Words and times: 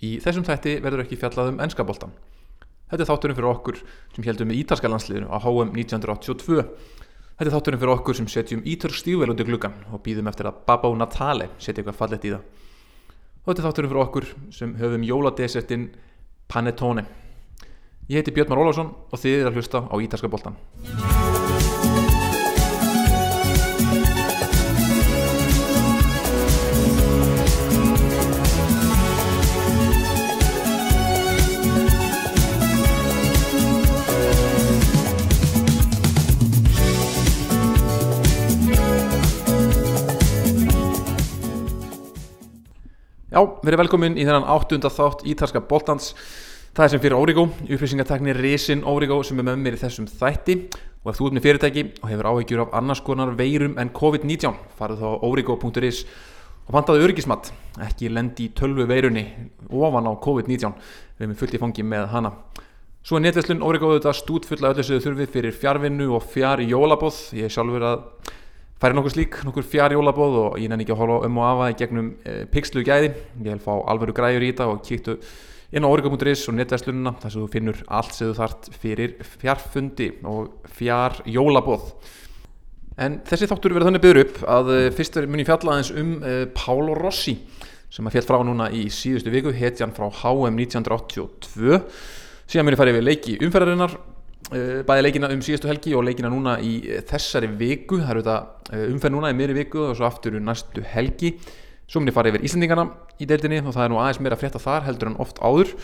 Í 0.00 0.16
þessum 0.24 0.46
þætti 0.48 0.78
verður 0.80 1.02
ekki 1.04 1.18
fjallað 1.20 1.50
um 1.52 1.58
ennskaboltan. 1.60 2.12
Þetta 2.90 3.04
er 3.04 3.08
þátturinn 3.10 3.36
fyrir 3.36 3.50
okkur 3.50 3.80
sem 4.14 4.24
heldum 4.24 4.48
með 4.50 4.62
ítalska 4.62 4.88
landsliðinu 4.90 5.28
á 5.28 5.36
HM 5.44 5.74
1982. 5.76 6.64
Þetta 7.36 7.46
er 7.46 7.52
þátturinn 7.54 7.82
fyrir 7.82 7.92
okkur 7.94 8.18
sem 8.18 8.30
setjum 8.32 8.64
ítalsk 8.64 9.02
stígvel 9.02 9.30
undir 9.30 9.48
gluggan 9.48 9.76
og 9.92 10.02
býðum 10.06 10.30
eftir 10.32 10.48
að 10.48 10.62
Babbo 10.66 10.90
Natale 10.96 11.50
setja 11.58 11.84
eitthvað 11.84 12.00
fallet 12.00 12.24
í 12.24 12.32
það. 12.32 12.48
Og 13.44 13.52
þetta 13.52 13.62
er 13.62 13.68
þátturinn 13.68 13.92
fyrir 13.92 14.04
okkur 14.06 14.28
sem 14.56 14.72
höfum 14.80 15.06
jóladesertinn 15.06 15.90
Panettone. 16.50 17.04
Ég 18.10 18.18
heiti 18.18 18.34
Björn 18.34 18.50
Már 18.50 18.64
Ólafsson 18.64 18.90
og 18.90 19.20
þið 19.20 19.36
er 19.38 19.52
að 19.52 19.60
hlusta 19.60 19.84
á 19.86 19.94
ítalska 20.00 20.32
boltan. 20.32 20.58
Já, 43.30 43.44
verið 43.62 43.84
velkomin 43.84 44.16
í 44.18 44.24
þennan 44.26 44.48
áttunda 44.50 44.90
þátt 44.90 45.20
ítalska 45.30 45.60
boltans. 45.62 46.08
Það 46.74 46.82
er 46.82 46.90
sem 46.90 47.02
fyrir 47.04 47.14
Origo, 47.14 47.44
upplýsingatekni 47.62 48.32
Risin 48.34 48.80
Origo 48.82 49.20
sem 49.22 49.38
er 49.38 49.46
með 49.46 49.60
mér 49.62 49.76
í 49.76 49.78
þessum 49.78 50.08
þætti 50.10 50.56
og 51.04 51.12
ef 51.12 51.20
þú 51.20 51.28
ert 51.28 51.36
með 51.36 51.44
fyrirtæki 51.44 51.84
og 52.00 52.08
hefur 52.10 52.28
áhyggjur 52.30 52.62
af 52.64 52.74
annars 52.80 53.02
konar 53.06 53.30
veirum 53.38 53.78
en 53.78 53.92
COVID-19 53.94 54.58
farið 54.80 55.04
þá 55.04 55.06
á 55.14 55.22
origo.is 55.30 56.02
og 56.66 56.74
vantaðu 56.74 57.06
örgismat, 57.06 57.52
ekki 57.86 58.10
lendi 58.10 58.48
í 58.48 58.52
tölvu 58.58 58.88
veirunni 58.90 59.24
ofan 59.70 60.10
á 60.10 60.12
COVID-19 60.26 60.74
við 60.82 61.28
erum 61.28 61.38
fullt 61.38 61.54
í 61.54 61.62
fangi 61.62 61.86
með 61.86 62.10
hana. 62.10 62.34
Svo 63.06 63.20
er 63.20 63.28
netverslun 63.28 63.62
Origo 63.62 63.92
auðvitað 63.92 64.18
stút 64.24 64.50
fulla 64.50 64.74
öllu 64.74 64.82
sem 64.82 64.98
þau 64.98 65.06
þurfið 65.06 65.34
fyrir 65.36 65.54
fjárvinnu 65.54 66.10
og 66.18 66.26
fjár 66.34 66.66
jólabóð. 66.66 67.28
Ég 67.38 67.46
er 67.46 67.54
sjálfur 67.54 67.86
að 67.94 68.02
færi 68.80 68.96
nokkur 68.96 69.12
slík, 69.12 69.36
nokkur 69.44 69.66
fjár 69.68 69.92
jólabóð 69.92 70.36
og 70.40 70.54
ég 70.60 70.70
nenni 70.72 70.86
ekki 70.86 70.94
að 70.94 71.02
hóla 71.02 71.16
um 71.26 71.38
og 71.40 71.46
afa 71.50 71.68
í 71.68 71.76
gegnum 71.76 72.06
e, 72.24 72.36
pixlu 72.48 72.80
gæði. 72.86 73.10
Ég 73.44 73.50
vil 73.50 73.60
fá 73.60 73.74
alvöru 73.92 74.14
græjur 74.16 74.46
í 74.46 74.52
þetta 74.54 74.68
og 74.72 74.80
kíktu 74.86 75.18
inn 75.76 75.84
á 75.84 75.88
origo.is 75.92 76.46
og 76.48 76.56
netverslununa 76.56 77.12
þar 77.20 77.34
sem 77.34 77.44
þú 77.44 77.50
finnur 77.52 77.82
allt 77.92 78.16
sem 78.16 78.30
þú 78.30 78.38
þart 78.38 78.70
fyrir 78.80 79.12
fjárfundi 79.42 80.08
og 80.24 80.70
fjár 80.78 81.20
jólabóð. 81.28 81.90
En 83.00 83.20
þessi 83.28 83.50
þáttur 83.50 83.76
verður 83.76 83.90
þannig 83.90 84.04
byggður 84.06 84.22
upp 84.24 84.40
að 84.56 84.72
e, 84.72 84.80
fyrst 84.96 85.20
er 85.20 85.28
muni 85.28 85.44
fjalla 85.48 85.76
aðeins 85.76 85.92
um 86.00 86.14
e, 86.24 86.38
Pálo 86.56 86.96
Rossi 86.96 87.36
sem 87.92 88.06
að 88.06 88.16
fjall 88.16 88.28
frá 88.30 88.46
núna 88.46 88.70
í 88.72 88.86
síðustu 88.94 89.32
viku, 89.34 89.52
hetjan 89.52 89.92
frá 89.92 90.08
HM 90.08 90.56
1982 90.56 91.80
síðan 92.48 92.66
mér 92.66 92.78
er 92.78 92.80
farið 92.80 92.98
við 92.98 93.06
leiki 93.10 93.36
umferðarinnar 93.44 93.98
bæði 94.48 95.04
leikina 95.04 95.30
um 95.30 95.42
síðustu 95.44 95.68
helgi 95.70 95.94
og 95.94 96.04
leikina 96.06 96.30
núna 96.32 96.56
í 96.64 96.78
þessari 97.06 97.50
viku. 97.60 98.00
Það 98.00 98.12
eru 98.14 98.22
þetta 98.26 98.84
umferð 98.90 99.14
núna 99.16 99.32
í 99.32 99.36
miðri 99.38 99.58
viku 99.60 99.84
og 99.90 99.98
svo 99.98 100.08
aftur 100.08 100.38
næstu 100.40 100.84
helgi. 100.94 101.34
Svo 101.90 102.02
er 102.02 102.14
farið 102.14 102.36
yfir 102.36 102.46
Íslandingana 102.48 102.86
í 103.20 103.26
deildinni 103.26 103.60
og 103.64 103.74
það 103.74 103.84
er 103.84 103.92
nú 103.92 103.98
aðeins 104.00 104.22
meira 104.22 104.38
frétta 104.38 104.62
þar 104.62 104.86
heldur 104.86 105.10
en 105.10 105.18
oft 105.22 105.42
áður. 105.42 105.74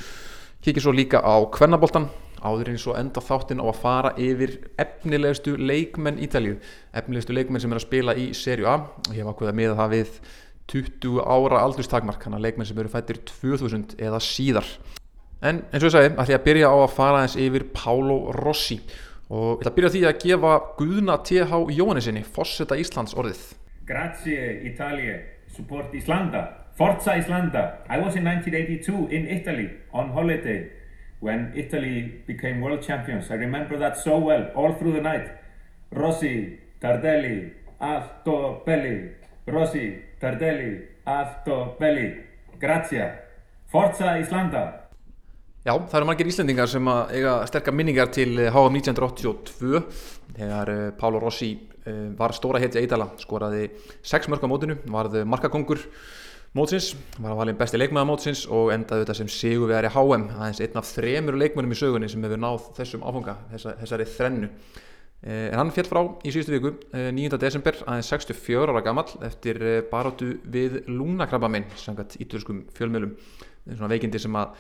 Kikið 0.65 0.87
svo 0.87 0.95
líka 0.95 1.21
á 1.23 1.35
kvennaboltan 1.53 2.09
áður 2.47 2.73
eins 2.73 2.85
og 2.87 2.99
enda 2.99 3.23
þáttinn 3.23 3.63
á 3.63 3.67
að 3.67 3.81
fara 3.83 4.13
yfir 4.21 4.57
efnilegustu 4.83 5.57
leikmenn 5.59 6.21
Ítalíu. 6.23 6.59
Efnilegustu 6.95 7.35
leikmenn 7.35 7.63
sem 7.63 7.75
er 7.75 7.81
að 7.81 7.87
spila 7.87 8.17
í 8.19 8.29
Serju 8.39 8.69
A. 8.71 8.77
Og 9.07 9.15
ég 9.15 9.23
hef 9.23 9.33
ákveðið 9.33 9.53
að 9.53 9.59
miða 9.61 9.79
það 9.81 9.95
við 9.97 10.21
20 10.73 11.19
ára 11.23 11.63
aldurstakmark 11.63 12.27
hann 12.27 12.39
að 12.39 12.47
leikmenn 12.49 12.69
sem 12.71 12.79
eru 12.83 12.91
fættir 12.91 13.21
2000 13.27 13.99
eða 14.03 14.23
síðar 14.23 14.71
En 15.45 15.61
eins 15.69 15.83
og 15.83 15.91
ég 15.91 15.93
sagði, 15.93 16.13
ætlum 16.15 16.33
ég 16.33 16.39
að 16.39 16.47
byrja 16.47 16.69
á 16.73 16.77
að 16.81 16.95
fara 16.97 17.25
eins 17.25 17.37
yfir 17.37 17.67
Pálo 17.77 18.17
Rossi 18.33 18.79
og 19.29 19.59
ég 19.59 19.61
ætla 19.61 19.73
að 19.73 19.77
byrja 19.77 19.91
því 19.93 20.03
að 20.09 20.21
gefa 20.23 20.53
Guðna 20.79 21.17
T.H. 21.27 21.59
Jóhannesinni, 21.77 22.23
Fosseta 22.25 22.79
Íslands 22.79 23.17
orðið. 23.19 23.43
Grazie 23.87 24.47
Italia, 24.71 25.19
support 25.53 25.93
Islanda, 25.95 26.47
Forza 26.79 27.17
Islanda. 27.19 27.83
I 27.91 27.99
was 27.99 28.17
in 28.17 28.25
1982 28.25 29.09
in 29.11 29.29
Italy 29.29 29.69
on 29.93 30.11
holiday 30.15 30.71
when 31.21 31.53
Italy 31.55 32.23
became 32.27 32.61
world 32.61 32.83
champions. 32.83 33.31
I 33.31 33.35
remember 33.35 33.79
that 33.79 33.97
so 33.99 34.19
well, 34.19 34.51
all 34.55 34.73
through 34.75 34.93
the 34.93 35.01
night. 35.01 35.29
Rossi, 35.91 36.59
Tardelli, 36.81 37.53
Altobelli, 37.81 39.13
Rossi, 39.47 40.03
Tardelli, 40.21 40.87
Altobelli. 41.07 42.25
Grazie. 42.59 43.13
Forza 43.67 44.19
Islanda. 44.19 44.86
Já, 45.67 45.73
það 45.75 45.97
eru 45.99 46.07
margir 46.07 46.29
Íslendingar 46.31 46.69
sem 46.71 46.89
eiga 47.11 47.31
sterkar 47.51 47.75
minningar 47.75 48.07
til 48.15 48.37
HM 48.39 48.77
1982 48.79 49.81
þegar 50.37 50.69
Pálo 50.95 51.19
Rossi 51.19 51.49
var 52.15 52.35
stóra 52.37 52.61
hetja 52.63 52.79
Ídala, 52.85 53.09
skoraði 53.19 53.73
6 54.07 54.29
mörg 54.31 54.47
á 54.47 54.49
mótinu, 54.53 54.77
varð 54.95 55.17
markakongur 55.27 55.83
mótsins, 56.55 56.93
var 57.19 57.33
að 57.33 57.41
valin 57.41 57.59
besti 57.59 57.81
leikmaða 57.81 58.07
mótsins 58.13 58.45
og 58.47 58.71
endaði 58.77 59.03
þetta 59.03 59.19
sem 59.19 59.33
sigur 59.41 59.73
við 59.73 59.81
er 59.81 59.89
í 59.89 59.93
HM, 59.97 60.29
aðeins 60.37 60.63
einn 60.69 60.79
af 60.79 60.87
þremur 60.93 61.41
leikmönum 61.43 61.75
í 61.75 61.81
sögunni 61.83 62.13
sem 62.15 62.29
hefur 62.29 62.43
náð 62.47 62.71
þessum 62.79 63.03
áfanga, 63.03 63.37
þessa, 63.57 63.75
þessari 63.83 64.09
þrennu. 64.15 64.55
En 65.35 65.59
hann 65.65 65.75
fjall 65.75 65.91
frá 65.91 66.03
í 66.23 66.31
síðustu 66.31 66.55
viku, 66.61 66.75
9. 66.95 67.43
desember, 67.43 67.83
aðeins 67.91 68.15
64 68.15 68.71
ára 68.71 68.87
gammal 68.87 69.09
eftir 69.27 69.59
barótu 69.91 70.37
við 70.47 70.85
lúnakrabaminn, 70.87 71.67
sangat 71.75 72.15
ítalskum 72.23 72.69
fjölmjölum, 72.79 73.19
svona 73.75 73.95
veikindi 73.97 74.23
sem 74.23 74.39
að 74.39 74.55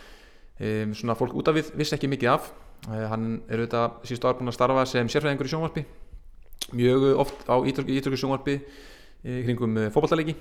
Um, 0.56 0.94
svona 0.96 1.12
fólk 1.12 1.34
út 1.36 1.50
af 1.50 1.56
við 1.58 1.66
vissi 1.76 1.92
ekki 1.98 2.08
mikið 2.08 2.30
af. 2.32 2.48
Uh, 2.88 3.04
hann 3.10 3.24
er 3.44 3.60
auðvitað 3.60 3.96
síðustu 4.08 4.28
ár 4.28 4.36
búin 4.38 4.48
að 4.48 4.54
starfa 4.56 4.84
sem 4.88 5.08
sérfræðingur 5.12 5.48
í 5.48 5.50
sjónvarpi. 5.52 5.82
Mjög 6.72 7.02
oft 7.20 7.42
á 7.44 7.56
ítröku 7.68 8.16
sjónvarpi 8.16 8.54
uh, 8.56 9.40
kringum 9.44 9.76
uh, 9.76 9.90
fókbaltalegi 9.92 10.32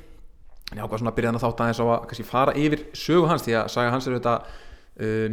en 0.71 0.79
ég 0.79 0.85
ákvað 0.85 1.01
svona 1.01 1.11
að 1.11 1.17
byrja 1.17 1.31
þannig 1.33 1.41
að 1.41 1.47
þátt 1.49 1.63
aðeins 1.65 1.81
á 1.83 1.85
að 1.85 2.05
kannski, 2.09 2.25
fara 2.25 2.53
yfir 2.57 2.85
sögu 2.97 3.27
hans 3.29 3.43
því 3.45 3.57
að 3.59 3.67
saga 3.75 3.91
hans 3.93 4.07
er 4.07 4.15
auðvitað 4.15 4.47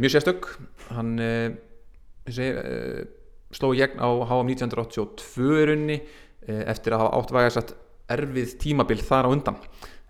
mjög 0.03 0.11
sérstök. 0.13 0.49
Hann 0.93 1.13
sló 3.55 3.71
í 3.73 3.79
gegn 3.79 4.03
á 4.03 4.09
HM 4.29 4.51
1982 4.51 5.63
runni 5.71 5.95
eftir 6.45 6.93
að 6.93 7.01
hafa 7.01 7.17
átt 7.17 7.33
vægast 7.33 7.73
erfið 8.13 8.53
tímabil 8.61 8.99
þar 9.01 9.31
á 9.31 9.33
undan. 9.33 9.57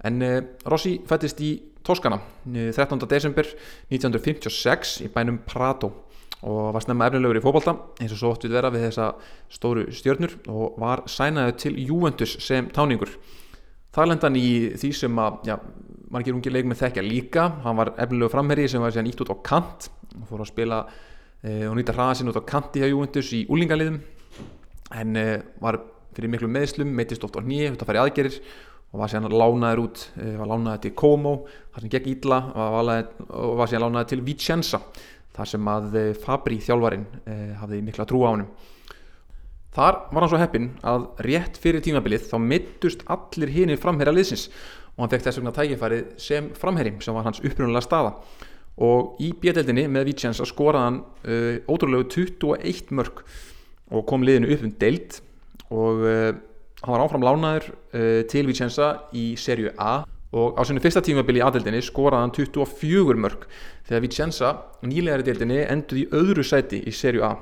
En 0.04 0.20
Rossi 0.68 0.98
fættist 1.08 1.40
í 1.40 1.54
Toskana 1.84 2.22
13. 2.48 2.96
desember 3.12 3.48
1956 3.92 5.02
í 5.04 5.10
bænum 5.12 5.42
Prato. 5.44 5.90
Og 6.44 6.74
var 6.76 6.84
snemma 6.84 7.10
efnilegur 7.10 7.40
í 7.40 7.44
fókbalta 7.44 7.74
eins 8.00 8.14
og 8.16 8.20
svo 8.20 8.32
ótt 8.34 8.46
við 8.48 8.56
vera 8.56 8.72
við 8.72 8.86
þessa 8.88 9.10
stóru 9.52 9.84
stjörnur 9.96 10.38
og 10.52 10.80
var 10.80 11.04
sænaðu 11.12 11.56
til 11.60 11.78
Juventus 11.84 12.38
sem 12.44 12.68
táningur. 12.72 13.12
Þar 13.96 14.10
lenda 14.10 14.30
hann 14.30 14.40
í 14.40 14.50
því 14.80 14.94
sem 14.96 15.22
að 15.24 15.44
já, 15.48 15.56
margir 16.12 16.36
ungir 16.36 16.56
leikmenn 16.56 16.80
þekkja 16.80 17.04
líka. 17.04 17.48
Hann 17.64 17.80
var 17.80 17.94
efnilegu 17.98 18.32
framherri 18.32 18.68
sem 18.72 18.84
var 18.84 18.96
síðan 18.96 19.12
ítt 19.12 19.24
út 19.24 19.36
á 19.36 19.38
kant 19.44 19.88
og 20.22 20.28
fór 20.32 20.44
að 20.44 20.52
spila 20.52 20.84
e, 21.44 21.66
og 21.68 21.76
nýta 21.80 21.96
hraða 21.96 22.20
sinn 22.20 22.32
út 22.32 22.40
á 22.40 22.48
kanti 22.48 22.84
hjá 22.84 22.92
Juventus 22.92 23.32
í 23.36 23.44
úlingaliðum 23.52 24.00
en 25.00 25.20
e, 25.20 25.28
var 25.64 25.84
fyrir 26.16 26.32
miklu 26.32 26.52
meðslum 26.52 26.92
meitist 26.96 27.24
oft 27.28 27.40
á 27.40 27.44
nýju, 27.44 27.74
þetta 27.74 27.88
fær 27.90 28.00
í 28.00 28.04
aðgerir 28.04 28.40
og 28.94 29.02
var 29.02 29.10
síðan 29.10 29.34
lánaður 29.34 29.80
út, 29.88 30.04
var 30.38 30.50
lánaður 30.52 30.84
til 30.84 30.94
Como 30.94 31.32
þar 31.74 31.82
sem 31.82 31.92
gekk 31.96 32.12
ítla 32.12 32.38
og 32.54 33.56
var 33.58 33.72
síðan 33.72 33.88
lánaður 33.88 34.12
til 34.12 34.22
Vicenza 34.28 34.80
þar 35.34 35.50
sem 35.50 35.72
að 35.72 35.98
Fabri 36.22 36.60
þjálfarin 36.62 37.08
eh, 37.26 37.52
hafði 37.58 37.82
mikla 37.86 38.06
trú 38.10 38.22
á 38.26 38.30
honum. 38.36 38.50
Þar 39.74 40.00
var 40.14 40.22
hann 40.22 40.30
svo 40.30 40.42
heppin 40.42 40.70
að 40.86 41.08
rétt 41.26 41.58
fyrir 41.62 41.82
tímabilið 41.82 42.28
þá 42.30 42.38
mittust 42.44 43.02
allir 43.10 43.50
hinir 43.56 43.82
framherja 43.82 44.14
liðsins 44.14 44.48
og 44.94 45.02
hann 45.02 45.14
fekk 45.16 45.26
þess 45.26 45.40
vegna 45.42 45.54
tækifærið 45.58 46.04
sem 46.22 46.52
framherjum 46.58 47.00
sem 47.02 47.18
var 47.18 47.26
hans 47.26 47.42
upprunalega 47.42 47.82
staða. 47.82 48.14
Og 48.86 49.18
í 49.22 49.32
bjödeldinni 49.38 49.88
með 49.90 50.12
Vicenza 50.12 50.46
skoraði 50.50 50.86
hann 50.86 51.00
uh, 51.26 51.58
ótrúlegu 51.70 52.06
21 52.30 52.94
mörg 52.94 53.24
og 53.94 54.06
kom 54.10 54.26
liðinu 54.26 54.54
upp 54.54 54.68
um 54.68 54.76
deild 54.82 55.18
og 55.74 56.06
uh, 56.06 56.30
hann 56.84 56.94
var 56.94 57.06
áfram 57.06 57.24
lánaður 57.24 57.70
uh, 57.72 58.22
til 58.28 58.48
Vicenza 58.50 58.90
í 59.16 59.34
serju 59.40 59.72
A 59.80 60.04
og 60.34 60.58
á 60.58 60.62
sinu 60.66 60.82
fyrsta 60.82 61.04
tímabili 61.06 61.40
í 61.40 61.46
aðeldinni 61.46 61.80
skoraði 61.86 62.26
hann 62.26 62.34
24 62.36 63.22
mörg 63.22 63.46
þegar 63.88 64.04
Vicenza 64.04 64.50
nýlegari 64.84 65.28
deildinni 65.28 65.62
enduði 65.64 66.04
í 66.04 66.10
öðru 66.18 66.46
sæti 66.48 66.82
í 66.90 66.94
serju 66.96 67.24
A. 67.28 67.36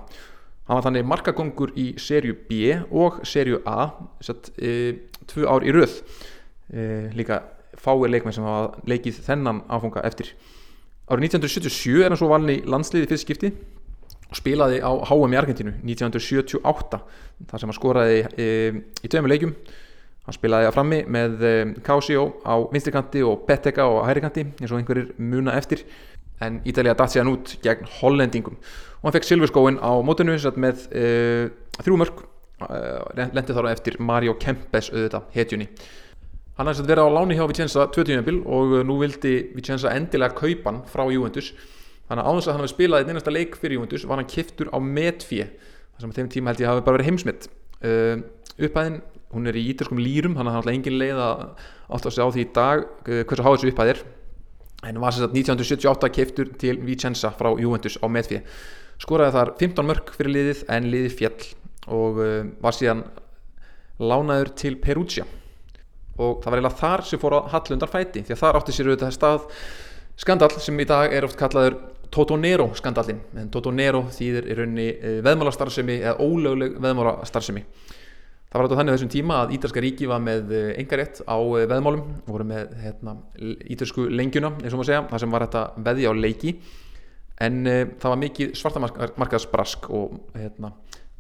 Hann 0.67 0.77
var 0.77 0.85
þannig 0.85 1.07
markakongur 1.07 1.71
í 1.79 1.87
serju 1.99 2.35
B 2.49 2.75
og 2.91 3.21
serju 3.27 3.61
A 3.67 3.89
satt, 4.23 4.51
e, 4.59 4.93
tvö 5.31 5.47
ár 5.47 5.65
í 5.65 5.71
röð. 5.73 6.01
E, 6.71 7.09
líka 7.15 7.41
fáir 7.79 8.11
leikmenn 8.11 8.35
sem 8.35 8.45
hafa 8.45 8.83
leikið 8.87 9.23
þennan 9.25 9.63
áfunga 9.71 10.03
eftir. 10.07 10.35
Árið 11.07 11.31
1977 11.31 12.03
er 12.03 12.11
hann 12.11 12.19
svo 12.19 12.29
valin 12.31 12.53
í 12.53 12.61
landsliði 12.67 13.09
fyrst 13.09 13.25
skipti 13.25 13.55
og 14.31 14.39
spilaði 14.39 14.79
á 14.79 14.91
HM 15.09 15.35
í 15.35 15.39
Argentínu 15.39 15.73
1978 15.83 16.99
þar 17.51 17.61
sem 17.61 17.71
hann 17.71 17.77
skoraði 17.77 18.19
e, 18.39 18.47
í 19.03 19.11
tveimur 19.11 19.33
leikjum. 19.33 19.55
Hann 20.21 20.37
spilaði 20.37 20.69
að 20.69 20.75
frammi 20.75 21.01
með 21.11 21.43
Kausio 21.83 22.27
á 22.45 22.55
vinstrikanti 22.71 23.23
og 23.25 23.43
Bettega 23.47 23.87
á 23.89 24.07
hærikanti 24.07 24.45
eins 24.47 24.71
og 24.71 24.77
einhverjir 24.77 25.15
muna 25.17 25.55
eftir. 25.57 25.81
En 26.41 26.61
Ítalija 26.65 26.93
datt 26.97 27.13
sér 27.13 27.25
hann 27.25 27.33
út 27.33 27.55
gegn 27.65 27.89
hollendingum. 27.99 28.59
Og 29.01 29.09
hann 29.09 29.15
fekk 29.17 29.27
silfurskóin 29.27 29.81
á 29.81 29.91
mótinu 30.05 30.37
með 30.61 30.85
uh, 30.93 31.49
þrjú 31.81 31.97
mörg 31.97 32.21
uh, 32.21 33.01
lendi 33.17 33.57
þára 33.57 33.73
eftir 33.73 33.97
Mario 33.99 34.37
Kempes 34.39 34.91
auðvitað, 34.93 35.27
hetjunni. 35.35 35.67
Hann 36.57 36.69
hafði 36.69 36.87
verið 36.91 37.09
á 37.09 37.15
láni 37.17 37.37
hjá 37.37 37.45
Vicenza 37.49 37.87
20. 37.89 38.23
bil 38.27 38.41
og 38.45 38.73
nú 38.85 38.99
vildi 39.01 39.35
Vicenza 39.55 39.93
endilega 39.97 40.37
kaupan 40.37 40.83
frá 40.91 41.07
Juventus 41.09 41.53
þannig 42.11 42.21
að 42.21 42.29
áðins 42.29 42.47
að 42.47 42.53
hann 42.53 42.63
hefði 42.65 42.73
spilað 42.75 43.03
einn 43.03 43.13
einasta 43.15 43.33
leik 43.33 43.57
fyrir 43.57 43.77
Juventus 43.79 44.05
var 44.09 44.19
hann 44.19 44.29
kiftur 44.29 44.71
á 44.75 44.77
metfí 44.83 45.41
þar 45.47 46.03
sem 46.03 46.11
á 46.11 46.17
þeim 46.19 46.31
tíma 46.35 46.51
held 46.51 46.63
ég 46.63 46.71
hafi 46.71 46.85
bara 46.85 46.97
verið 46.99 47.09
heimsmitt 47.09 47.47
uh, 47.87 48.15
upphæðin, 48.59 48.99
hún 49.31 49.47
er 49.47 49.57
í 49.57 49.67
ítalskum 49.71 50.01
lýrum 50.01 50.35
þannig 50.35 50.51
að 50.51 50.57
hann 50.57 50.59
hafði 50.59 50.75
engin 50.75 50.99
leið 50.99 51.21
að 51.23 51.45
átt 51.87 52.09
að 52.09 52.17
segja 52.17 52.27
á 52.27 52.33
því 52.35 52.43
í 52.43 52.51
dag 52.57 52.85
hversu 53.07 53.45
há 53.47 53.51
þessu 53.53 53.71
upphæðir 53.71 54.03
en 54.91 55.01
var 55.01 55.15
sagt 55.15 55.35
1978 55.37 56.11
keiftur 56.17 56.53
til 56.59 56.75
Vicenza 56.83 57.31
frá 57.37 57.51
Juventus 57.55 57.97
á 58.01 58.05
metfið 58.11 58.45
skoraði 59.01 59.35
þar 59.37 59.51
15 59.61 59.87
mörg 59.87 60.13
fyrir 60.17 60.35
liðið 60.35 60.63
en 60.73 60.89
liðið 60.91 61.17
fjall 61.17 61.47
og 61.91 62.19
uh, 62.21 62.41
var 62.61 62.77
síðan 62.77 63.05
lánaður 64.01 64.51
til 64.57 64.75
Perugia. 64.81 65.25
Og 66.21 66.41
það 66.41 66.51
var 66.51 66.59
eiginlega 66.59 66.81
þar 66.81 67.05
sem 67.07 67.21
fór 67.21 67.37
að 67.37 67.47
hallundar 67.53 67.91
fæti 67.91 68.23
því 68.25 68.35
að 68.35 68.41
þar 68.41 68.59
átti 68.59 68.75
sér 68.75 68.89
auðvitað 68.89 69.15
stað 69.15 69.47
skandal 70.21 70.51
sem 70.61 70.81
í 70.81 70.87
dag 70.89 71.13
er 71.15 71.25
oft 71.25 71.39
kallaður 71.39 71.79
Totonero 72.11 72.69
skandalin 72.75 73.21
en 73.39 73.49
Totonero 73.53 74.05
þýðir 74.11 74.51
í 74.51 74.59
raunni 74.59 74.87
uh, 74.91 75.17
veðmálastarðsemi 75.25 75.97
eða 76.01 76.17
ólögleg 76.19 76.77
veðmálastarðsemi 76.83 77.65
Það 78.51 78.59
var 78.59 78.67
þetta 78.67 78.77
þannig 78.81 78.95
þessum 78.97 79.09
tíma 79.13 79.35
að 79.39 79.51
Ítalska 79.55 79.81
ríki 79.83 80.07
var 80.11 80.19
með 80.19 80.49
engarétt 80.81 81.21
á 81.23 81.39
eh, 81.39 81.67
veðmálum 81.71 82.01
voru 82.25 82.43
með 82.49 82.73
hérna, 82.81 83.13
ítalsku 83.71 84.09
lengjuna 84.11 84.49
eins 84.57 84.73
og 84.73 84.81
maður 84.81 84.89
segja, 84.89 85.03
það 85.07 85.21
sem 85.23 85.35
var 85.37 85.45
þetta 85.45 85.61
veði 85.85 86.09
á 86.11 86.13
leiki. 86.17 86.51
En 87.47 87.61
uh, 87.63 87.77
það 87.95 88.11
var 88.11 88.19
mikið 88.25 88.51
svartamarkaðsbrask 88.59 89.87
og 89.95 90.17
hérna, 90.35 90.73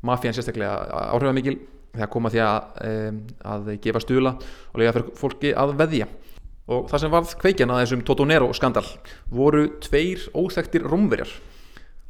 mafían 0.03 0.35
sérstaklega 0.35 0.73
áhrifða 1.05 1.37
mikil 1.39 1.55
þegar 1.93 2.11
koma 2.11 2.33
því 2.35 2.43
að, 2.43 2.59
um, 2.89 3.23
að 3.53 3.71
gefa 3.87 4.03
stula 4.03 4.35
og 4.35 4.83
lega 4.83 4.93
fyrir 4.97 5.15
fólki 5.23 5.55
að 5.55 5.73
veðja 5.79 6.09
og 6.71 6.87
það 6.91 7.03
sem 7.03 7.13
varð 7.13 7.33
kveikjan 7.41 7.71
að 7.73 7.81
þessum 7.83 8.03
Totonero 8.07 8.49
skandal 8.55 8.85
voru 9.31 9.65
tveir 9.83 10.23
óþægtir 10.37 10.85
rómverjar. 10.87 11.31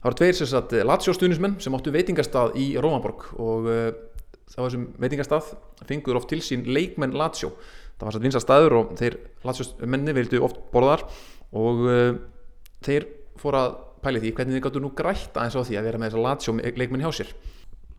Það 0.02 0.08
voru 0.08 0.20
tveir 0.20 0.38
sérstaklega 0.38 0.88
latsjóstunismenn 0.90 1.60
sem 1.62 1.78
áttu 1.78 1.94
veitingastað 1.94 2.56
í 2.62 2.72
Rómaborg 2.82 3.28
og 3.42 3.70
uh, 3.70 3.92
á 4.52 4.62
þessum 4.66 4.88
veitingastað 5.02 5.54
fengur 5.90 6.20
oft 6.20 6.30
til 6.32 6.42
sín 6.46 6.66
leikmenn 6.70 7.16
Lazio. 7.18 7.54
Það 7.98 8.08
var 8.08 8.16
svo 8.16 8.24
vinsa 8.24 8.42
staður 8.42 8.78
og 8.80 8.94
þeir 9.00 9.18
Lazio 9.46 9.68
menni 9.86 10.16
vildu 10.18 10.42
oft 10.46 10.62
borðar 10.74 11.06
og 11.54 11.86
uh, 11.86 12.12
þeir 12.86 13.08
fór 13.42 13.58
að 13.58 13.80
pæli 14.02 14.22
því 14.22 14.34
hvernig 14.38 14.58
þið 14.58 14.66
gáttu 14.66 14.82
nú 14.82 14.94
grætt 14.98 15.38
aðeins 15.38 15.58
á 15.58 15.62
því 15.66 15.78
að 15.78 15.90
vera 15.90 16.02
með 16.02 16.14
þessa 16.14 16.26
Lazio 16.28 16.58
leikmenn 16.82 17.06
hjá 17.06 17.14
sér. 17.22 17.34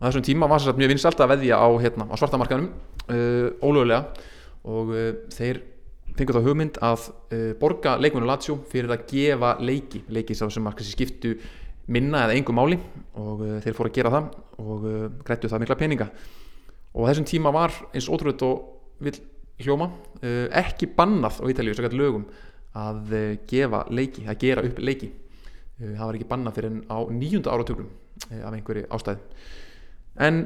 Á 0.02 0.10
þessum 0.10 0.26
tíma 0.26 0.50
var 0.50 0.62
að 0.66 0.80
mjög 0.82 0.96
vinsalt 0.96 1.20
að 1.22 1.36
veðja 1.36 1.58
á, 1.62 1.68
hérna, 1.78 2.08
á 2.10 2.14
svartamarkanum 2.18 2.70
uh, 3.06 3.50
ólögulega 3.62 4.02
og 4.66 4.90
uh, 4.90 5.12
þeir 5.30 5.62
fengur 6.18 6.38
þá 6.38 6.46
hugmynd 6.46 6.78
að 6.84 7.08
borga 7.60 7.96
leikmennu 8.00 8.28
Lazio 8.28 8.58
fyrir 8.70 8.92
að 8.92 9.06
gefa 9.10 9.56
leiki. 9.60 10.02
Leiki 10.12 10.36
sem 10.36 10.50
sér 10.52 10.88
skiptu 10.88 11.34
minna 11.92 12.26
eða 12.26 12.36
engum 12.36 12.58
máli 12.58 12.78
og 13.18 13.42
þeir 13.64 13.76
fóru 13.76 13.90
að 13.90 13.96
gera 13.96 14.12
það 14.12 14.28
og 14.62 14.86
grættu 15.24 15.50
það 15.50 15.64
mikla 15.64 15.78
peninga. 15.80 16.08
Og 16.92 17.08
þessum 17.08 17.28
tíma 17.28 17.52
var 17.54 17.74
eins 17.94 18.10
ótrúið 18.12 18.44
og 18.46 19.02
vil 19.02 19.16
hljóma 19.62 19.88
uh, 19.88 20.46
ekki 20.62 20.90
bannað 20.96 21.40
á 21.42 21.44
Ítalíu 21.50 21.74
svo 21.76 21.86
kallt 21.86 21.98
lögum 21.98 22.28
að 22.78 23.12
uh, 23.12 23.24
gefa 23.48 23.84
leiki, 23.92 24.26
að 24.28 24.38
gera 24.42 24.64
upp 24.66 24.80
leiki. 24.82 25.10
Uh, 25.80 25.92
það 25.96 26.06
var 26.06 26.18
ekki 26.18 26.30
bannað 26.30 26.58
fyrir 26.58 26.72
en 26.72 26.80
á 26.88 26.98
nýjunda 27.08 27.52
áratögnum 27.52 27.90
af 28.22 28.54
einhverju 28.54 28.86
ástæði 28.92 29.18
en 30.22 30.44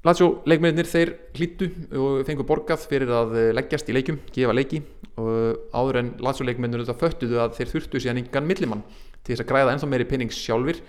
Lazio 0.00 0.30
leikmennir 0.48 0.88
þeir 0.88 1.10
hlýttu 1.36 1.66
og 2.00 2.22
fengur 2.24 2.46
borgað 2.48 2.86
fyrir 2.88 3.10
að 3.12 3.34
leggjast 3.52 3.90
í 3.92 3.96
leikum, 3.96 4.16
gefa 4.32 4.54
leiki. 4.56 4.80
Og 5.20 5.74
áður 5.76 5.98
en 6.00 6.08
Lazio 6.24 6.46
leikmennir 6.48 6.80
þetta 6.86 6.96
föttuðu 7.02 7.42
að 7.42 7.58
þeir 7.58 7.72
þurftu 7.74 8.00
síðan 8.00 8.22
engan 8.22 8.48
millimann 8.48 8.84
til 9.20 9.34
þess 9.34 9.44
að 9.44 9.50
græða 9.50 9.74
ennþá 9.74 9.90
meiri 9.92 10.08
penning 10.08 10.32
sjálfur 10.32 10.80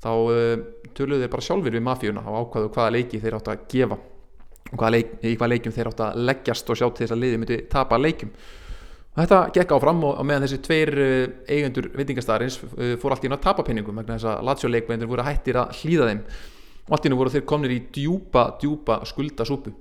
þá 0.00 0.12
töluðu 0.96 1.24
þeir 1.24 1.32
bara 1.32 1.46
sjálfur 1.48 1.74
við 1.74 1.84
mafíuna 1.84 2.22
og 2.22 2.38
ákvaðu 2.44 2.70
hvaða 2.76 2.94
leiki 2.94 3.20
þeir 3.20 3.36
átt 3.40 3.50
að 3.50 3.66
gefa 3.74 3.98
hvaða 4.70 4.92
leik, 4.94 5.10
í 5.26 5.34
hvaða 5.34 5.50
leikjum 5.56 5.74
þeir 5.74 5.90
átt 5.90 6.04
að 6.06 6.22
leggjast 6.30 6.70
og 6.70 6.78
sjá 6.78 6.86
til 6.86 7.04
þess 7.04 7.16
að 7.16 7.22
liði 7.24 7.40
myndi 7.42 7.58
tapa 7.72 7.98
leikjum. 7.98 8.30
Og 9.10 9.18
þetta 9.18 9.40
gekk 9.56 9.74
áfram 9.74 10.04
og 10.06 10.22
meðan 10.22 10.46
þessi 10.46 10.60
tveir 10.62 10.94
eigendur 11.50 11.90
veitingastarins 11.98 12.60
fór 13.02 13.16
allt 13.16 13.26
í 13.26 13.32
að 13.32 13.42
tapa 13.42 13.66
penningum 13.66 13.98
vegna 13.98 14.14
þess 14.14 14.30
að 14.30 14.46
Lazio 14.46 14.70
leikmennir 14.70 15.10
voru 15.10 15.26
hættir 15.26 15.58
að 15.58 15.74
hlýða 15.80 16.10
þeim 16.12 16.22
og 16.86 16.94
allt 16.96 17.08
í 17.08 17.12
nú 17.12 17.18
voru 17.20 17.32
þeir 17.34 17.46
komnir 17.48 17.74
í 17.74 17.80
djúpa, 17.94 18.46
djúpa 18.60 19.00
skuldasúpu. 19.08 19.74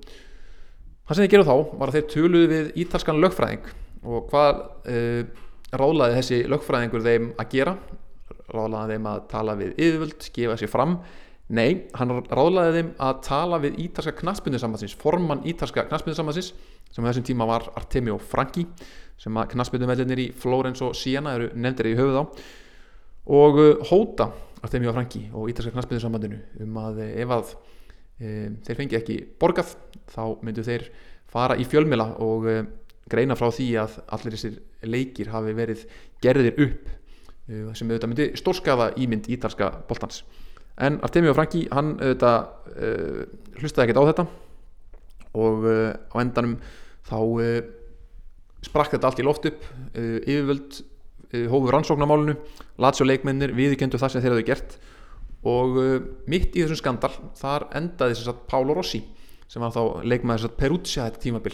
Það 1.08 1.16
sem 1.16 1.26
þeir 1.26 1.32
gerðu 1.34 1.48
þá 1.50 1.78
var 1.80 1.90
að 1.90 1.96
þeir 1.98 2.10
töluðu 2.14 2.50
við 2.52 2.68
ítalskan 2.84 3.22
lögfræðing 3.24 3.72
og 4.10 4.28
hvað 4.30 4.60
uh, 4.94 5.48
ráðlaði 5.80 6.20
þessi 6.20 6.44
lögfræðingur 6.50 7.06
þeim 7.06 7.32
að 7.42 7.50
gera? 7.56 7.74
Ráðlaði 8.50 8.96
þeim 8.96 9.10
að 9.10 9.24
tala 9.32 9.56
við 9.58 9.74
yfirvöld, 9.76 10.30
gefa 10.36 10.58
sér 10.60 10.72
fram? 10.72 11.00
Nei, 11.50 11.90
hann 11.98 12.14
ráðlaði 12.30 12.76
þeim 12.76 12.90
að 13.02 13.22
tala 13.26 13.58
við 13.64 13.80
ítalska 13.88 14.14
knaspindusambansins 14.20 14.94
formann 15.02 15.42
ítalska 15.50 15.88
knaspindusambansins 15.90 16.52
sem 16.94 17.06
á 17.06 17.10
þessum 17.10 17.26
tíma 17.26 17.48
var 17.50 17.66
Artemio 17.78 18.20
Franki 18.22 18.68
sem 19.20 19.34
að 19.38 19.56
knaspindumellinir 19.56 20.22
í 20.22 20.28
Flórens 20.38 20.82
og 20.86 20.94
Siena 20.98 21.34
eru 21.38 21.50
nefndir 21.58 21.90
í 21.90 21.98
höfuð 21.98 22.22
á. 22.22 22.24
Og 23.30 23.58
hóta 23.90 24.30
Artemio 24.66 24.92
Franki 24.94 25.22
og 25.34 25.50
ítalska 25.52 25.72
knaspindusambandinu 25.74 26.40
um 26.66 26.80
að 26.82 27.02
ef 27.08 27.32
að 27.36 27.54
e, 28.20 28.32
þeir 28.68 28.80
fengi 28.82 28.98
ekki 29.00 29.18
borgað 29.40 29.76
þá 30.12 30.24
myndu 30.44 30.66
þeir 30.68 30.90
fara 31.30 31.56
í 31.60 31.68
fjölmila 31.70 32.10
og 32.26 32.50
e, 32.50 32.58
greina 33.10 33.38
frá 33.40 33.48
því 33.56 33.70
að 33.82 33.96
allir 34.18 34.36
þessir 34.36 34.60
leikir 34.90 35.32
hafi 35.34 35.56
verið 35.58 35.86
gerðir 36.24 36.60
upp 36.66 36.92
uh, 36.92 37.72
sem 37.74 37.90
auðvitað 37.90 38.12
myndi 38.12 38.28
stórskaða 38.38 38.92
ímynd 39.02 39.32
ítalska 39.34 39.72
boltans. 39.90 40.22
En 40.80 41.00
Artemio 41.04 41.34
Franki 41.34 41.64
hann 41.74 41.96
auðvitað 41.98 42.46
hlustaði 43.60 43.88
ekkert 43.88 44.00
á 44.00 44.10
þetta 44.12 44.26
og 45.40 45.66
á 45.68 46.16
endanum 46.22 46.54
þá 47.10 47.18
sprakk 48.64 48.94
þetta 48.94 49.10
allt 49.10 49.20
í 49.20 49.26
loft 49.26 49.50
upp 49.50 49.66
yfirvöld 49.98 50.80
hófu 51.30 51.74
rannsóknarmálunu 51.74 52.36
Lazio 52.82 53.06
leikmennir 53.06 53.54
viðkendu 53.58 54.00
það 54.02 54.14
sem 54.14 54.24
þeir 54.24 54.36
hafðu 54.36 54.48
gert. 54.48 54.78
Og 55.50 55.78
mitt 56.28 56.56
í 56.56 56.64
þessum 56.64 56.80
skandal 56.82 57.14
þar 57.40 57.70
endaði 57.80 58.18
þess 58.18 58.32
að 58.34 58.42
Pálo 58.52 58.76
Rossi 58.76 59.04
sem 59.50 59.64
var 59.64 59.74
þá 59.74 60.04
leikmæður 60.06 60.42
þess 60.42 60.50
að 60.50 60.58
Perugia 60.60 61.06
þetta 61.08 61.24
tímabil. 61.24 61.54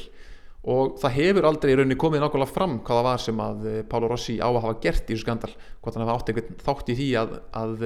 Og 0.66 0.96
það 0.98 1.18
hefur 1.20 1.46
aldrei 1.46 1.72
í 1.72 1.76
rauninni 1.78 1.98
komið 2.02 2.24
nákvæmlega 2.24 2.56
fram 2.56 2.80
hvaða 2.88 3.04
var 3.06 3.22
sem 3.22 3.42
að 3.44 3.68
Pálo 3.92 4.10
Rossi 4.10 4.40
á 4.42 4.50
að 4.50 4.64
hafa 4.64 4.80
gert 4.82 5.06
í 5.06 5.14
þessu 5.14 5.26
skandal. 5.28 5.52
Hvort 5.84 5.98
hann 5.98 6.08
hafa 6.08 6.16
átt 6.18 6.32
einhvern 6.32 6.58
þátt 6.66 6.90
í 6.90 6.96
því 6.98 7.10
að, 7.22 7.36
að 7.62 7.86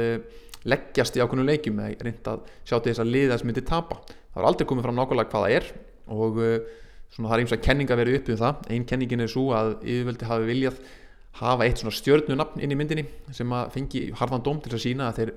leggjast 0.70 1.18
í 1.18 1.24
ákveðnum 1.24 1.50
leikjum 1.50 1.82
eða 1.84 2.08
reynda 2.08 2.36
að 2.38 2.48
sjá 2.64 2.78
til 2.78 2.94
þess 2.94 3.04
að 3.04 3.12
liða 3.16 3.40
sem 3.40 3.50
myndi 3.50 3.66
tapa. 3.68 4.00
Það 4.08 4.40
var 4.40 4.48
aldrei 4.54 4.70
komið 4.72 4.88
fram 4.88 4.98
nákvæmlega 5.00 5.34
hvaða 5.34 5.52
er 5.58 5.68
og 6.10 6.40
svona, 6.40 7.28
það 7.28 7.36
er 7.36 7.44
eins 7.44 7.54
og 7.56 7.64
kenninga 7.68 8.00
verið 8.00 8.18
upp 8.20 8.32
við 8.32 8.42
það. 8.42 8.66
Einn 8.72 8.88
kenningin 8.88 9.26
er 9.26 9.32
svo 9.32 9.46
að 9.58 9.76
yfirvöldi 9.84 10.30
hafi 10.30 10.50
viljað 10.50 10.82
hafa 11.40 11.66
eitt 11.66 11.82
svona 11.82 11.96
stjörnunafn 11.96 12.62
inn 12.64 12.74
í 12.74 12.78
myndinni 12.78 13.06
sem 13.36 13.52
að 13.56 13.72
fengi 13.76 14.02
harðan 14.20 14.44
dóm 14.46 14.60
til 14.64 14.74
að 14.76 14.84
sína 14.84 15.10
að 15.10 15.22
þeir 15.22 15.32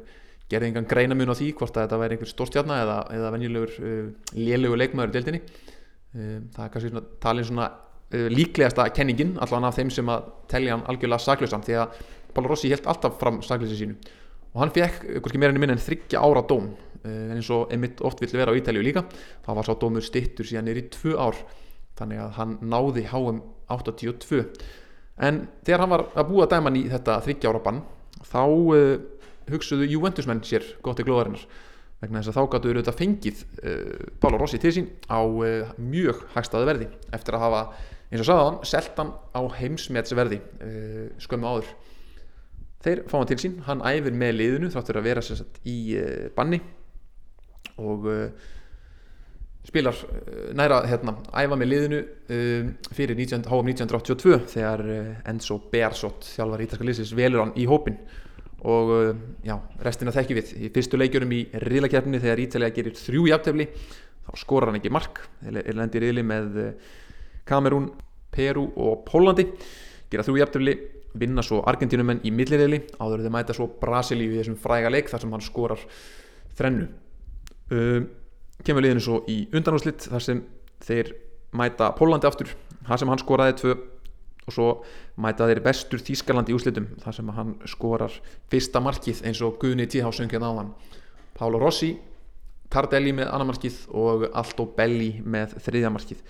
gerði 0.53 0.71
engan 0.71 0.89
greinamun 0.91 1.33
á 1.33 1.37
því 1.39 1.53
hvort 1.59 1.77
að 1.77 1.87
þetta 1.87 2.01
væri 2.03 2.17
einhver 2.17 2.31
stórstjarna 2.33 2.81
eða, 2.83 2.97
eða 3.17 3.31
venjulegur 3.37 3.77
uh, 3.79 4.09
lélugur 4.37 4.81
leikmaður 4.81 5.13
í 5.13 5.17
deildinni. 5.17 5.41
Uh, 6.13 6.39
það 6.53 6.65
er 6.65 6.73
kannski 6.75 6.91
svona, 6.91 7.05
talin 7.23 7.49
svona 7.49 7.69
uh, 7.71 8.27
líklegasta 8.33 8.89
kenningin 8.97 9.37
allan 9.45 9.69
af 9.69 9.79
þeim 9.79 9.93
sem 9.95 10.13
að 10.13 10.27
telja 10.53 10.77
hann 10.77 10.85
algjörlega 10.91 11.27
saklausan 11.27 11.65
því 11.67 11.79
að 11.85 12.03
Pála 12.33 12.49
Rossi 12.49 12.71
held 12.73 12.87
alltaf 12.89 13.19
fram 13.21 13.43
saklausi 13.45 13.79
sínu. 13.79 13.97
Og 14.53 14.61
hann 14.63 14.73
fekk 14.73 15.03
kannski 15.21 15.41
meira 15.41 15.53
enn 15.55 15.61
minn 15.61 15.73
en 15.75 15.81
þryggja 15.81 16.21
ára 16.21 16.45
dóm 16.49 16.71
en 17.03 17.33
eins 17.35 17.49
og 17.51 17.73
emitt 17.75 17.99
oft 18.07 18.21
vill 18.23 18.31
vera 18.37 18.53
á 18.53 18.57
Ítalju 18.57 18.85
líka. 18.85 19.03
Þá 19.45 19.51
var 19.59 19.67
sá 19.67 19.73
dómur 19.77 20.05
stittur 20.07 20.47
síðan 20.49 20.71
er 20.71 20.79
í 20.81 20.85
tvö 20.93 21.17
ár 21.19 21.39
þannig 21.99 22.23
að 22.23 22.37
hann 22.39 22.55
náði 22.73 23.05
HM 23.11 23.41
82 23.73 24.45
en 25.21 25.43
þegar 25.65 25.85
hann 25.85 25.93
var 25.93 26.07
að 26.17 26.31
búa 26.31 26.47
dæman 26.49 26.79
í 26.79 26.87
þetta 26.93 27.19
þryggja 27.27 27.53
ára 27.53 27.63
bann 27.65 27.83
þá 28.29 28.43
uh, 28.47 28.97
hugsuðu 29.53 29.89
Juventusmenn 29.91 30.43
sér 30.47 30.67
gott 30.85 31.03
í 31.03 31.07
glóðarinnar. 31.07 31.45
Vegna 32.03 32.23
þess 32.23 32.33
að 32.33 32.39
þá 32.39 32.53
gáttu 32.53 32.71
auðvitað 32.73 32.99
fengið 32.99 33.43
uh, 33.63 34.07
Pála 34.23 34.41
Rossi 34.41 34.61
til 34.63 34.75
sín 34.75 34.89
á 35.07 35.21
uh, 35.23 35.75
mjög 35.79 36.25
hagstaðu 36.37 36.69
verði. 36.71 36.89
Eftir 37.15 37.39
að 37.39 37.45
hafa 37.47 37.63
eins 38.13 38.23
og 38.25 38.29
sagðan 38.29 38.59
seltan 38.69 39.13
á 39.33 39.41
heimsmetsverði 39.57 40.39
skömmu 41.25 41.49
áður. 41.49 41.69
Þeir 42.85 43.05
fá 43.09 43.15
hann 43.17 43.29
til 43.31 43.39
sín, 43.41 43.55
hann 43.65 43.85
æfir 43.89 44.13
með 44.19 44.35
liðinu 44.37 44.69
þráttur 44.75 44.99
að 45.01 45.07
vera 45.07 45.23
sagt, 45.25 45.61
í 45.65 45.95
banni. 46.37 46.59
Og 47.81 48.05
spilar 49.67 49.95
uh, 49.95 50.51
næra 50.59 50.83
hérna, 50.91 51.17
æfa 51.39 51.59
með 51.59 51.71
liðinu 51.71 52.01
um, 52.03 52.71
fyrir 52.97 53.19
19, 53.19 53.47
HM 53.49 53.73
1982 53.73 54.39
þegar 54.55 54.85
uh, 54.85 55.11
Enzo 55.33 55.59
Bearsot 55.73 56.29
þjálfar 56.35 56.65
ítalska 56.67 56.89
liðsins 56.89 57.15
velur 57.19 57.45
hann 57.45 57.55
í 57.59 57.67
hópin 57.71 57.99
og 58.63 58.95
uh, 58.95 59.13
já, 59.47 59.57
restina 59.83 60.15
þekki 60.15 60.39
við. 60.39 60.55
Í 60.67 60.73
fyrstu 60.75 61.01
leikjurum 61.01 61.35
í 61.35 61.43
riðlakefni 61.67 62.23
þegar 62.23 62.43
Ítalija 62.47 62.77
gerir 62.77 62.99
þrjú 62.99 63.29
jafntefli 63.33 63.69
þá 64.23 64.33
skorar 64.39 64.71
hann 64.71 64.79
ekki 64.79 64.93
mark. 64.95 65.25
Er 65.43 65.75
lendir 65.75 66.05
riðli 66.07 66.23
með 66.27 66.59
Kamerún, 67.49 67.89
Peru 68.33 68.69
og 68.79 69.03
Pólandi 69.09 69.49
gera 70.13 70.25
þrjú 70.27 70.39
jafntefli 70.39 70.77
vinna 71.19 71.45
svo 71.45 71.61
Argentínumenn 71.69 72.23
í 72.25 72.33
millirriðli 72.35 72.81
áður 73.01 73.25
þeir 73.25 73.35
mæta 73.35 73.57
svo 73.57 73.69
Brasilíu 73.81 74.33
í 74.33 74.41
þessum 74.41 74.59
fræga 74.61 74.93
leik 74.93 75.11
þar 75.13 75.25
sem 75.25 75.35
hann 75.35 75.45
skorar 75.45 75.83
þrennu. 76.57 76.89
Um, 77.73 78.07
kemur 78.67 78.85
liðinu 78.85 79.05
svo 79.05 79.23
í 79.31 79.45
undanúslitt 79.55 80.09
þar 80.11 80.27
sem 80.27 80.45
þeir 80.83 81.15
mæta 81.57 81.91
Pólandi 81.97 82.29
aftur 82.29 82.53
þar 82.87 83.03
sem 83.03 83.13
hann 83.13 83.23
skoraði 83.23 83.59
tvö 83.61 83.75
og 84.43 84.55
svo 84.57 84.69
mæta 85.23 85.47
þeir 85.51 85.63
vestur 85.65 86.03
Þískaland 86.03 86.51
í 86.51 86.57
úslitum 86.57 86.89
þar 87.03 87.19
sem 87.19 87.35
hann 87.37 87.53
skorar 87.71 88.15
fyrsta 88.51 88.83
markið 88.83 89.23
eins 89.29 89.43
og 89.45 89.61
Guðni 89.63 89.87
Tíhásöngin 89.87 90.43
á 90.43 90.51
hann 90.51 90.73
Pálo 91.39 91.61
Rossi 91.63 91.95
Tardelli 92.73 93.13
með 93.13 93.29
annar 93.29 93.51
markið 93.51 93.83
og 94.01 94.25
Aldo 94.33 94.65
Belli 94.77 95.11
með 95.29 95.59
þriðja 95.61 95.91
markið. 95.93 96.23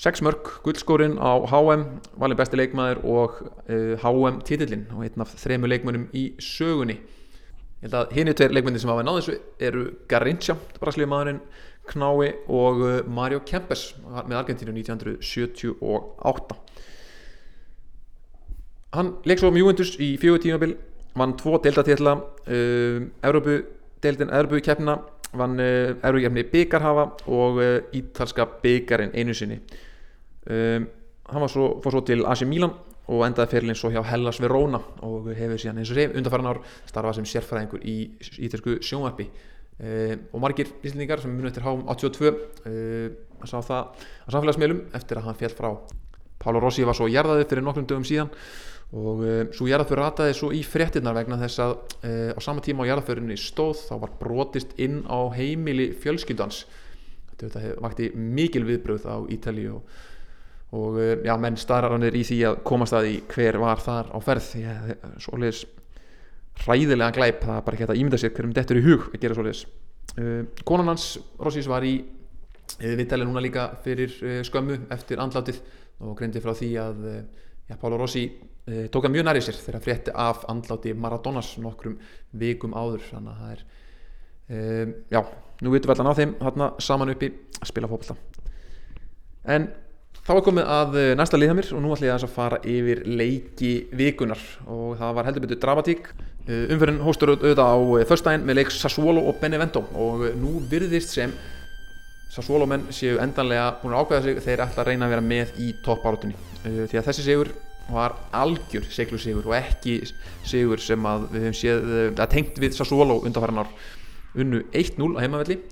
6 0.00 0.22
mörg, 0.24 0.46
guldskórin 0.64 1.16
á 1.18 1.42
HM 1.50 1.82
valin 2.22 2.38
besti 2.38 2.56
leikmaður 2.56 3.00
og 3.10 3.40
uh, 3.66 3.96
HM 4.00 4.38
titillin 4.46 4.86
og 4.94 5.02
einn 5.04 5.24
af 5.24 5.34
þremu 5.42 5.68
leikmönum 5.68 6.06
í 6.16 6.30
sögunni 6.40 7.00
ég 7.80 7.88
held 7.88 7.96
að 7.96 8.14
hinn 8.16 8.28
er 8.28 8.36
tveir 8.36 8.54
leikmyndir 8.54 8.82
sem 8.82 8.92
hafa 8.92 9.04
náðu 9.06 9.22
þessu 9.22 9.36
eru 9.70 9.84
Garincha, 10.10 10.56
braslíumadurinn 10.80 11.40
Knái 11.90 12.34
og 12.46 12.82
uh, 12.84 12.98
Mario 13.08 13.40
Kempes 13.46 13.94
með 14.04 14.36
Argentínu 14.42 14.74
1978 14.76 16.60
hann 18.96 19.14
leik 19.24 19.40
svo 19.40 19.50
um 19.50 19.58
Juventus 19.58 19.94
í 20.02 20.16
fjögur 20.20 20.42
tímabil 20.42 20.74
vann 21.18 21.36
tvo 21.38 21.58
deltatitla 21.62 22.16
uh, 22.16 23.00
Európu-deltin 23.26 24.32
Európu-keppina 24.34 24.96
vann 25.38 25.58
uh, 25.62 25.94
Európu-keppni 26.02 26.46
byggarhafa 26.52 27.06
og 27.30 27.60
uh, 27.62 27.76
ítalska 27.94 28.46
byggarinn 28.62 29.14
einu 29.14 29.34
sinni. 29.34 29.60
Um, 30.50 30.88
hann 31.30 31.44
var 31.44 31.52
svo, 31.52 31.76
fór 31.82 31.94
svo 31.94 32.02
til 32.06 32.24
AC 32.26 32.42
Milan 32.48 32.74
og 33.10 33.24
endaði 33.26 33.56
fyrirlin 33.56 33.78
svo 33.78 33.90
hjá 33.90 34.02
Hellas 34.06 34.38
Verona 34.42 34.78
og 35.06 35.30
hefur 35.34 35.58
síðan 35.58 35.80
eins 35.82 35.90
og 35.90 35.98
reyf 35.98 36.12
undanfæran 36.14 36.50
ár 36.52 36.60
starfað 36.86 37.16
sem 37.18 37.28
sérfræðingur 37.32 37.82
í 37.82 37.96
ítalsku 38.46 38.76
sjónvarpi. 38.86 39.26
Uh, 39.80 40.12
og 40.36 40.42
margir 40.44 40.68
íslendingar 40.84 41.22
sem 41.22 41.32
munið 41.32 41.54
eftir 41.54 41.64
HM 41.64 41.86
82 41.88 42.30
uh, 42.68 43.46
sá 43.48 43.56
það 43.64 43.86
á 43.96 44.28
samfélagsmiðlum 44.34 44.82
eftir 44.98 45.18
að 45.18 45.26
hann 45.26 45.38
fjall 45.40 45.56
frá. 45.56 45.70
Pálo 46.40 46.60
Rossi 46.62 46.84
var 46.86 46.96
svo 46.96 47.08
gerðaði 47.10 47.46
fyrir 47.48 47.64
nokkrum 47.64 47.88
dögum 47.88 48.04
síðan 48.06 48.30
og 48.92 49.24
uh, 49.24 49.40
svo 49.56 49.70
gerðafur 49.70 50.02
rataði 50.04 50.36
svo 50.36 50.52
í 50.54 50.60
fréttinnar 50.66 51.16
vegna 51.16 51.40
þess 51.40 51.64
að 51.64 51.74
á 52.36 52.40
sama 52.44 52.62
tíma 52.62 52.84
á 52.84 52.92
gerðafurinu 52.92 53.38
stóð 53.40 53.80
þá 53.88 53.94
var 54.04 54.14
brotist 54.20 54.76
inn 54.78 55.00
á 55.08 55.18
heimili 55.34 55.90
fjölskyldans. 55.96 56.62
Þetta 57.40 57.74
vakti 57.80 58.12
mikil 58.14 58.66
viðbröð 58.68 59.08
á 59.08 59.16
Ítali 59.32 59.64
og 59.72 59.88
og 60.76 61.00
eh, 61.02 61.16
já, 61.26 61.34
menn 61.40 61.58
starranir 61.58 62.14
í 62.14 62.22
því 62.26 62.38
að 62.46 62.60
komast 62.66 62.94
að 62.94 63.08
því 63.08 63.14
hver 63.32 63.58
var 63.62 63.82
þar 63.82 64.10
á 64.14 64.18
ferð 64.22 64.46
því 64.52 64.62
að 64.70 64.92
svoleiðis 65.24 65.64
hræðilega 66.60 67.16
glæp, 67.16 67.42
það 67.42 67.56
er 67.56 67.66
bara 67.66 67.78
ekki 67.78 67.88
að 67.88 68.00
ímynda 68.02 68.20
sér 68.20 68.34
hverjum 68.36 68.54
dettur 68.54 68.78
í 68.78 68.84
hug 68.84 69.08
að 69.10 69.22
gera 69.22 69.38
svoleiðis. 69.38 69.64
Uh, 70.18 70.62
konan 70.66 70.90
hans, 70.90 71.06
Rossís, 71.40 71.68
var 71.70 71.86
í 71.86 71.94
uh, 72.02 72.94
viðtæli 72.98 73.26
núna 73.26 73.42
líka 73.42 73.66
fyrir 73.84 74.14
uh, 74.20 74.38
skömmu 74.46 74.80
eftir 74.94 75.22
andlátið 75.22 75.60
og 76.04 76.14
greindi 76.18 76.42
frá 76.42 76.52
því 76.56 76.70
að 76.80 77.04
já, 77.10 77.74
Pála 77.80 77.98
Rossi 78.00 78.24
tók 78.92 79.04
að 79.08 79.14
mjög 79.16 79.24
næri 79.26 79.40
sér 79.42 79.56
þegar 79.58 79.82
frétti 79.82 80.12
af 80.14 80.44
andláti 80.48 80.92
Maradonas 80.94 81.48
nokkrum 81.60 81.96
vikum 82.38 82.72
áður. 82.76 83.02
Þannig 83.08 83.32
að 83.32 83.40
það 83.40 83.52
er 83.52 85.00
já, 85.10 85.20
nú 85.60 85.72
vitum 85.74 85.90
við 85.90 85.94
allan 85.96 86.12
á 86.14 86.18
þeim 86.20 86.34
þarna 86.38 86.68
saman 86.86 87.12
uppi 87.12 87.30
að 87.58 87.68
spila 87.72 87.90
fólkvölda 87.90 88.16
en 89.54 89.68
Þá 90.26 90.32
er 90.34 90.42
komið 90.44 90.66
að 90.68 90.96
eh, 91.00 91.12
næsta 91.16 91.38
liðhamir 91.38 91.70
og 91.72 91.80
nú 91.80 91.92
ætlum 91.94 92.10
ég 92.10 92.24
að 92.26 92.32
fara 92.34 92.58
yfir 92.68 93.00
leiki 93.08 93.70
vikunar 93.96 94.42
og 94.68 94.98
það 95.00 95.14
var 95.16 95.28
heldur 95.28 95.44
betur 95.46 95.60
dramatík. 95.62 96.10
Eh, 96.44 96.66
umferðin 96.74 97.00
hóstur 97.06 97.32
auðvitað 97.32 97.72
á 97.72 97.78
förstæðin 98.10 98.44
eh, 98.44 98.50
með 98.50 98.58
leik 98.60 98.74
Sassuolo 98.74 99.24
og 99.30 99.40
Benevento. 99.40 99.82
Og 99.96 100.26
nú 100.36 100.58
virðist 100.68 101.16
sem 101.16 101.32
Sassuolo 102.30 102.68
menn 102.68 102.84
séu 102.94 103.16
endanlega 103.22 103.72
búin 103.80 103.96
að 103.96 104.04
ákveða 104.04 104.26
sig. 104.26 104.44
Þeir 104.44 104.64
ætla 104.66 104.84
að 104.84 104.92
reyna 104.92 105.08
að 105.08 105.16
vera 105.16 105.26
með 105.32 105.56
í 105.64 105.72
toppáratunni 105.86 106.36
því 106.60 107.00
að 107.00 107.06
þessi 107.08 107.24
sigur 107.24 107.54
var 107.90 108.12
algjör 108.36 108.84
seglu 108.92 109.18
sigur 109.18 109.48
og 109.48 109.56
ekki 109.56 109.96
sigur 110.46 110.82
sem 110.84 111.06
að 111.08 111.30
við 111.32 111.46
hefum 111.46 111.56
séð 111.56 111.94
að 112.12 112.32
tengt 112.36 112.60
við 112.60 112.76
Sassuolo 112.76 113.22
undanfæran 113.24 113.64
ár. 113.64 113.72
Unnu 114.36 114.66
1-0 114.76 115.16
á 115.16 115.22
heimavelli 115.24 115.62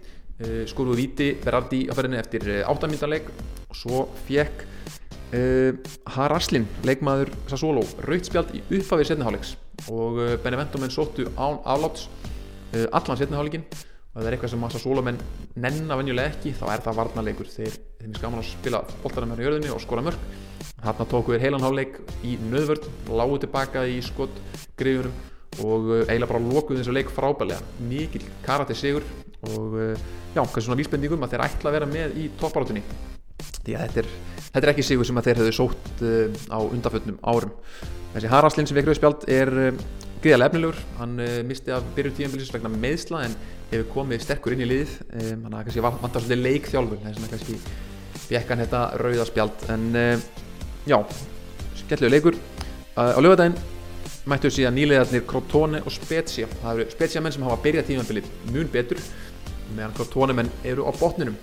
skoruðu 0.71 0.99
viti 1.01 1.33
Berardi 1.43 1.87
á 1.91 1.93
ferðinni 1.99 2.21
eftir 2.21 2.45
8 2.63 2.91
minútanleik 2.91 3.31
og 3.69 3.77
svo 3.77 4.05
fekk 4.29 4.63
uh, 5.35 5.73
Haraslin, 6.15 6.69
leikmaður 6.87 7.33
Sassolo, 7.51 7.83
rautspjald 8.07 8.55
í 8.55 8.63
uppafið 8.79 9.13
setniháleiks 9.13 9.57
og 9.91 10.23
Benevento 10.45 10.79
menn 10.83 10.95
sóttu 10.95 11.27
án 11.35 11.59
afláts 11.67 12.07
uh, 12.75 12.87
allan 12.93 13.19
setniháleikin 13.19 13.67
og 13.67 14.21
það 14.21 14.31
er 14.31 14.37
eitthvað 14.39 14.55
sem 14.55 14.71
Sassolo 14.77 15.05
menn 15.07 15.21
nennar 15.59 16.01
venjulega 16.01 16.33
ekki 16.33 16.55
þá 16.59 16.65
er 16.73 16.87
það 16.87 17.01
varnarleikur. 17.03 17.51
Þeir 17.51 17.79
þeim 17.99 18.13
er 18.13 18.21
skaman 18.21 18.41
að 18.43 18.51
spila 18.53 18.81
boltarna 19.03 19.35
með 19.35 19.45
jörðinni 19.45 19.71
og 19.75 19.83
skora 19.83 20.05
mörg 20.07 20.27
þarna 20.79 21.07
tóku 21.11 21.35
við 21.35 21.45
heilanháleik 21.47 21.97
í 22.23 22.37
nöðvörd 22.49 22.87
lágu 23.11 23.39
tilbaka 23.43 23.83
í 23.91 23.99
skott 24.07 24.37
griðurum 24.79 25.17
og 25.65 25.89
eiginlega 26.05 26.31
bara 26.31 26.43
lókuð 26.45 26.79
þessu 26.79 26.95
leik 26.95 27.11
frábælega 27.11 27.59
mikil 27.91 28.23
karate 28.45 28.77
sigur 28.79 29.07
og 29.47 29.77
uh, 29.79 30.09
já, 30.35 30.41
kannski 30.41 30.67
svona 30.67 30.81
vísbendingum 30.81 31.23
að 31.23 31.37
þeir 31.37 31.45
ætla 31.47 31.71
að 31.71 31.77
vera 31.79 31.89
með 31.91 32.19
í 32.19 32.27
toppáratunni 32.41 32.83
því 33.69 33.77
að 33.77 33.85
þetta 33.85 34.03
er, 34.03 34.11
þetta 34.49 34.65
er 34.65 34.73
ekki 34.73 34.87
sigur 34.87 35.09
sem 35.09 35.21
að 35.21 35.29
þeir 35.29 35.41
hefðu 35.43 35.55
sótt 35.59 36.03
uh, 36.03 36.43
á 36.51 36.59
undanföldnum 36.65 37.21
árum. 37.23 37.55
Þessi 38.15 38.33
Haraldslinn 38.33 38.69
sem 38.69 38.79
við 38.79 38.85
ekkur 38.85 38.99
spjált 38.99 39.27
er 39.31 39.53
uh, 39.53 39.83
gríðarlega 40.23 40.51
efnilegur, 40.51 40.83
hann 40.99 41.15
uh, 41.23 41.39
misti 41.47 41.75
af 41.75 41.87
byrjun 41.97 42.17
tíanbilsins 42.19 42.55
vegna 42.57 42.73
meðsla 42.73 43.23
en 43.29 43.39
hefur 43.71 43.89
komið 43.93 44.25
sterkur 44.25 44.57
inn 44.57 44.65
í 44.65 44.71
lið 44.71 44.95
um, 45.13 45.47
hann 45.47 45.59
er 45.59 45.69
kannski 45.69 45.85
vantar 45.85 46.25
svolítið 46.25 46.45
leikþjálfur 46.47 47.03
þess 47.05 47.25
að 47.27 47.35
kannski 47.35 47.59
fekk 48.29 48.53
hann 48.53 48.63
þetta 48.65 48.85
rauða 49.05 49.27
spjált 49.29 49.67
en 49.75 49.91
já, 50.89 50.99
skellegu 51.85 52.13
leikur. 52.13 52.39
Á 52.99 53.21
lögadaginn 53.21 53.57
mættu 54.29 54.51
síðan 54.53 54.77
nýlegaðnir 54.77 55.25
Crotone 55.29 55.81
og 55.85 55.93
Spezia. 55.95 56.49
Það 56.61 56.83
eru 56.83 56.93
Spezia 56.93 57.23
menn 57.25 57.33
sem 57.33 57.45
hafa 57.47 57.61
byrjað 57.65 57.87
tímanbilið 57.93 58.29
mjög 58.53 58.73
betur 58.75 59.01
meðan 59.77 59.97
Crotone 59.97 60.37
menn 60.37 60.53
eru 60.65 60.87
á 60.89 60.93
botninum. 60.97 61.39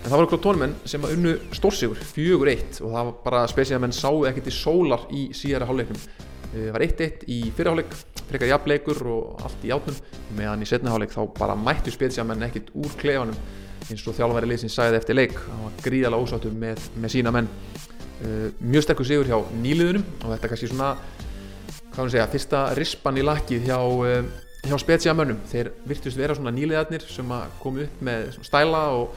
En 0.00 0.08
það 0.08 0.16
voru 0.22 0.30
klótónumenn 0.32 0.74
sem 0.88 1.02
að 1.04 1.14
unnu 1.18 1.32
stórsigur 1.52 1.98
fjögur 2.14 2.48
eitt 2.48 2.78
og 2.80 2.94
það 2.94 3.08
var 3.10 3.16
bara 3.24 3.40
spesið 3.50 3.76
að 3.76 3.82
menn 3.84 3.96
sáu 3.96 4.22
ekkert 4.30 4.48
í 4.48 4.54
sólar 4.56 5.02
í 5.12 5.26
síðara 5.36 5.68
hálfleiknum. 5.68 6.04
Eh, 6.50 6.62
það 6.62 6.72
var 6.76 6.84
eitt 6.86 7.02
eitt 7.04 7.26
í 7.28 7.40
fyrirháleik 7.56 7.96
frekar 8.30 8.48
jafnleikur 8.48 9.02
og 9.12 9.44
allt 9.44 9.66
í 9.66 9.72
átnum 9.74 9.98
meðan 10.38 10.64
í 10.64 10.68
setna 10.70 10.94
hálfleik 10.94 11.12
þá 11.12 11.20
bara 11.36 11.58
mættu 11.58 11.92
spesið 11.92 12.24
að 12.24 12.30
menn 12.30 12.46
ekkert 12.48 12.72
úr 12.80 12.96
klefanum 13.00 13.36
eins 13.90 14.06
og 14.06 14.16
þjálfværi 14.16 14.48
liðsins 14.48 14.76
sæði 14.78 15.00
eftir 15.00 15.18
leik. 15.18 15.36
Það 15.36 15.64
var 15.66 15.78
gríðalega 15.84 16.24
ósáttur 16.24 16.56
með, 16.64 16.84
með 16.96 17.14
sína 17.16 17.34
menn. 17.34 17.50
Uh, 18.20 18.48
mjög 18.60 18.84
sterkur 18.84 19.08
sigur 19.08 19.28
hjá 19.28 19.38
nýliðunum 19.62 20.04
og 20.20 20.26
þetta 20.28 20.44
er 20.44 20.50
kannski 20.52 20.68
svona 20.68 20.90
hvað 21.90 22.00
hann 22.02 22.10
segja, 22.12 22.26
fyrsta 22.28 22.58
rispan 22.76 23.16
í 23.16 23.24
lakið 23.24 23.64
hjá, 23.68 23.78
uh, 23.80 24.26
hjá 24.66 24.76
spesiamönnum 24.80 25.42
þeir 25.50 25.72
virtust 25.88 26.18
vera 26.20 26.36
svona 26.36 26.52
nýliðarnir 26.54 27.06
sem 27.08 27.30
að 27.32 27.52
komu 27.62 27.86
upp 27.86 28.02
með 28.04 28.32
stæla 28.44 28.86
og 28.96 29.14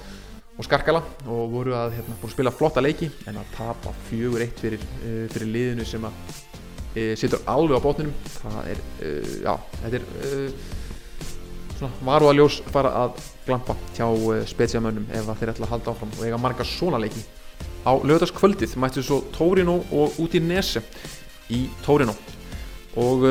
og 0.54 0.66
skarkala 0.68 1.02
og 1.26 1.50
voru 1.50 1.74
að 1.74 1.96
hérna, 1.98 2.30
spila 2.30 2.54
flotta 2.54 2.82
leiki 2.84 3.10
en 3.30 3.40
að 3.42 3.54
tapa 3.56 3.94
fjögur 4.10 4.44
eitt 4.46 4.60
fyrir, 4.62 4.82
uh, 5.02 5.26
fyrir 5.34 5.50
liðinu 5.50 5.86
sem 5.88 6.04
að 6.06 6.20
uh, 6.30 7.14
situr 7.18 7.42
alveg 7.50 7.82
á 7.82 7.86
bótninum 7.86 8.14
það 8.36 8.60
er, 8.76 8.82
uh, 9.02 9.32
já, 9.42 9.54
þetta 9.82 10.00
er 10.02 10.54
svona 11.80 11.94
varu 12.06 12.30
að 12.30 12.38
ljós 12.38 12.60
fara 12.70 12.94
að 13.02 13.18
glampa 13.48 13.76
hjá 13.98 14.06
spesiamönnum 14.54 15.10
ef 15.10 15.32
þeir 15.40 15.56
ætla 15.56 15.68
að 15.68 15.74
halda 15.74 15.96
áfram 15.96 16.14
og 16.20 16.22
eiga 16.28 16.40
marga 16.40 16.68
svona 16.68 17.02
leiki. 17.02 17.24
Á 17.84 17.92
lögdagskvöldið 18.00 18.78
mættu 18.80 19.02
svo 19.04 19.18
Tórino 19.34 19.82
og 19.92 20.20
út 20.22 20.38
í 20.38 20.40
Nese 20.40 20.84
í 21.52 21.66
Tórino 21.84 22.14
og 22.96 23.26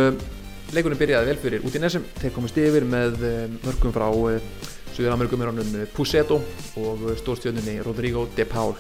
leikunum 0.73 0.99
byrjaði 1.01 1.29
vel 1.29 1.41
fyrir 1.41 1.65
út 1.67 1.75
í 1.77 1.81
Nese 1.83 2.01
þeir 2.21 2.33
komist 2.35 2.59
yfir 2.61 2.87
með 2.89 3.21
mörgum 3.65 3.93
frá 3.95 4.09
Suður-Amerikumuránum 4.93 5.87
Pusetto 5.97 6.37
og 6.81 7.05
stórstjóninni 7.17 7.79
Rodrigo 7.85 8.27
de 8.37 8.45
Paul. 8.45 8.75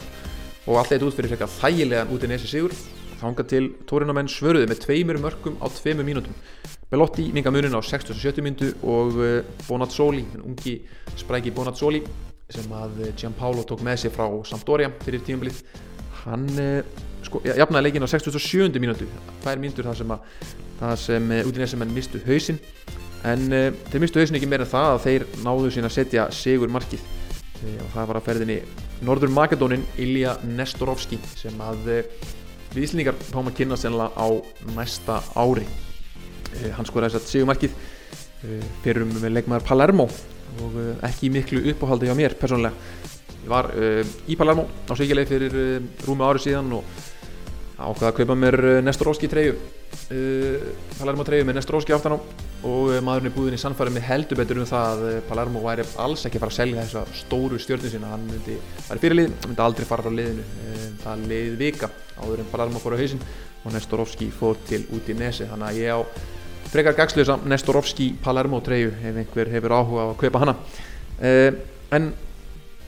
Og 0.69 0.77
allt 0.79 0.93
eitt 0.93 1.05
út 1.07 1.17
fyrir 1.17 1.33
frekka 1.33 1.49
þægilegan 1.49 2.13
út 2.13 2.27
í 2.27 2.29
nesi 2.29 2.51
sigur. 2.51 2.75
Þánga 3.23 3.47
til 3.49 3.71
tórinamenn 3.89 4.29
svöruði 4.31 4.69
með 4.69 4.83
tveimur 4.85 5.21
mörgum 5.23 5.57
á 5.63 5.67
tveimur 5.73 6.05
mínútum. 6.05 6.37
Belotti 6.93 7.31
minga 7.33 7.53
munin 7.55 7.73
á 7.73 7.81
60-70 7.81 8.45
mínútu 8.45 8.69
og 8.85 9.17
eh, 9.25 9.39
Bonazzoli, 9.65 10.27
ungi 10.43 10.75
spræki 11.17 11.55
Bonazzoli 11.55 12.03
sem 12.53 12.75
að 12.77 13.07
Gianpaolo 13.17 13.65
tók 13.65 13.81
með 13.87 14.03
sér 14.03 14.13
frá 14.13 14.27
Sampdoria 14.45 14.91
fyrir 15.07 15.25
tímabilið 15.25 15.63
hann 16.27 16.51
sko, 17.25 17.41
jafnaði 17.47 17.89
leikin 17.89 18.05
á 18.05 18.11
67. 18.11 18.77
mínútu. 18.83 19.09
Tvær 19.43 19.63
mínútur 19.63 19.89
þar 19.89 19.99
sem, 19.99 20.13
að, 20.13 20.53
það 20.81 20.95
sem 21.05 21.33
útinesumenn 21.43 21.95
mistu 21.95 22.21
hausinn. 22.27 22.61
En 23.29 23.45
þeir 23.49 24.03
mistu 24.03 24.19
hausinn 24.19 24.39
ekki 24.39 24.51
meira 24.51 24.67
en 24.67 24.73
það 24.73 24.89
að 24.93 25.05
þeir 25.05 25.27
náðu 25.47 25.69
sín 25.75 25.87
að 25.87 25.95
setja 25.95 26.25
sigur 26.35 26.73
markið 26.73 27.05
og 27.63 27.93
það 27.93 28.09
var 28.09 28.19
að 28.19 28.27
ferðinni 28.27 28.57
Norður 29.07 29.31
Makedónin 29.35 29.85
Ilja 30.03 30.33
Nestorovski 30.47 31.19
sem 31.39 31.61
að 31.63 31.89
við 32.73 32.83
Íslandingar 32.83 33.19
fáum 33.29 33.51
að 33.51 33.57
kynna 33.61 33.79
sennilega 33.79 34.11
á 34.19 34.27
næsta 34.75 35.21
ári. 35.39 35.67
Hann 36.75 36.89
þess 37.13 37.21
að 37.21 37.31
sigumarkið 37.31 37.79
fyrir 38.83 39.05
um 39.05 39.15
með 39.15 39.37
leikmaður 39.37 39.69
Palermo 39.69 40.09
og 40.63 40.79
ekki 41.07 41.31
miklu 41.33 41.63
uppáhaldi 41.73 42.11
hjá 42.11 42.17
mér 42.19 42.35
persónulega. 42.41 42.75
Ég 43.43 43.51
var 43.51 43.71
í 44.27 44.39
Palermo 44.39 44.67
á 44.87 44.93
Svíkjaleið 44.95 45.31
fyrir 45.31 45.57
rúmi 46.07 46.27
ári 46.27 46.43
síðan 46.43 46.75
og 46.79 47.03
ákvaði 47.83 48.09
að 48.09 48.17
kaupa 48.21 48.37
mér 48.39 48.59
Nestorovski 48.87 49.29
treyju. 49.31 49.59
Uh, 50.13 50.73
Palermo 50.99 51.27
treyju 51.27 51.47
með 51.49 51.59
Nestorovski 51.59 51.95
aftan 51.97 52.17
á. 52.17 52.19
Og 52.63 52.93
maðurinn 53.03 53.33
í 53.33 53.35
búðinni 53.35 53.59
sannfærið 53.59 53.97
með 53.97 54.05
heldur 54.07 54.39
betur 54.39 54.61
um 54.63 54.69
það 54.71 55.01
að 55.03 55.17
Palermo 55.27 55.63
væri 55.65 55.87
alls 56.05 56.23
ekki 56.29 56.39
að 56.39 56.45
fara 56.45 56.55
að 56.55 56.59
selja 56.61 56.85
þessa 56.85 57.23
stóru 57.25 57.59
stjórnum 57.59 57.91
sína. 57.91 58.13
Hann 58.13 58.29
myndi, 58.29 58.59
er 58.87 59.01
fyrirlið, 59.03 59.33
myndi 59.49 59.65
aldrei 59.65 59.89
fara 59.89 60.07
frá 60.07 60.15
liðinu. 60.15 60.45
Það 61.03 61.25
liðið 61.33 61.57
vika 61.59 61.91
áður 62.23 62.45
en 62.45 62.53
Palermo 62.53 62.83
fór 62.83 62.95
á 62.95 63.03
hausin 63.03 63.25
og 63.65 63.75
Nestorovski 63.75 64.31
fór 64.35 64.63
til 64.69 64.85
út 64.95 65.11
í 65.11 65.19
nesi 65.19 65.49
þannig 65.51 65.69
að 65.73 65.81
ég 65.83 65.99
á 65.99 66.01
frekar 66.73 66.97
gagslösa 66.99 67.41
Nestorovski 67.51 68.13
Palermo 68.23 68.63
treyju 68.65 68.95
ef 68.95 69.19
einhver 69.25 69.51
hefur 69.53 69.75
áhuga 69.81 70.07
á 70.07 70.11
að 70.13 70.19
kaupa 70.23 70.45
hana. 70.45 70.55
En 71.93 72.13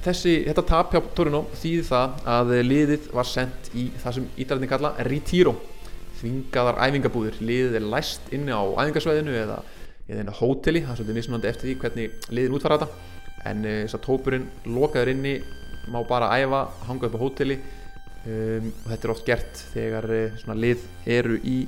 þessi, 0.04 0.34
þetta 0.48 0.64
tap 0.68 0.92
hjá 0.92 1.00
Torino 1.16 1.44
þýði 1.60 1.84
það 1.88 2.26
að 2.34 2.52
liðið 2.66 3.06
var 3.16 3.28
sendt 3.28 3.70
í 3.72 3.86
það 4.02 4.18
sem 4.18 4.26
ídræðin 4.44 4.70
kalla 4.70 4.92
Retiro 5.08 5.54
þvingaðar 6.24 6.80
æfingabúðir. 6.86 7.40
Liðið 7.44 7.78
er 7.78 7.88
læst 7.92 8.32
inni 8.34 8.54
á 8.54 8.62
æfingasvæðinu 8.64 9.36
eða, 9.42 9.58
eða 10.08 10.24
einu 10.24 10.36
hóteli, 10.38 10.84
það 10.84 10.94
er 10.94 11.00
svolítið 11.00 11.18
mismunandi 11.20 11.50
eftir 11.50 11.70
því 11.70 11.76
hvernig 11.82 12.28
liðin 12.36 12.56
útfara 12.58 12.80
þetta. 12.80 13.12
En 13.44 13.64
þess 13.66 13.98
að 13.98 14.04
tópurinn 14.06 14.46
lokaður 14.72 15.12
inni 15.12 15.34
má 15.92 16.00
bara 16.08 16.30
æfa, 16.40 16.64
hanga 16.88 17.08
upp 17.08 17.16
á 17.20 17.24
hóteli. 17.24 17.58
Um, 18.24 18.70
og 18.72 18.86
þetta 18.88 19.04
er 19.04 19.12
oft 19.12 19.26
gert 19.28 19.58
þegar 19.74 20.06
svona 20.40 20.54
lið 20.56 20.84
eru 21.12 21.36
í 21.44 21.58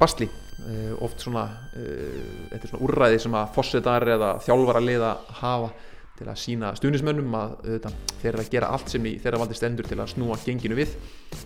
basli. 0.00 0.28
Uh, 0.62 0.92
oft 1.02 1.22
svona 1.24 1.46
uh, 1.48 2.18
þetta 2.50 2.60
er 2.60 2.72
svona 2.74 2.84
úrræði 2.84 3.22
sem 3.24 3.38
að 3.40 3.54
fossetar 3.56 4.04
eða 4.18 4.34
þjálfara 4.44 4.82
liða 4.84 5.14
hafa 5.40 5.70
til 6.22 6.30
að 6.30 6.40
sína 6.40 6.72
stuðnismönnum 6.78 7.36
að 7.36 7.52
auðvitað, 7.58 7.98
þeir 8.22 8.30
eru 8.32 8.42
að 8.44 8.50
gera 8.54 8.70
allt 8.76 8.94
sem 8.94 9.08
í 9.10 9.12
þeirra 9.22 9.42
valdi 9.42 9.58
stendur 9.58 9.88
til 9.90 9.98
að 10.00 10.12
snúa 10.14 10.38
genginu 10.44 10.78
við. 10.78 10.96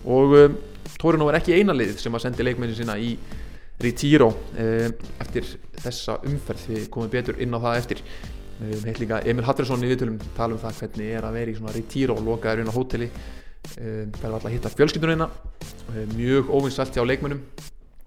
Og 0.05 0.37
um, 0.37 0.57
Torino 1.01 1.29
er 1.31 1.39
ekki 1.41 1.57
eina 1.57 1.75
lið 1.75 1.97
sem 2.01 2.15
að 2.15 2.27
sendi 2.27 2.45
leikmennin 2.47 2.77
sína 2.77 2.97
í 3.01 3.15
Retiro 3.81 4.31
um, 4.31 4.97
eftir 5.23 5.49
þessa 5.83 6.19
umferð. 6.27 6.67
Við 6.73 6.89
komum 6.93 7.13
betur 7.13 7.41
inn 7.43 7.57
á 7.57 7.59
það 7.59 7.81
eftir. 7.81 8.03
Um, 8.61 8.77
heit 8.85 9.01
líka 9.01 9.23
Emil 9.25 9.45
Hattersson 9.45 9.83
í 9.85 9.89
viðtölum 9.91 10.21
tala 10.37 10.55
um 10.55 10.61
það 10.61 10.83
hvernig 10.83 11.17
er 11.17 11.27
að 11.27 11.41
vera 11.41 11.53
í 11.53 11.57
svona 11.57 11.75
Retiro 11.75 12.17
og 12.17 12.25
lokaður 12.25 12.63
inn 12.63 12.71
á 12.71 12.77
hóteli 12.77 13.09
það 13.67 14.23
er 14.23 14.31
alltaf 14.31 14.47
að 14.47 14.53
hitta 14.55 14.71
fjölskyldunina 14.71 15.27
mjög 16.13 16.51
óvinsvælt 16.55 16.95
hjá 16.95 17.03
leikmennum 17.05 17.41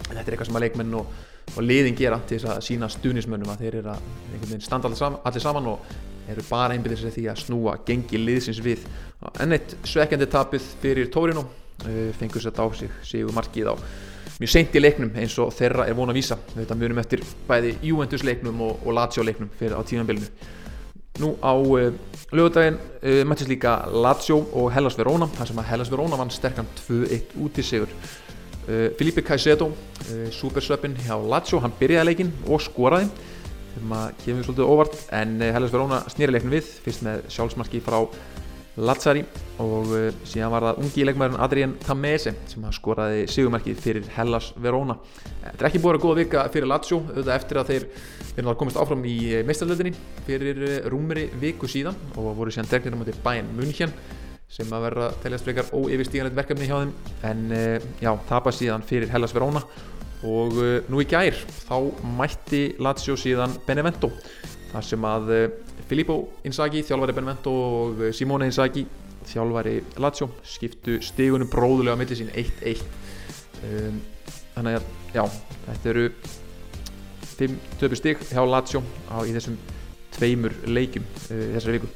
þetta 0.06 0.24
er 0.24 0.34
eitthvað 0.34 0.48
sem 0.50 0.58
að 0.58 0.64
leikmenn 0.66 0.96
og, 1.00 1.10
og 1.54 1.64
liðin 1.64 1.98
gera 1.98 2.20
til 2.26 2.38
þess 2.38 2.54
að 2.54 2.62
sína 2.66 2.88
stuðnismönnum 2.92 3.52
að 3.52 3.64
þeir 3.64 3.78
eru 3.82 3.94
að 3.94 4.54
standa 4.64 4.90
allir 4.90 5.44
saman 5.44 5.70
og 5.74 5.92
eru 6.28 6.44
bara 6.50 6.76
einbindið 6.76 7.02
sér 7.04 7.16
því 7.16 7.26
að 7.32 7.42
snúa 7.44 7.78
gengi 7.86 8.20
liðsins 8.20 8.60
við. 8.64 8.84
Enn 9.40 9.56
eitt 9.56 9.74
svekkjandi 9.88 10.28
tapið 10.30 10.68
fyrir 10.82 11.10
Tórino 11.12 11.46
fengur 12.20 12.42
sér 12.42 12.50
þetta 12.50 12.64
á 12.64 12.68
sig 12.76 12.96
sígu 13.08 13.32
markið 13.32 13.72
á 13.72 13.74
mjög 14.40 14.52
seint 14.52 14.76
í 14.76 14.80
leiknum 14.80 15.12
eins 15.20 15.34
og 15.40 15.52
þeirra 15.52 15.86
er 15.88 15.96
von 15.96 16.12
að 16.12 16.20
vísa. 16.20 16.38
Þetta 16.54 16.76
mjögum 16.80 17.02
eftir 17.02 17.24
bæði 17.48 17.74
Juventus 17.84 18.24
leiknum 18.24 18.60
og, 18.64 18.80
og 18.84 18.96
Lazio 18.96 19.24
leiknum 19.24 19.52
fyrir 19.58 19.76
á 19.76 19.82
tímanbylnu 19.84 20.28
nú 21.20 21.36
á 21.42 21.52
uh, 21.52 21.92
lögudaginn 22.32 22.78
uh, 23.02 23.24
mættist 23.26 23.50
líka 23.50 23.84
Lazio 23.92 24.40
og 24.52 24.72
Hellas 24.72 24.96
Verona 24.98 25.28
þar 25.36 25.50
sem 25.50 25.60
að 25.60 25.68
Hellas 25.72 25.90
Verona 25.92 26.18
vann 26.20 26.32
sterkan 26.32 26.68
2-1 26.86 27.34
út 27.44 27.58
í 27.60 27.64
sigur 27.66 27.90
uh, 27.90 28.88
Filipe 28.98 29.24
Caicedo 29.26 29.72
supersöpinn 30.34 30.96
hjá 31.04 31.14
Lazio 31.18 31.60
hann 31.60 31.74
byrjaði 31.78 32.08
leikin 32.08 32.32
og 32.48 32.62
skoraði 32.64 33.10
sem 33.74 33.94
að 33.96 34.12
kemur 34.24 34.46
svolítið 34.46 34.70
óvart 34.74 35.00
en 35.16 35.38
Hellas 35.42 35.72
Verona 35.72 36.02
snýri 36.10 36.34
leiknum 36.34 36.54
við 36.54 36.68
fyrst 36.84 37.04
með 37.06 37.24
sjálfsmarki 37.32 37.82
frá 37.84 37.98
Lazzari 38.80 39.24
og 39.60 39.90
uh, 39.90 40.06
síðan 40.24 40.52
var 40.54 40.64
það 40.68 40.78
ungi 40.84 41.04
leikmæðurinn 41.04 41.42
Adrian 41.44 41.72
Tamese 41.82 42.32
sem 42.48 42.66
skoraði 42.72 43.26
sigumarkið 43.28 43.82
fyrir 43.82 44.06
Hellas 44.14 44.52
Verona. 44.62 44.96
Þetta 45.42 45.58
er 45.58 45.68
ekki 45.68 45.82
búin 45.82 45.98
að 45.98 46.04
góða 46.04 46.20
vika 46.20 46.46
fyrir 46.54 46.70
Lazio 46.70 47.00
auðvitað 47.02 47.34
eftir 47.34 47.60
að 47.60 47.72
þeir 47.72 47.86
verður 48.38 48.58
komist 48.62 48.80
áfram 48.80 49.04
í 49.10 49.18
meistarlöldinni 49.48 49.92
fyrir 50.28 50.62
rúmeri 50.92 51.26
viku 51.42 51.68
síðan 51.70 51.98
og 52.14 52.32
voru 52.38 52.54
síðan 52.54 52.70
dregnir 52.70 52.96
um 52.96 53.04
þetta 53.04 53.24
bæinn 53.26 53.52
München 53.58 53.94
sem 54.50 54.70
að 54.74 54.86
verða 54.88 55.12
teljast 55.22 55.46
frekar 55.46 55.74
óyfirstíganlegt 55.74 56.38
verkefni 56.38 56.70
hjá 56.70 56.78
þeim. 56.80 56.94
En 57.26 57.44
já, 58.02 58.10
tapa 58.30 58.54
síðan 58.54 58.86
fyrir 58.86 59.10
Hellas 59.12 59.34
Verona 59.34 59.62
og 60.26 60.56
uh, 60.58 60.78
nú 60.92 61.00
í 61.00 61.08
gær 61.08 61.36
þá 61.64 61.76
mætti 62.18 62.62
Lazio 62.82 63.16
síðan 63.18 63.54
Benevento 63.66 64.10
þar 64.70 64.86
sem 64.86 65.06
að 65.08 65.30
uh, 65.34 65.44
Filippo 65.90 66.16
Inzaghi, 66.46 66.84
þjálfari 66.86 67.16
Benevento 67.16 67.54
og 67.54 68.02
uh, 68.04 68.10
Simone 68.14 68.50
Inzaghi, 68.50 68.84
þjálfari 69.30 69.78
Lazio 70.02 70.30
skiptu 70.46 70.98
stigunum 71.04 71.50
bróðulega 71.50 71.96
á 71.96 72.00
milli 72.00 72.18
sín 72.18 72.32
1-1 72.34 72.84
um, 73.64 74.00
þannig 74.56 74.80
að 74.80 74.90
já, 75.16 75.24
þetta 75.68 75.92
eru 75.94 76.06
5 77.40 77.56
töpu 77.80 77.96
stig 77.96 78.26
hjá 78.28 78.42
Lazio 78.44 78.84
á, 79.08 79.24
í 79.24 79.32
þessum 79.32 79.56
tveimur 80.12 80.52
leikum 80.68 81.06
þessari 81.28 81.78
viku. 81.78 81.88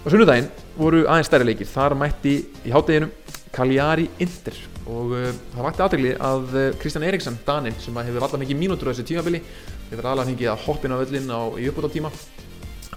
Og 0.00 0.12
sunnudaginn 0.12 0.50
voru 0.76 1.06
aðeins 1.06 1.30
stærri 1.30 1.46
leikir. 1.48 1.68
Þar 1.70 1.94
mætti 1.96 2.34
í 2.66 2.72
hátteginu 2.74 3.08
Cagliari 3.54 4.06
Inter 4.20 4.56
og 4.90 5.12
uh, 5.14 5.26
það 5.54 5.66
vakti 5.66 5.84
aðtegli 5.84 6.12
að 6.26 6.54
uh, 6.54 6.68
Kristján 6.80 7.06
Eriksson, 7.06 7.38
Danin, 7.46 7.76
sem 7.82 7.98
hefur 8.02 8.26
alltaf 8.26 8.40
mikið 8.42 8.58
mínútur 8.58 8.90
á 8.90 8.92
þessu 8.92 9.06
tímabili, 9.10 9.42
hefur 9.90 10.08
alveg 10.10 10.32
fengið 10.32 10.52
að 10.52 10.64
hoppina 10.66 10.98
á 10.98 11.02
öllin 11.04 11.30
á 11.30 11.40
í 11.60 11.68
uppbúta 11.70 11.92
tíma 11.92 12.10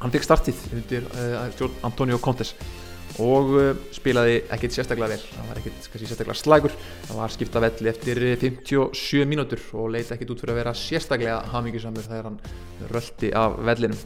hann 0.02 0.14
fikk 0.14 0.26
startið 0.26 0.64
undir 0.76 1.06
uh, 1.14 1.68
Antonio 1.86 2.20
Contes 2.24 2.56
og 3.22 3.52
spilaði 3.94 4.40
ekkert 4.56 4.74
sérstaklega 4.74 5.12
vel. 5.12 5.20
Það 5.22 5.50
var 5.52 5.60
ekkert 5.60 5.90
sérstaklega 5.92 6.36
slagur 6.40 6.74
það 7.04 7.20
var 7.20 7.34
skipta 7.36 7.62
velli 7.62 7.92
eftir 7.92 8.22
57 8.42 9.28
mínútur 9.30 9.62
og 9.78 9.92
leiti 9.94 10.16
ekkert 10.16 10.34
út 10.34 10.42
fyrir 10.42 10.56
að 10.56 10.60
vera 10.64 10.74
sérstaklega 10.80 11.36
hafmyggjusamur 11.52 12.08
þegar 12.08 12.32
hann 12.32 12.40
röldi 12.90 13.30
af 13.38 13.60
vellinum. 13.70 14.02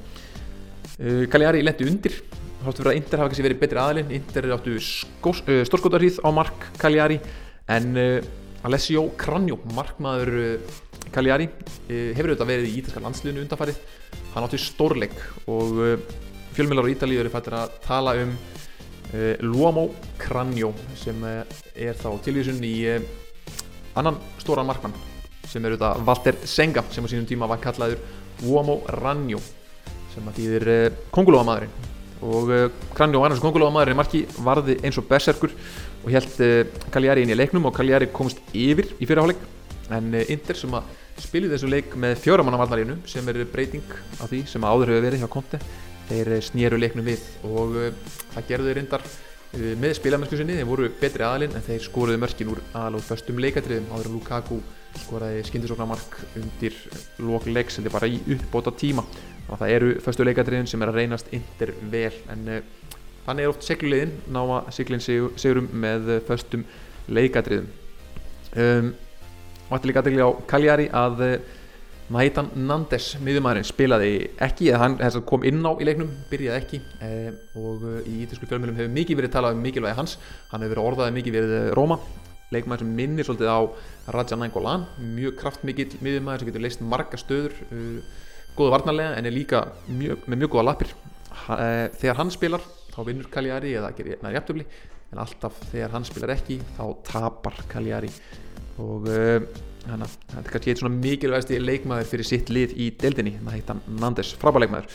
Cagliari 1.32 1.64
lendi 1.64 1.88
undir. 1.88 2.20
Þáttu 2.58 2.82
fyrir 2.82 2.92
að 2.92 3.00
Inter 3.00 3.22
hafa 3.22 3.32
kannski 3.32 3.46
verið 3.46 3.60
betri 3.62 3.80
aðlinn 3.80 4.14
Inter 4.18 4.48
áttu 4.58 4.76
stórskotarhýð 4.82 6.20
á 6.26 6.30
mark 6.34 6.68
Cagliari 6.82 7.20
en 7.68 7.98
uh, 7.98 8.22
Alessio 8.68 9.10
Cranjo, 9.20 9.60
markmaður 9.76 10.32
uh, 10.40 10.78
Cagliari 11.14 11.48
uh, 11.48 12.14
hefur 12.16 12.32
auðvitað 12.32 12.52
verið 12.52 12.70
í 12.70 12.78
ítalska 12.82 13.04
landsliðinu 13.04 13.44
undanfarið. 13.44 13.82
Hann 14.34 14.46
áttu 14.46 14.60
stórleik 14.62 15.16
og 15.50 15.80
fjölmjölar 16.56 16.88
á 16.88 16.94
Ítalíu 16.94 17.20
eru 17.22 17.32
fættir 17.34 17.56
að 17.58 17.74
tala 17.84 18.14
um 18.22 18.36
Luomo 19.42 19.88
Cranjo 20.20 20.74
sem 21.00 21.24
er 21.26 21.98
þá 21.98 22.10
tilvísun 22.26 22.60
í 22.68 22.76
annan 23.98 24.20
stóran 24.42 24.68
markmann 24.68 24.94
sem 25.48 25.64
er 25.64 25.74
auðvitað 25.74 26.04
Walter 26.06 26.40
Senga 26.44 26.84
sem 26.92 27.08
á 27.08 27.10
sínum 27.10 27.28
tíma 27.30 27.50
var 27.50 27.64
kallaður 27.64 28.04
Uomo 28.46 28.82
Ranjo 29.00 29.42
sem 30.14 30.28
að 30.28 30.42
þýðir 30.42 30.70
kongulóamaðurinn 31.16 31.88
og 32.28 32.54
Kranjó 32.98 33.24
Arnarsson 33.24 33.48
Kongulóða 33.48 33.74
maður 33.74 33.94
í 33.94 33.98
marki 33.98 34.24
varði 34.44 34.78
eins 34.84 35.00
og 35.02 35.08
berserkur 35.10 35.56
og 36.08 36.14
held 36.16 36.38
Cagliari 36.94 37.26
inn 37.26 37.34
í 37.34 37.36
leiknum 37.36 37.68
og 37.68 37.76
Cagliari 37.76 38.08
komst 38.16 38.40
yfir 38.56 38.94
í 38.96 39.08
fyrirháleik 39.08 39.42
en 39.92 40.16
Inter 40.24 40.56
sem 40.56 40.72
að 40.78 40.88
spili 41.20 41.50
þessu 41.52 41.68
leik 41.68 41.96
með 42.00 42.22
fjóramannavarnarinu 42.24 43.02
sem 43.10 43.28
er 43.28 43.42
breyting 43.52 43.84
á 44.22 44.24
því 44.24 44.46
sem 44.48 44.64
áður 44.64 44.94
hefur 44.94 45.08
verið 45.08 45.24
hjá 45.24 45.32
Conte 45.34 45.60
þeir 46.08 46.32
snýru 46.46 46.80
leiknum 46.80 47.08
við 47.08 47.24
og 47.48 47.76
það 48.36 48.48
gerðu 48.52 48.70
þeir 48.70 48.80
reyndar 48.80 49.08
með 49.82 49.94
spilamennsku 49.98 50.38
sinni, 50.40 50.58
þeir 50.58 50.68
voru 50.68 50.90
betri 51.02 51.24
aðalinn 51.24 51.56
en 51.56 51.64
þeir 51.66 51.84
skoruðu 51.84 52.20
mörkin 52.22 52.52
úr 52.52 52.62
aðal 52.72 53.00
og 53.00 53.06
föstum 53.08 53.40
leikatriðum 53.44 53.92
áður 53.92 54.10
en 54.10 54.18
Lukaku 54.18 54.60
skoraði 55.02 55.44
skindisóknarmark 55.48 56.18
undir 56.40 56.76
lókleik 57.20 57.72
sem 57.72 57.86
þeir 57.86 57.96
bara 57.96 58.12
í 58.12 58.20
uppbóta 58.36 58.74
tíma 58.76 59.04
og 59.48 59.60
það 59.62 59.74
eru 59.74 59.94
fyrstu 60.04 60.28
leikadriðin 60.28 60.68
sem 60.70 60.84
er 60.84 60.92
að 60.92 61.00
reynast 61.02 61.32
yndir 61.36 61.74
vel. 61.92 62.12
En 62.34 62.50
þannig 63.28 63.46
er 63.46 63.54
oft 63.54 63.68
seglulegin 63.68 64.16
ná 64.34 64.42
að 64.46 64.72
seglinn 64.80 65.04
sigurum 65.04 65.70
með 65.86 66.18
fyrstum 66.28 66.66
leikadriðum 67.08 67.70
um, 68.56 68.92
er 69.68 69.88
líka 69.88 70.02
aðdegli 70.02 70.24
á 70.24 70.32
Cagliari 70.48 70.90
að 70.96 71.24
uh, 71.28 71.38
Maitan 72.08 72.54
Nandes, 72.56 73.18
miðjumæðurinn, 73.20 73.66
spilaði 73.68 74.12
ekki 74.40 74.70
eða 74.72 74.86
hann 74.86 75.26
kom 75.28 75.44
inn 75.44 75.60
á 75.68 75.76
í 75.76 75.84
leiknum, 75.84 76.14
byrjaði 76.30 76.56
ekki 76.62 76.80
eh, 77.04 77.34
og 77.60 77.84
eh, 77.84 78.08
í 78.08 78.14
ítalsku 78.24 78.48
fjölmjölum 78.48 78.78
hefur 78.80 78.94
mikið 78.96 79.20
verið 79.20 79.34
talað 79.34 79.58
um 79.58 79.66
mikilvægi 79.66 79.98
hans. 79.98 80.14
Hann 80.54 80.64
hefur 80.64 80.78
verið 80.78 80.88
orðaðið 80.88 81.18
mikið 81.18 81.36
við 81.36 81.56
eh, 81.58 81.68
Róma 81.76 82.00
leikmæður 82.56 82.86
sem 82.86 82.96
minnir 82.96 83.28
svolítið 83.28 83.52
á 83.52 83.60
Raja 84.16 84.40
Nainggolan, 84.40 84.88
mjög 85.18 85.36
kraftmikill 85.42 86.00
miðjumæður 86.00 86.46
sem 86.46 86.52
getur 86.54 86.64
leist 86.64 86.88
marga 86.96 87.20
stöður 87.20 87.60
uh, 87.68 87.98
góða 88.56 88.78
varnarlega 88.78 89.18
en 89.18 89.28
er 89.28 89.36
líka 89.36 89.66
mjög, 89.92 90.24
með 90.32 90.46
mjög 90.46 90.54
góða 90.56 90.68
lappir. 90.70 90.94
Ha, 91.44 91.58
eh, 91.60 91.86
þegar 92.00 92.22
hann 92.22 92.32
spilar 92.32 92.64
þá 92.98 93.02
vinnur 93.08 93.32
Cagliari 93.32 93.78
eða 93.78 93.94
gerir 93.96 94.20
næri 94.26 94.40
jafntöfli 94.40 94.68
en 95.14 95.24
alltaf 95.24 95.62
þegar 95.72 95.94
hann 95.94 96.10
spilar 96.10 96.34
ekki 96.34 96.60
þá 96.76 96.84
tapar 97.08 97.62
Cagliari. 97.70 98.12
Og 98.84 99.08
uh, 99.08 99.64
Þannig 99.88 100.04
að 100.04 100.16
þetta 100.20 100.42
er 100.42 100.52
kannski 100.52 100.72
eitt 100.74 100.80
svona 100.82 100.98
mikilvægsti 101.00 101.58
leikmaður 101.64 102.08
fyrir 102.10 102.28
sitt 102.28 102.50
lið 102.52 102.74
í 102.76 102.90
heit 103.00 103.70
hann 103.72 103.80
Nandes, 104.02 104.34
frábæleikmaður 104.36 104.90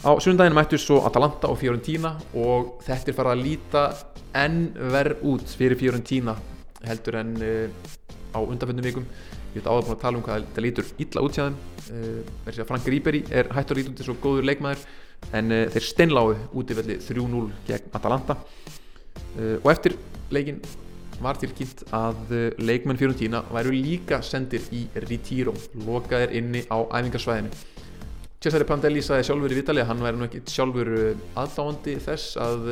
á 0.00 0.10
sundaginn 0.22 0.56
mættu 0.56 0.78
svo 0.80 1.02
Atalanta 1.04 1.50
og 1.50 1.58
Fiorentina 1.60 2.14
og 2.32 2.78
þetta 2.86 3.10
er 3.10 3.16
farið 3.18 3.34
að 3.34 3.42
líta 3.44 3.82
enn 4.40 4.60
verð 4.94 5.24
út 5.28 5.56
fyrir 5.58 5.76
Fiorentina 5.76 6.36
heldur 6.86 7.18
en 7.20 7.34
uh, 7.36 7.66
á 8.32 8.38
undanfjöndum 8.40 8.86
vikum 8.86 9.08
ég 9.50 9.58
veit 9.58 9.68
áður 9.68 9.86
búin 9.86 9.96
að 9.96 10.02
tala 10.04 10.18
um 10.18 10.24
hvað 10.26 10.44
þetta 10.46 10.64
lítur 10.64 10.90
illa 11.04 11.22
út 11.26 11.38
hjá 11.38 11.44
þeim. 11.46 11.56
Uh, 11.90 12.60
Frank 12.68 12.90
Ribery 12.90 13.22
er 13.34 13.50
hættur 13.54 13.80
lítur 13.80 13.96
til 13.98 14.06
svo 14.06 14.16
góður 14.22 14.46
leikmaður 14.46 14.84
en 15.36 15.54
uh, 15.54 15.64
þeir 15.74 15.86
steinláðu 15.88 16.36
út 16.60 16.70
í 16.70 16.76
velli 16.78 16.98
3-0 17.02 17.42
gegn 17.70 17.96
Atalanta. 17.98 18.38
Og 19.40 19.66
eftir 19.70 19.94
leikin 20.34 20.56
var 21.22 21.36
tilkynnt 21.38 21.84
að 21.94 22.32
leikmenn 22.58 22.98
Fiorentina 22.98 23.42
væru 23.52 23.70
líka 23.74 24.18
sendir 24.26 24.64
í 24.74 24.80
Retiro, 25.04 25.52
lokaðir 25.86 26.32
inni 26.40 26.64
á 26.66 26.82
æfingarsvæðinu. 26.82 27.52
Cesare 28.42 28.66
Prandelli 28.66 29.04
sagði 29.04 29.28
sjálfur 29.28 29.54
í 29.54 29.58
Vitali 29.60 29.84
að 29.84 29.90
hann 29.92 30.02
væri 30.02 30.18
nú 30.18 30.26
ekki 30.26 30.42
sjálfur 30.50 30.90
aðdáandi 31.38 31.94
þess 32.02 32.40
að 32.40 32.66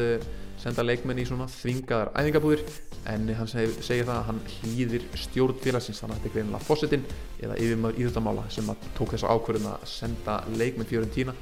senda 0.58 0.86
leikmenn 0.86 1.20
í 1.22 1.26
svona 1.28 1.46
þvingaðar 1.52 2.10
æfingabúðir 2.18 2.64
en 3.08 3.28
hann 3.38 3.48
segir, 3.48 3.72
segir 3.84 4.06
það 4.08 4.18
að 4.18 4.26
hann 4.28 4.40
hlýðir 4.54 5.06
stjórnfélagsins 5.22 6.02
þannig 6.02 6.16
að 6.16 6.20
þetta 6.20 6.28
er 6.28 6.34
greinilega 6.36 6.66
fósitinn 6.66 7.06
eða 7.38 7.56
yfirmaður 7.62 8.02
íðutamála 8.02 8.44
sem 8.52 8.68
tók 8.98 9.14
þessa 9.14 9.32
ákvörðun 9.32 9.70
að 9.72 9.86
senda 9.88 10.36
leikmenn 10.58 10.88
Fiorentina 10.88 11.34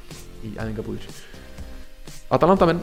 í 0.47 0.53
æfingabúðir. 0.55 1.09
Atalantamenn 2.37 2.83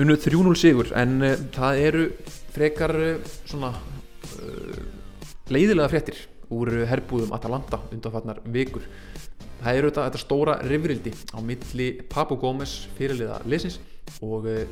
unnu 0.00 0.16
3-0 0.16 0.56
sigur 0.56 0.92
en 0.96 1.18
uh, 1.20 1.36
það 1.52 1.84
eru 1.86 2.06
frekar 2.52 2.96
eh, 3.00 3.30
svona 3.48 3.72
uh, 3.72 4.82
leiðilega 5.52 5.90
fréttir 5.92 6.18
úr 6.52 6.82
herbúðum 6.88 7.32
Atalanta 7.36 7.80
undanfarnar 7.92 8.42
vikur 8.52 8.84
það 9.62 9.78
eru 9.78 9.90
þetta, 9.90 10.06
þetta 10.08 10.20
stóra 10.20 10.58
rifrildi 10.64 11.12
á 11.32 11.38
milli 11.44 11.88
Papu 12.12 12.36
Gómez 12.40 12.82
fyrirliða 12.96 13.40
leysins 13.48 13.80
og 14.24 14.48
uh, 14.48 14.64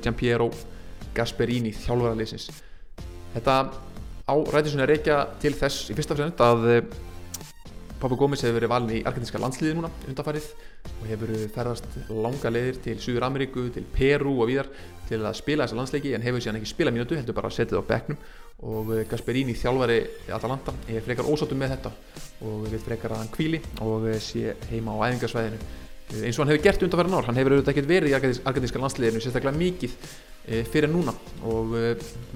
Giampiero 0.00 0.50
Gasperini 1.16 1.72
þjálfara 1.76 2.18
leysins 2.18 2.50
þetta 3.34 3.56
á 4.30 4.34
rætisunni 4.54 4.84
að 4.84 4.92
reykja 4.94 5.22
til 5.42 5.54
þess 5.58 5.90
í 5.90 5.96
fyrsta 5.98 6.18
fremd 6.18 6.42
að 6.44 6.68
Papu 8.00 8.16
Gómez 8.16 8.40
hefur 8.40 8.56
verið 8.56 8.70
valin 8.72 8.92
í 8.96 9.00
argentinska 9.04 9.38
landsliði 9.42 9.76
núna 9.76 9.90
undanfarið 10.08 10.46
og 10.88 11.02
hefur 11.10 11.32
ferðast 11.52 11.98
langa 12.08 12.52
leðir 12.52 12.78
til 12.80 12.94
Suður 13.02 13.26
Ameríku, 13.26 13.66
til 13.74 13.84
Peru 13.92 14.38
og 14.40 14.48
víðar 14.48 14.70
til 15.10 15.18
að 15.20 15.36
spila 15.36 15.66
þessa 15.66 15.76
landsleiki 15.76 16.14
en 16.16 16.24
hefur 16.24 16.40
síðan 16.40 16.60
ekki 16.60 16.70
spila 16.70 16.94
mínútu, 16.94 17.18
heldur 17.18 17.36
bara 17.36 17.50
að 17.50 17.58
setja 17.58 17.76
það 17.76 17.84
á 17.84 17.90
bekknum. 17.90 18.22
Og 18.70 18.94
eh, 18.94 19.04
Gasperini, 19.08 19.56
þjálfari 19.56 19.98
Atalanta, 20.32 20.72
er 20.88 21.04
frekar 21.04 21.28
ósáttum 21.28 21.60
með 21.60 21.74
þetta 21.74 21.92
og 22.48 22.66
við 22.68 22.82
frekar 22.88 23.14
að 23.14 23.22
hann 23.22 23.32
kvíli 23.36 23.60
og 23.84 24.08
eh, 24.08 24.18
sé 24.20 24.56
heima 24.72 24.96
á 24.96 25.04
æfingarsvæðinu 25.10 25.60
eh, 25.60 26.24
eins 26.24 26.36
og 26.38 26.44
hann 26.44 26.54
hefur 26.54 26.66
gert 26.68 26.84
undanfæra 26.88 27.12
nár, 27.12 27.28
hann 27.28 27.40
hefur 27.40 27.56
auðvitað 27.56 27.74
ekkert 27.74 27.92
verið 27.92 28.12
í 28.12 28.16
argentinska 28.16 28.84
landsliðinu 28.84 29.24
sérstaklega 29.24 29.60
mikið 29.60 29.96
fyrir 30.44 30.90
núna. 30.90 31.14
Og 31.46 31.74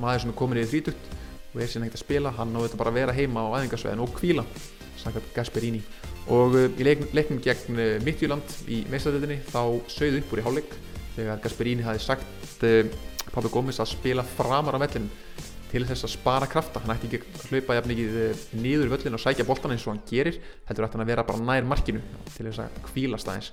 maður 0.01 0.25
sem 0.25 0.33
er 0.33 0.38
komin 0.38 0.61
í 0.62 0.67
þrítugt 0.69 1.12
og 1.55 1.62
er 1.62 1.71
síðan 1.71 1.87
ekkert 1.87 2.01
að 2.01 2.05
spila, 2.05 2.33
hann 2.35 2.55
á 2.55 2.61
þetta 2.64 2.79
bara 2.81 2.90
að 2.90 2.99
vera 2.99 3.14
heima 3.14 3.45
á 3.47 3.55
æfingarsvæðinu 3.61 4.05
og 4.05 4.17
kvíla 4.19 4.45
samkvæmt 4.99 5.33
Gasperini. 5.37 5.81
Og 6.35 6.57
uh, 6.57 6.67
í 6.81 6.87
leiknum, 6.87 7.40
gegn 7.45 7.81
Midtjúland 8.05 8.55
í 8.73 8.83
meistadöldinni 8.90 9.40
þá 9.51 9.61
sögðu 9.93 10.23
upp 10.23 10.35
úr 10.35 10.43
í 10.43 10.47
hálfleik 10.47 10.77
þegar 11.14 11.43
Gasperini 11.45 11.87
hafi 11.87 12.03
sagt 12.03 12.64
Pápi 13.35 13.51
Gómez 13.51 13.81
að 13.83 13.93
spila 13.95 14.25
framar 14.37 14.79
á 14.79 14.83
vellin 14.83 15.09
til 15.71 15.83
þess 15.88 16.07
að 16.07 16.12
spara 16.12 16.47
krafta. 16.51 16.83
Hann 16.83 16.95
ætti 16.95 17.09
ekki 17.11 17.23
að 17.25 17.49
hlaupa 17.51 17.77
jafn 17.79 17.90
mikið 17.90 18.45
nýður 18.62 18.93
völlin 18.95 19.19
og 19.19 19.23
sækja 19.23 19.47
boltan 19.49 19.75
eins 19.75 19.87
og 19.88 19.95
hann 19.95 20.05
gerir 20.07 20.38
heldur 20.69 20.87
ætti 20.87 20.99
hann 20.99 21.05
að 21.07 21.11
vera 21.11 21.27
bara 21.27 21.43
nær 21.43 21.67
markinu 21.67 22.03
til 22.37 22.47
þess 22.47 22.62
að 22.62 22.79
kvílast 22.88 23.31
aðeins 23.31 23.51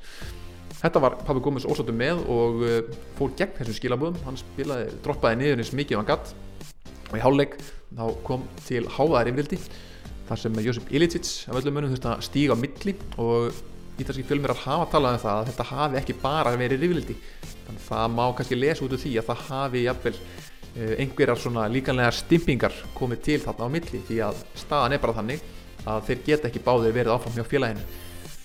Þetta 0.82 1.02
var 1.04 1.17
Pápi 1.22 1.44
Gómez 1.46 1.67
ósáttu 1.70 1.94
með 1.94 2.24
og 2.34 2.63
fór 3.20 3.36
gegn 3.38 3.54
þessum 3.60 3.78
skilabúðum 3.78 4.24
hann 4.26 4.39
spilaði, 4.39 4.88
droppaði 5.06 5.38
niður 5.38 5.62
eins 5.62 5.76
mikið 5.78 6.00
hann 6.00 6.10
gatt 6.10 6.34
og 7.12 7.17
í 7.20 7.22
hálfleik 7.22 7.58
þá 7.94 8.06
kom 8.26 8.46
til 8.65 8.88
háðaðar 8.89 9.30
yfirvildi 9.30 9.60
þar 10.32 10.39
sem 10.39 10.62
Josip 10.63 10.91
Ilicic 10.96 11.30
af 11.52 11.60
öllum 11.60 11.76
mönnum 11.76 11.91
þurfti 11.91 12.10
að 12.12 12.24
stíga 12.28 12.56
á 12.56 12.62
milli. 12.62 12.96
Og 13.20 13.52
ítalski 14.02 14.24
fjölmjörar 14.26 14.62
hafa 14.63 14.88
talað 14.94 15.17
um 15.17 15.24
það 15.26 15.39
að 15.39 15.50
þetta 15.52 15.65
hafi 15.72 16.00
ekki 16.00 16.15
bara 16.22 16.54
verið 16.58 16.86
rifildi 16.86 17.17
þannig 17.41 17.82
að 17.82 17.88
það 17.89 18.13
má 18.15 18.24
kannski 18.38 18.58
lesa 18.58 18.86
út 18.86 18.96
úr 18.96 19.02
því 19.02 19.12
að 19.20 19.28
það 19.28 19.44
hafi 19.50 19.82
jafnvel 19.84 20.13
eh, 20.17 20.94
einhverjar 21.04 21.41
svona 21.44 21.65
líkanlegar 21.70 22.17
stimpingar 22.17 22.78
komið 22.98 23.26
til 23.28 23.41
þarna 23.44 23.67
á 23.67 23.74
milli. 23.76 24.02
Því 24.08 24.22
að 24.30 24.46
staðan 24.63 24.96
er 24.96 25.04
bara 25.04 25.17
þannig 25.20 25.44
að 25.91 26.08
þeir 26.08 26.24
geta 26.30 26.50
ekki 26.50 26.63
báðir 26.65 26.96
verið 26.96 27.15
áfram 27.17 27.38
hjá 27.38 27.46
félaginu 27.52 27.86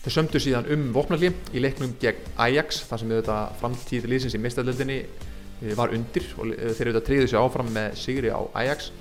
þeir 0.07 0.15
sömdu 0.15 0.39
síðan 0.39 0.69
um 0.71 0.83
vopnalli 0.95 1.33
í 1.51 1.59
leiknum 1.59 1.97
gegn 1.99 2.29
Ajax 2.39 2.85
þar 2.87 3.01
sem 3.01 3.11
auðvitað 3.11 3.57
framtíð 3.59 4.05
liðsins 4.13 4.37
í 4.39 4.41
mistadöldinni 4.43 4.99
eh, 5.03 5.73
var 5.75 5.91
undir 5.97 6.29
og 6.39 6.53
eh, 6.55 6.71
þeir 6.79 6.93
auðvitað 6.93 7.07
triði 7.09 7.31
sig 7.33 7.39
áfram 7.41 7.73
með 7.75 7.97
sigri 7.99 8.31
á 8.31 8.39
Ajax. 8.63 8.93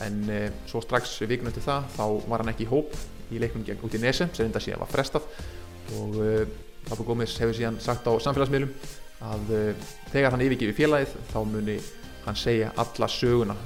En 0.00 0.22
uh, 0.32 0.46
svo 0.64 0.80
strax 0.80 1.18
vikun 1.28 1.50
eftir 1.50 1.66
það 1.66 1.90
þá 1.92 2.04
var 2.32 2.40
hann 2.40 2.50
ekki 2.54 2.64
í 2.64 2.68
hóp 2.70 2.94
í 3.28 3.40
leiknum 3.42 3.66
gegn 3.66 3.82
út 3.84 3.96
í 3.98 4.00
Nese 4.00 4.30
sem 4.32 4.46
enda 4.46 4.62
síðan 4.64 4.80
var 4.80 4.88
frestað. 4.88 5.26
Og 5.98 6.16
Pablo 6.86 7.04
Gómez 7.04 7.34
hefur 7.36 7.52
síðan 7.58 7.76
sagt 7.84 8.08
á 8.08 8.12
samfélagsmiðlum 8.24 8.72
að 9.28 9.52
þegar 10.14 10.32
hann 10.32 10.44
yfirgefi 10.46 10.78
félagið 10.78 11.12
þá 11.34 11.36
muni 11.50 11.76
hann 12.24 12.40
segja 12.40 12.72
alla 12.80 13.10
söguna. 13.12 13.58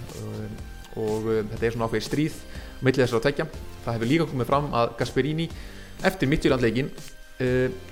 Og 0.99 1.31
þetta 1.53 1.63
er 1.63 1.77
svona 1.77 1.87
ákveði 1.87 2.09
stríð 2.09 2.43
millið 2.83 3.05
þessar 3.05 3.21
að 3.21 3.27
tekja 3.29 3.49
það 3.85 3.95
hefur 3.95 4.11
líka 4.11 4.29
komið 4.33 4.51
fram 4.51 4.69
að 4.75 4.93
Gasperini 4.99 5.49
eftir 6.02 6.30
mittjúlandleikin 6.30 6.90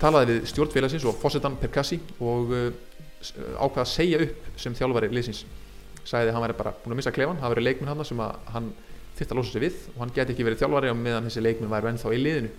talaði 0.00 0.36
við 0.36 0.48
stjórnfélagsins 0.52 1.04
og 1.10 1.16
fósettan 1.18 1.56
Perkassi 1.58 1.98
og 2.22 2.52
ákvaða 3.22 3.84
að 3.84 3.90
segja 3.90 4.22
upp 4.24 4.48
sem 4.60 4.74
þjálfari 4.76 5.10
liðsins. 5.12 5.44
Sagði 6.02 6.30
að 6.30 6.36
hann 6.36 6.44
væri 6.46 6.58
bara 6.58 6.72
búin 6.82 6.94
að 6.94 6.98
missa 6.98 7.14
klefan 7.14 7.38
það 7.38 7.54
væri 7.54 7.64
leikminn 7.66 7.90
hann 7.90 8.06
sem 8.06 8.22
hann 8.22 8.72
þitt 9.18 9.32
að 9.32 9.38
losa 9.38 9.54
sig 9.54 9.62
við 9.62 9.78
og 9.92 10.00
hann 10.02 10.14
geti 10.16 10.34
ekki 10.34 10.46
verið 10.46 10.62
þjálfari 10.62 10.94
meðan 10.98 11.28
þessi 11.28 11.44
leikminn 11.44 11.70
væri 11.72 11.92
ennþá 11.92 12.14
í 12.14 12.20
liðinu. 12.22 12.50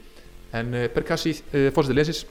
En 0.54 0.78
uh, 0.78 0.86
Perkassi, 0.94 1.34
uh, 1.52 1.68
fórsetið 1.76 2.00
lesis 2.00 2.24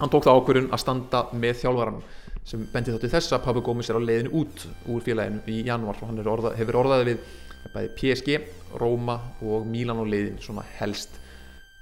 hann 0.00 0.10
tók 0.10 0.26
það 0.26 0.40
ákverðun 0.40 0.72
að 0.72 0.82
standa 0.82 1.22
með 1.36 1.62
þjálfvaran 1.62 2.02
sem 2.48 2.66
bendi 2.72 2.94
þá 2.94 3.02
til 3.04 3.12
þess 3.12 3.36
að 3.36 3.44
Pablo 3.44 3.62
Gómez 3.62 3.90
er 3.92 4.00
á 4.00 4.02
leiðinu 4.02 4.32
út 4.40 4.64
úr 4.90 5.04
félaginu 5.04 5.42
í 5.46 5.60
januar 5.68 6.00
og 6.00 6.10
hann 6.10 6.22
orða, 6.26 6.54
hefur 6.58 6.80
orðaði 6.80 7.12
við 7.12 7.26
bæði 7.72 7.90
PSG, 8.00 8.38
Róma 8.80 9.20
og 9.46 9.68
Mílan 9.68 10.00
og 10.02 10.10
leiðin 10.10 10.40
svona 10.42 10.64
helst. 10.80 11.14
uh, 11.14 11.21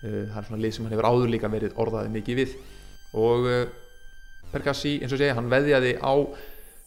það 0.03 0.39
er 0.41 0.47
svona 0.49 0.63
leið 0.63 0.77
sem 0.77 0.87
hann 0.87 0.95
hefur 0.97 1.11
áður 1.11 1.33
líka 1.35 1.53
verið 1.53 1.77
orðaði 1.81 2.15
mikið 2.15 2.41
við. 2.41 2.57
Og 3.21 3.51
Perkassi 4.51 4.97
eins 4.99 5.13
og 5.13 5.21
segja 5.21 5.37
hann 5.37 5.51
veðjaði 5.53 5.97
á 6.01 6.15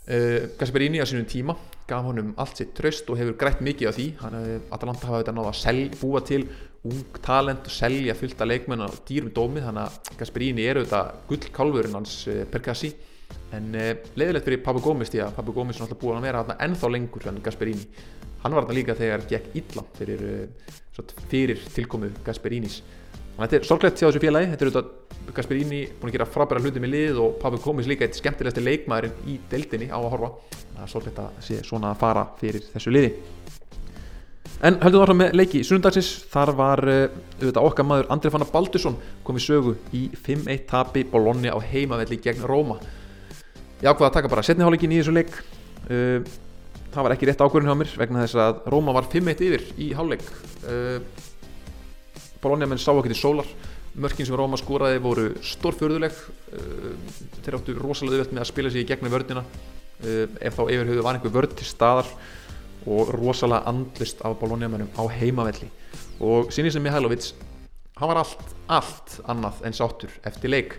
Uh, 0.03 0.51
Gasperini 0.59 0.99
á 0.99 1.07
sínum 1.07 1.23
tíma 1.23 1.53
gaf 1.87 2.03
honum 2.03 2.33
allt 2.35 2.57
sitt 2.59 2.73
tröst 2.75 3.07
og 3.07 3.15
hefur 3.15 3.37
grætt 3.39 3.61
mikið 3.63 3.87
á 3.87 3.93
því. 3.95 4.07
Hann 4.19 4.33
hefði 4.35 4.55
Atalanta 4.75 5.07
hafa 5.07 5.21
þetta 5.21 5.33
náða 5.37 5.51
að 5.53 5.59
selja, 5.61 5.99
búa 6.01 6.21
til 6.27 6.41
ung 6.83 7.19
talent 7.23 7.69
og 7.69 7.71
selja 7.71 8.15
fullt 8.19 8.43
af 8.43 8.49
leikmenn 8.49 8.83
á 8.83 8.91
dýrum 9.07 9.31
dómið 9.31 9.69
þannig 9.69 9.85
að 9.85 10.11
Gasperini 10.19 10.65
eru 10.67 10.83
þetta 10.83 11.01
gullkálfurinn 11.29 11.95
hans 11.95 12.17
Perkassi 12.51 12.91
en 13.55 13.69
leiðilegt 13.71 14.49
fyrir 14.49 14.63
Papu 14.65 14.83
Gómez 14.83 15.13
því 15.13 15.23
að 15.23 15.37
Papu 15.37 15.55
Gómez 15.55 15.79
er 15.79 15.85
náttúrulega 15.85 16.03
búin 16.03 16.19
að 16.19 16.27
vera 16.27 16.57
ennþá 16.67 16.91
lengur 16.91 17.29
en 17.31 17.39
Gasperini. 17.45 17.87
Hann 18.43 18.57
var 18.57 18.67
þetta 18.67 18.79
líka 18.81 18.97
þegar 18.99 19.23
gekk 19.31 19.55
illa 19.61 19.85
fyrir, 19.95 20.25
fyrir 21.31 21.63
tilkomu 21.71 22.11
Gasperinis 22.27 22.81
Þetta 23.33 23.57
er 23.57 23.65
sorglegt 23.65 23.97
hjá 23.97 24.07
þessu 24.07 24.21
félagi, 24.21 24.49
þetta 24.51 24.65
er 24.65 24.69
auðvitað 24.69 25.33
Gasperini 25.33 25.79
búin 25.97 26.11
að 26.11 26.17
gera 26.17 26.27
frábæra 26.29 26.61
hluti 26.61 26.81
með 26.83 26.91
lið 26.93 27.21
og 27.23 27.39
Pavel 27.41 27.59
Komis 27.63 27.87
líka 27.89 28.05
eitt 28.05 28.19
skemmtilegasti 28.19 28.61
leikmaðurinn 28.61 29.31
í 29.31 29.39
deildinni 29.49 29.87
á 29.89 29.97
að 29.97 30.11
horfa. 30.13 30.29
Það 30.75 30.83
er 30.83 30.91
sorglegt 30.91 31.21
að 31.23 31.39
sé 31.47 31.57
svona 31.65 31.93
að 31.93 32.03
fara 32.03 32.27
fyrir 32.37 32.67
þessu 32.75 32.93
liði. 32.93 33.15
En 34.63 34.77
höldum 34.83 34.99
við 34.99 35.05
áhrað 35.07 35.19
með 35.19 35.33
leiki 35.39 35.59
í 35.59 35.65
sunnundagsins, 35.67 36.11
þar 36.31 36.53
var 36.59 36.83
eh, 36.87 37.17
auðvitað 37.41 37.65
okkar 37.71 37.89
maður 37.89 38.13
Andri 38.13 38.31
Fannar 38.31 38.53
Baldursson 38.53 38.99
komið 39.25 39.45
sögu 39.47 39.73
í 39.97 40.03
5-1 40.13 40.63
tapi 40.69 41.03
Bologna 41.09 41.51
á 41.51 41.59
heimavelli 41.59 42.21
gegn 42.21 42.45
Róma. 42.47 42.77
Ég 43.81 43.89
ákvaði 43.89 44.11
að 44.11 44.15
taka 44.19 44.31
bara 44.31 44.45
setniháleikin 44.45 44.93
í 44.93 45.01
þessu 45.01 45.17
leik. 45.17 45.35
Eh, 45.89 46.21
það 46.93 47.07
var 47.07 47.17
ekki 47.17 47.27
rétt 47.27 47.41
ákvörðin 47.41 47.73
hjá 47.73 47.79
mér 47.81 47.99
vegna 48.05 48.23
þess 48.27 48.39
að 48.45 48.63
Róma 48.71 48.95
var 48.95 49.09
5-1 49.11 49.45
yfir 49.49 49.69
í 49.81 49.91
háleik. 49.97 50.31
Eh, 52.43 52.49
Bologna 52.49 52.67
menn 52.67 52.79
sá 52.79 52.91
ekki 52.91 53.13
til 53.13 53.21
sólar. 53.21 53.47
Mörkin 53.95 54.25
sem 54.25 54.35
Róma 54.35 54.57
skoraði 54.57 54.99
voru 54.99 55.29
stórfjörðuleg 55.45 56.13
þeir 57.45 57.55
áttu 57.55 57.75
rosalega 57.77 58.17
auðvelt 58.17 58.33
með 58.33 58.41
að 58.41 58.49
spila 58.49 58.71
sig 58.73 58.81
í 58.81 58.87
gegnum 58.89 59.11
vördina 59.13 59.43
ef 60.03 60.55
þá 60.57 60.63
yfirhauðu 60.65 61.03
var 61.05 61.15
einhver 61.15 61.33
vörd 61.35 61.53
til 61.59 61.67
staðar 61.67 62.09
og 62.89 63.11
rosalega 63.13 63.69
andlist 63.69 64.23
af 64.25 64.39
Bologna 64.41 64.67
mennum 64.67 64.89
á 64.97 65.03
heimavelli. 65.13 65.69
Og 66.19 66.49
Sinisa 66.51 66.81
Mihailovic 66.81 67.35
hann 67.99 68.09
var 68.09 68.23
allt, 68.23 68.55
allt 68.67 69.19
annað 69.29 69.61
en 69.69 69.77
sáttur 69.77 70.15
eftir 70.25 70.49
leik. 70.49 70.73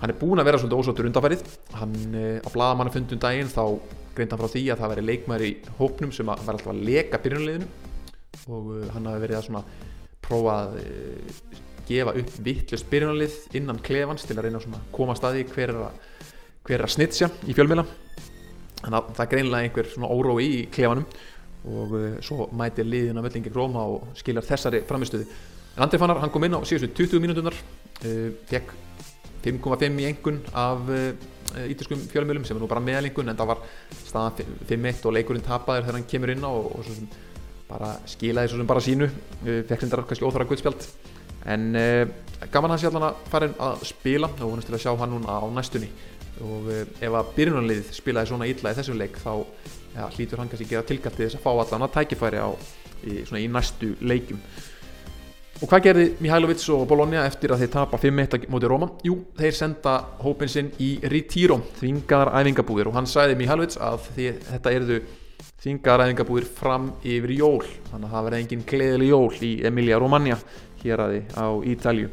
Hann 0.00 0.10
er 0.10 0.16
búin 0.16 0.40
að 0.40 0.48
vera 0.48 0.62
svolítið 0.62 0.80
ósáttur 0.80 1.10
undanfærið 1.10 1.44
hann 1.76 1.98
á 2.40 2.48
bladamannafundum 2.48 3.20
daginn 3.20 3.52
þá 3.52 3.76
greint 4.16 4.32
hann 4.32 4.40
frá 4.40 4.48
því 4.48 4.64
að 4.72 4.80
það 4.80 4.94
veri 4.94 5.06
leikmæri 5.10 5.52
í 5.52 5.76
hópnum 5.76 6.16
sem 6.16 6.24
vera 6.24 6.56
alltaf 6.56 6.72
að 6.72 6.82
leka 6.88 7.20
byrjunleginu 7.20 7.68
og 8.48 8.72
hann 8.94 9.10
hafi 9.10 9.22
verið 9.26 9.38
að 9.38 9.46
svona 9.50 9.62
prófa 10.26 10.58
að 10.62 10.76
gefa 11.86 12.14
upp 12.18 12.34
vittlust 12.42 12.88
byrjunarlið 12.90 13.36
innan 13.58 13.78
klefans 13.84 14.26
til 14.26 14.36
að 14.36 14.48
reyna 14.48 14.60
að 14.60 14.78
koma 14.94 15.14
að 15.14 15.20
staði 15.20 15.46
hver 15.52 15.72
er 15.72 15.80
að, 15.86 16.00
hver 16.66 16.80
er 16.80 16.86
að 16.88 16.94
snitsja 16.96 17.30
í 17.46 17.54
fjölmila 17.56 17.86
þannig 18.80 18.98
að 18.98 19.10
það 19.16 19.24
er 19.24 19.32
greinlega 19.32 19.68
einhver 19.68 19.90
svona 19.92 20.10
órói 20.12 20.46
í 20.46 20.64
klefanum 20.72 21.06
og 21.66 21.94
uh, 21.98 22.08
svo 22.22 22.48
mæti 22.54 22.84
liðin 22.86 23.18
að 23.18 23.28
völlingi 23.28 23.52
gróma 23.54 23.86
og 23.90 24.10
skiljar 24.18 24.46
þessari 24.46 24.82
framistöði 24.86 25.28
en 25.76 25.86
Andri 25.86 26.00
Fannar 26.00 26.20
hann 26.22 26.32
kom 26.34 26.46
inn 26.46 26.58
á 26.58 26.60
síðustu 26.66 27.06
20 27.06 27.22
mínútunar 27.22 27.56
uh, 27.56 28.28
fekk 28.50 28.74
5,5 29.46 30.02
í 30.02 30.08
engun 30.10 30.42
af 30.58 30.90
uh, 30.90 31.08
ítalskum 31.70 32.02
fjölmjölum 32.10 32.44
sem 32.46 32.58
er 32.58 32.62
nú 32.62 32.70
bara 32.70 32.82
meðalengun 32.82 33.30
en 33.30 33.38
það 33.38 33.52
var 33.52 33.62
staðan 34.02 34.56
5-1 34.68 35.06
og 35.06 35.16
leikurinn 35.16 35.46
tapaður 35.46 35.86
þegar 35.86 35.98
hann 36.00 36.10
kemur 36.10 36.34
inn 36.34 36.46
á 36.46 36.50
og, 36.50 36.70
og 36.76 36.90
bara 37.68 37.94
skilaði 38.08 38.52
svo 38.52 38.60
sem 38.60 38.68
bara 38.68 38.84
sínu. 38.84 39.08
Fekk 39.44 39.84
þetta 39.84 40.04
kannski 40.04 40.26
óþára 40.26 40.48
guldspjald 40.48 40.86
en 41.46 41.66
gaman 42.52 42.72
hans 42.74 42.82
ég 42.82 42.90
allan 42.90 43.08
að 43.08 43.24
fara 43.32 43.48
að 43.68 43.82
spila. 43.88 44.30
Og 44.40 44.52
vonast 44.52 44.70
til 44.70 44.76
að 44.76 44.84
sjá 44.84 44.92
hann 45.00 45.12
núna 45.14 45.38
á 45.38 45.46
næstunni. 45.56 45.90
Og 46.46 46.70
ef 46.74 47.10
að 47.10 47.34
byrjunarlið 47.36 47.92
spilaði 47.96 48.32
svona 48.32 48.48
illa 48.50 48.72
í 48.72 48.78
þessum 48.78 48.98
leik 49.00 49.18
þá 49.22 49.32
ja, 49.96 50.08
hlýtur 50.12 50.42
hann 50.42 50.50
kannski 50.52 50.68
gera 50.70 50.86
tilkallt 50.86 51.16
til 51.16 51.28
þess 51.28 51.38
að 51.38 51.46
fá 51.46 51.52
allan 51.54 51.86
að 51.86 51.94
tækifæri 51.96 52.42
á, 52.42 52.50
í, 53.08 53.22
í 53.24 53.46
næstu 53.48 53.94
leikum 54.04 54.42
og 55.56 55.70
hvað 55.70 55.84
gerði 55.86 56.06
Mihailovic 56.20 56.62
og 56.74 56.82
Bologna 56.88 57.22
eftir 57.24 57.52
að 57.54 57.62
þeir 57.62 57.70
tapa 57.72 58.00
5-1 58.00 58.48
mútið 58.52 58.70
Róma? 58.72 58.90
Jú, 59.06 59.14
þeir 59.38 59.54
senda 59.56 59.94
hópin 60.20 60.50
sinn 60.52 60.68
í 60.82 60.90
Retiro. 61.08 61.56
Þvingaðar 61.78 62.34
æfingabúðir. 62.42 62.90
Og 62.90 62.98
hann 62.98 63.08
sæði 63.08 63.38
Mihailovic 63.40 63.78
að 63.80 64.10
þetta 64.18 64.74
erðu 64.76 64.98
þvingaðar 65.66 66.04
æfingabúðir 66.06 66.44
fram 66.46 66.90
yfir 67.02 67.32
jól. 67.40 67.64
Þannig 67.90 68.06
að 68.06 68.12
það 68.14 68.26
verði 68.26 68.38
engin 68.44 68.66
gleðileg 68.70 69.08
jól 69.10 69.38
í 69.42 69.52
Emilia 69.66 69.96
Romagna 69.98 70.36
hér 70.82 71.02
aði 71.02 71.22
á 71.34 71.46
Ítalju 71.66 72.10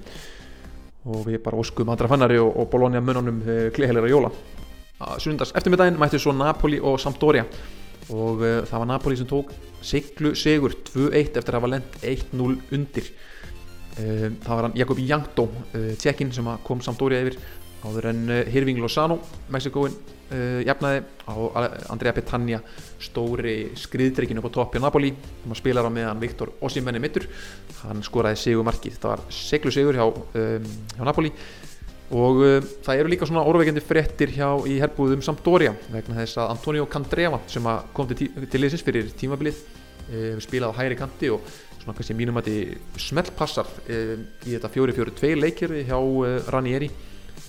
og 1.04 1.28
við 1.28 1.38
bara 1.44 1.60
óskum 1.60 1.92
andra 1.92 2.10
fannari 2.10 2.40
og, 2.42 2.50
og 2.58 2.70
Bologna 2.72 3.02
mununum 3.04 3.44
uh, 3.44 3.68
gleðilegra 3.76 4.10
jóla. 4.10 4.32
Sundas 5.22 5.52
eftirmiddaginn 5.54 6.00
mætti 6.00 6.18
svo 6.22 6.34
Napoli 6.34 6.80
og 6.82 6.98
Sampdoria. 7.04 7.44
Og 8.10 8.42
uh, 8.42 8.64
það 8.66 8.82
var 8.86 8.90
Napoli 8.90 9.20
sem 9.20 9.30
tók 9.30 9.54
siglu 9.86 10.34
sigur 10.40 10.74
2-1 10.90 11.38
eftir 11.38 11.54
að 11.54 11.60
hafa 11.60 11.72
lend 11.76 12.00
1-0 12.02 12.58
undir. 12.74 13.12
Uh, 14.00 14.32
það 14.48 14.54
var 14.56 14.70
hann 14.70 14.80
Jakob 14.82 15.04
Jankto 15.04 15.50
uh, 15.52 15.94
tjekkinn 16.02 16.34
sem 16.34 16.50
kom 16.66 16.82
Sampdoria 16.82 17.22
yfir 17.28 17.38
áður 17.84 18.10
en 18.16 18.26
Hirving 18.50 18.82
Lozano 18.82 19.20
Mexikóin 20.24 20.64
jafnaði 20.66 21.04
á 21.28 21.34
Andrea 21.92 22.14
Petagna 22.14 22.60
stóri 23.02 23.74
skriðdreikin 23.78 24.40
upp 24.40 24.50
á 24.50 24.56
toppi 24.56 24.80
á 24.80 24.84
Napoli 24.84 25.12
sem 25.44 25.56
spilar 25.58 25.86
á 25.86 25.92
meðan 25.94 26.22
Viktor 26.22 26.54
Osimhen 26.64 26.96
er 26.96 27.04
mittur 27.04 27.28
hann 27.84 28.04
skoraði 28.06 28.40
sigur 28.40 28.66
markið 28.66 28.98
þetta 28.98 29.12
var 29.12 29.24
siglu 29.34 29.74
sigur 29.74 29.98
hjá, 29.98 30.08
um, 30.08 30.72
hjá 30.96 31.04
Napoli. 31.06 31.34
Og 32.14 32.42
uh, 32.44 32.58
það 32.86 33.02
eru 33.02 33.12
líka 33.14 33.28
svona 33.28 33.46
orðveikandi 33.50 33.84
frettir 33.84 34.34
hjá 34.36 34.48
í 34.70 34.78
herbúðum 34.82 35.24
Sampdoria 35.26 35.74
vegna 35.92 36.20
þess 36.22 36.42
að 36.42 36.56
Antonio 36.56 36.88
Candreva 36.92 37.42
sem 37.50 37.70
kom 37.94 38.10
til, 38.12 38.30
til 38.30 38.62
liðsins 38.62 38.86
fyrir 38.86 39.10
tímabilið 39.18 39.60
uh, 39.60 40.42
spilaði 40.44 40.74
á 40.74 40.80
hægri 40.82 41.00
kanti 41.00 41.32
og 41.34 41.48
svona 41.82 41.98
kannski 41.98 42.16
mínum 42.16 42.40
að 42.40 42.52
þið 42.52 43.02
smellpassar 43.08 43.72
uh, 43.88 44.16
í 44.46 44.56
þetta 44.56 44.72
4-4-2 44.76 45.34
leikir 45.40 45.76
hjá 45.88 45.98
Ranieri. 46.54 46.92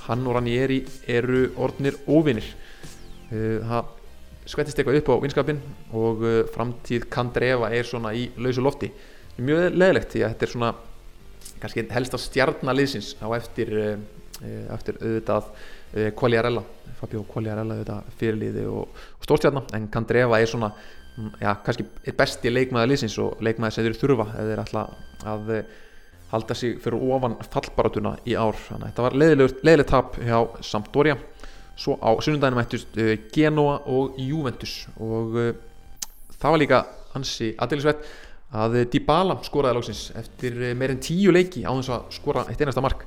Hann 0.05 0.25
og 0.29 0.37
Ranieri 0.37 0.83
eru 1.09 1.47
orðnir 1.61 1.97
óvinnir 2.09 2.47
það 3.31 3.93
skvettist 4.45 4.81
eitthvað 4.81 4.99
upp 5.01 5.09
á 5.09 5.23
vinskapin 5.25 5.61
og 5.97 6.25
framtíð 6.53 7.07
Candreva 7.13 7.71
er 7.73 7.87
svona 7.89 8.13
í 8.17 8.27
lausu 8.37 8.65
lofti. 8.65 8.91
Mjög 9.41 9.71
leðilegt 9.75 10.13
því 10.13 10.25
að 10.25 10.35
þetta 10.35 10.47
er 10.47 10.53
svona 10.53 10.75
kannski 11.63 11.87
helst 11.95 12.17
á 12.17 12.19
stjarnaliðsins 12.21 13.15
á 13.25 13.27
eftir 13.39 13.73
eftir 14.75 14.99
auðvitað 15.01 15.49
Quagliarella. 16.19 16.65
Fabio 16.99 17.25
Quagliarella 17.29 17.79
auðvitað 17.79 18.13
fyrirliði 18.19 18.67
og, 18.71 19.01
og 19.19 19.27
stórstjarnar 19.27 19.73
en 19.77 19.89
Candreva 19.93 20.41
er 20.41 20.51
svona 20.51 20.73
já, 21.41 21.55
kannski 21.65 21.87
besti 22.19 22.53
leikmaður 22.53 22.93
liðsins 22.93 23.17
og 23.23 23.43
leikmaður 23.45 23.77
sem 23.77 23.89
þeir 23.89 23.99
þurfa 24.01 24.29
ef 24.33 24.49
þeir 24.51 24.63
ætla 24.65 24.85
að 25.31 25.53
halda 26.35 26.57
sig 26.59 26.81
fyrir 26.83 27.03
ofan 27.15 27.37
fallbaratuna 27.53 28.17
í 28.27 28.35
ár. 28.35 28.59
Þannig 28.59 28.83
að 28.83 28.91
þetta 28.91 29.07
var 29.07 29.19
leiðilegt 29.23 29.91
tap 29.91 30.19
hjá 30.19 30.39
Sampdoria 30.67 31.19
svo 31.77 31.97
á 31.99 32.11
sunnundaginu 32.23 32.61
mættust 32.61 32.99
uh, 32.99 33.15
Genoa 33.35 33.81
og 33.91 34.19
Juventus. 34.21 34.85
Og 34.99 35.39
uh, 35.39 35.51
það 36.39 36.55
var 36.55 36.63
líka 36.63 36.83
hansi 37.15 37.55
aðeinsveit 37.59 38.05
að 38.55 38.77
Dybala 38.93 39.39
skoraði 39.43 39.79
lóksins 39.79 40.03
eftir 40.19 40.61
meirinn 40.79 41.03
tíu 41.03 41.33
leiki 41.35 41.65
á 41.67 41.75
þess 41.75 41.95
að 41.97 42.05
skora 42.15 42.45
eitt 42.51 42.61
einasta 42.63 42.85
mark. 42.85 43.07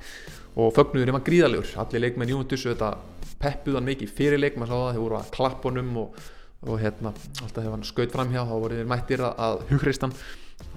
Og 0.57 0.73
fögnuður 0.75 1.13
var 1.15 1.23
gríðalegur 1.27 1.75
allir 1.79 2.03
leikmenn 2.03 2.33
Juventus 2.33 2.65
peppuðan 3.41 3.85
mikið 3.87 4.13
fyrir 4.17 4.41
leik 4.41 4.57
maður 4.57 4.71
sá 4.71 4.77
það, 4.77 4.89
þeir 4.95 5.03
voru 5.03 5.17
að 5.19 5.31
klappunum 5.35 5.93
og, 6.01 6.19
og 6.65 6.81
hérna, 6.81 7.13
alltaf 7.13 7.59
þegar 7.59 7.75
hann 7.75 7.87
skaut 7.87 8.15
fram 8.15 8.33
hjá 8.33 8.41
þá 8.41 8.53
voru 8.55 8.79
þeir 8.79 8.89
mættir 8.89 9.23
að, 9.27 9.61
hugreistan 9.71 10.15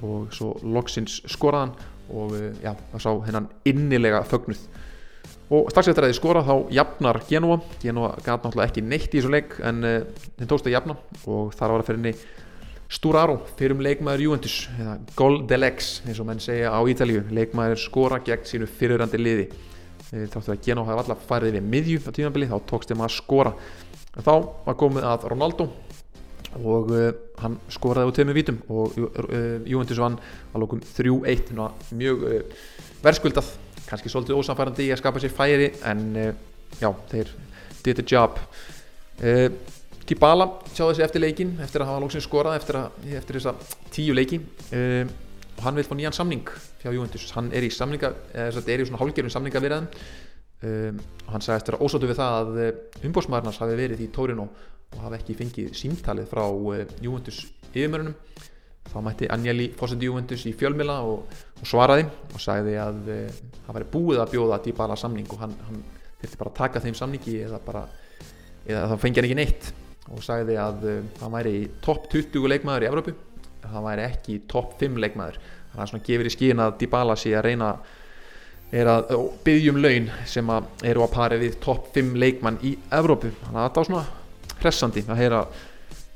og 0.05 0.29
svo 0.37 0.53
loksins 0.77 1.21
skoraðan 1.31 1.73
og 2.13 2.35
já, 2.61 2.75
það 2.93 3.05
sá 3.05 3.11
hennan 3.29 3.49
innilega 3.69 4.21
fögnuð 4.29 4.61
og 5.51 5.71
strax 5.73 5.91
eftir 5.91 6.07
að 6.07 6.13
þið 6.13 6.19
skora 6.21 6.43
þá 6.47 6.55
jafnar 6.77 7.19
Genoa 7.27 7.57
Genoa 7.83 8.11
gæti 8.21 8.37
náttúrulega 8.37 8.69
ekki 8.69 8.85
neitt 8.87 9.09
í 9.11 9.19
þessu 9.19 9.33
leik 9.35 9.57
en 9.67 9.83
uh, 9.87 9.97
þeim 10.39 10.51
tókst 10.53 10.69
að 10.69 10.77
jafna. 10.77 10.97
Og 11.27 11.51
þar 11.59 11.75
var 11.75 11.83
að 11.83 11.91
fyrir 11.91 12.01
henni 12.01 12.15
Sturaro 12.91 13.37
fyrir 13.59 13.77
um 13.77 13.83
leikmaður 13.87 14.25
Juventus 14.25 14.55
eða 14.75 14.97
Gol 15.19 15.41
Delex 15.51 15.91
eins 16.07 16.19
og 16.23 16.27
menn 16.27 16.43
segja 16.43 16.73
á 16.75 16.81
Ítalíu. 16.91 17.23
Leikmaður 17.35 17.83
skora 17.83 18.19
gegn 18.27 18.47
sínu 18.47 18.67
fyrirrandi 18.67 19.21
liði. 19.21 19.47
Þáttu 20.11 20.55
að 20.55 20.65
Genoa 20.65 20.89
hafa 20.89 21.05
alltaf 21.05 21.23
farið 21.29 21.59
við 21.59 21.69
miðju 21.71 22.03
á 22.03 22.11
tímabili 22.15 22.51
þá 22.51 22.57
tókst 22.67 22.91
þeim 22.91 23.05
að 23.07 23.15
skora. 23.15 23.55
En 24.19 24.27
þá 24.27 24.35
var 24.67 24.79
komið 24.79 25.07
að 25.07 25.27
Ronaldo 25.31 25.69
og 26.59 26.91
uh, 26.91 27.11
hann 27.39 27.59
skoraði 27.71 28.11
á 28.11 28.15
tegum 28.17 28.35
vítum 28.35 28.57
og 28.75 28.97
uh, 28.99 29.61
Juventus 29.63 30.01
vann 30.03 30.19
að 30.51 30.65
lókum 30.65 30.81
3-1 30.83 31.53
mjög 31.95 32.25
uh, 32.27 32.41
verðskuldað 33.05 33.53
kannski 33.91 34.13
svolítið 34.13 34.41
ósamfærandi 34.41 34.87
í 34.87 34.95
að 34.95 35.03
skapa 35.03 35.23
sér 35.23 35.35
færi 35.35 35.69
en 35.91 36.07
já, 36.81 36.91
þeir 37.11 37.35
did 37.85 38.01
the 38.01 38.07
job. 38.07 38.39
Dybala 40.11 40.47
sjáði 40.73 40.95
þessi 40.95 41.05
eftir 41.07 41.23
leikin 41.23 41.51
eftir 41.63 41.85
að 41.85 41.91
hafa 41.93 42.03
lóksinn 42.05 42.25
skorað 42.25 42.57
eftir, 42.61 42.79
að, 42.81 43.11
eftir 43.19 43.39
þessa 43.39 43.53
tíu 43.95 44.15
leiki. 44.17 44.41
Og 44.73 45.63
hann 45.67 45.77
vil 45.77 45.87
fá 45.87 45.95
nýjan 45.99 46.17
samning 46.17 46.49
hjá 46.81 46.91
Juventus. 46.91 47.29
Hann 47.37 47.51
er 47.55 47.67
í 47.67 47.71
samninga, 47.75 48.11
eða 48.33 48.65
er 48.65 48.83
í 48.83 48.89
svona 48.89 49.03
hálfgerðum 49.03 49.35
samninga 49.35 49.63
við 49.63 49.77
um, 50.61 50.99
og 51.27 51.33
hann 51.35 51.45
sagðist 51.45 51.71
vera 51.71 51.81
ósáttu 51.85 52.09
við 52.11 52.19
það 52.21 52.39
að 52.41 53.07
umbósmaðurnars 53.09 53.61
hafi 53.63 53.79
verið 53.79 54.05
í 54.05 54.11
Tórinu 54.13 54.47
og 54.47 55.05
hafi 55.05 55.21
ekki 55.21 55.37
fengið 55.39 55.71
símtalið 55.79 56.29
frá 56.31 56.45
Juventus 57.01 57.45
yfirmörunum 57.71 58.17
þá 58.89 58.99
mætti 59.05 59.29
Agnelli 59.31 59.69
fórseti 59.79 60.09
Juventus 60.09 60.47
í 60.49 60.55
fjölmila 60.57 61.01
og, 61.07 61.35
og 61.61 61.69
svaraði 61.69 62.07
og 62.09 62.43
sagði 62.43 62.77
að 62.81 63.01
uh, 63.13 63.41
það 63.67 63.79
væri 63.79 63.91
búið 63.93 64.23
að 64.25 64.33
bjóða 64.35 64.61
Dybala 64.65 64.99
samning 64.99 65.29
og 65.31 65.45
hann, 65.45 65.57
hann 65.69 65.83
þurfti 66.21 66.41
bara 66.41 66.55
að 66.55 66.61
taka 66.63 66.85
þeim 66.85 66.99
samningi 66.99 67.37
eða 67.47 67.61
bara 67.65 67.85
eða 68.67 68.87
það 68.93 69.03
fengi 69.05 69.21
hann 69.21 69.31
ekki 69.31 69.41
neitt. 69.41 69.73
Og 70.11 70.23
sagði 70.27 70.57
að 70.59 70.87
uh, 70.91 71.01
hann 71.23 71.35
væri 71.37 71.57
í 71.61 71.67
topp 71.85 72.09
20 72.13 72.51
leikmaður 72.55 72.87
í 72.87 72.91
Evrópu 72.91 73.17
það 73.71 73.87
væri 73.87 74.05
ekki 74.07 74.37
topp 74.51 74.77
5 74.81 75.01
leikmaður. 75.05 75.41
Það 75.71 75.83
er 75.83 75.91
svona 75.93 76.07
gefur 76.07 76.29
í 76.29 76.35
skín 76.35 76.63
að 76.63 76.77
Dybala 76.81 77.17
sé 77.19 77.33
að 77.37 77.47
reyna 77.47 77.71
er 78.71 78.87
að 78.91 79.13
byggjum 79.45 79.81
laun 79.83 80.09
sem 80.31 80.51
að 80.55 80.87
eru 80.87 81.05
að 81.05 81.15
pari 81.15 81.41
við 81.41 81.59
topp 81.63 81.91
5 81.97 82.15
leikmann 82.23 82.61
í 82.67 82.77
Evrópu. 82.95 83.33
Þannig 83.45 83.61
að 83.61 83.69
þetta 83.69 83.83
er 83.83 83.91
svona 83.91 84.05
hressandi 84.61 85.05
að 85.07 85.21
heyra, 85.21 85.41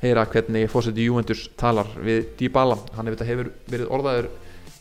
heyra 0.05 0.27
hvernig 0.31 0.69
fórseti 0.73 1.07
Juventus 1.09 1.47
talar 1.61 1.89
við 1.97 2.29
Dybala 2.39 2.79
hann 2.97 3.11
hefur 3.11 3.51
verið 3.71 3.91
orðaður 3.91 4.31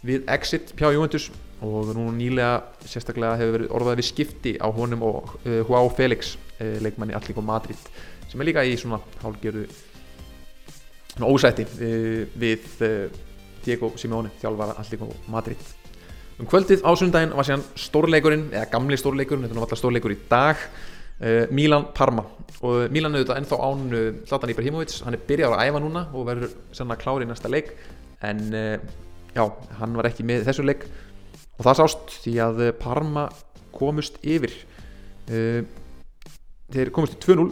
við 0.04 0.26
exit 0.36 0.74
hjá 0.78 0.90
Juventus 0.92 1.30
og 1.64 1.94
nú 1.96 2.10
nýlega 2.16 2.64
sérstaklega 2.84 3.40
hefur 3.40 3.58
verið 3.58 3.76
orðaður 3.80 4.02
við 4.02 4.10
skipti 4.10 4.56
á 4.60 4.68
honum 4.68 5.06
og 5.08 5.36
uh, 5.46 5.62
Joao 5.62 5.92
Felix 5.96 6.36
uh, 6.60 6.78
leikmann 6.84 7.14
í 7.14 7.18
Allíko 7.18 7.44
Madrid 7.46 7.80
sem 8.28 8.42
er 8.42 8.50
líka 8.50 8.66
í 8.68 8.76
svona 8.80 9.00
hálfgerðu 9.24 9.68
ósætti 11.24 11.66
uh, 11.70 12.26
við 12.36 12.68
Diego 13.64 13.94
Simeone 13.96 14.34
þjálfara 14.42 14.76
Allíko 14.84 15.08
Madrid 15.32 15.72
Um 16.42 16.48
kvöldið 16.50 16.82
á 16.82 16.92
sundaginn 16.98 17.34
var 17.38 17.46
síðan 17.46 17.64
stórleikurinn, 17.78 18.48
eða 18.56 18.66
gamli 18.72 18.98
stórleikurinn, 18.98 19.46
þetta 19.46 19.54
er 19.54 19.60
náttúrulega 19.60 19.80
stórleikur 19.80 20.14
í 20.16 20.18
dag, 20.32 20.64
uh, 21.22 21.44
Milan-Parma. 21.54 22.26
Og 22.64 22.94
Milan 22.96 23.18
auðvitað 23.18 23.42
ennþá 23.42 23.58
án 23.60 23.82
uh, 23.92 24.04
Zlatan 24.30 24.52
Ibrahimovic, 24.54 24.94
hann 25.04 25.18
er 25.18 25.24
byrjar 25.28 25.56
að 25.56 25.66
æfa 25.68 25.82
núna 25.84 26.06
og 26.16 26.28
verður 26.30 26.54
sannlega 26.72 27.02
klár 27.02 27.26
í 27.26 27.28
næsta 27.28 27.52
leik. 27.52 27.74
En 28.24 28.40
uh, 28.56 28.78
já, 29.36 29.44
hann 29.82 29.98
var 30.00 30.08
ekki 30.08 30.24
með 30.28 30.46
þessu 30.48 30.64
leik 30.64 30.86
og 31.58 31.66
það 31.68 31.80
sást 31.82 32.16
því 32.24 32.36
að 32.46 32.62
uh, 32.64 32.72
Parma 32.80 33.28
komust 33.74 34.20
yfir. 34.22 34.54
Þeir 35.24 36.90
komust 36.94 37.16
í 37.18 37.20
2-0 37.24 37.50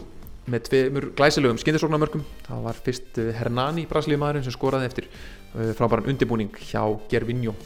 með 0.52 0.64
tveimur 0.68 1.06
glæsilegum 1.18 1.58
skyndisóknarmörkum. 1.60 2.22
Það 2.46 2.66
var 2.66 2.78
fyrst 2.86 3.18
Hernani, 3.38 3.84
brasilíumadurinn, 3.90 4.44
sem 4.46 4.54
skoraði 4.54 4.86
eftir 4.86 5.08
frábæran 5.76 6.06
undirbúning 6.12 6.54
hjá 6.68 6.84
Gervinho. 7.10 7.56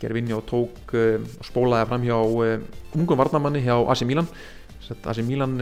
Gervinho 0.00 0.38
tók 0.46 0.94
og 0.94 1.48
spólaði 1.48 1.88
fram 1.90 2.06
hjá 2.06 2.16
ungum 2.20 3.18
varnamanni 3.18 3.64
hjá 3.64 3.74
AC 3.80 4.06
Milan 4.06 4.30
AC 5.02 5.24
Milan 5.26 5.58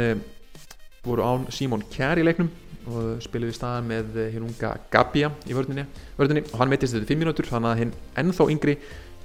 voru 1.08 1.26
án 1.26 1.46
Simon 1.54 1.84
Kjær 1.92 2.20
í 2.20 2.26
leiknum 2.26 2.50
og 2.88 3.22
spiluði 3.24 3.56
staðan 3.56 3.88
með 3.88 4.20
hinn 4.32 4.46
unga 4.46 4.74
Gabia 4.92 5.32
í 5.48 5.56
vörðinni 5.56 5.84
og 6.16 6.60
hann 6.60 6.70
meittist 6.70 6.96
þetta 6.96 7.10
5 7.10 7.20
mínútur 7.20 7.48
þannig 7.50 7.74
að 7.74 7.82
hinn 7.82 7.96
ennþá 8.22 8.46
yngri 8.54 8.78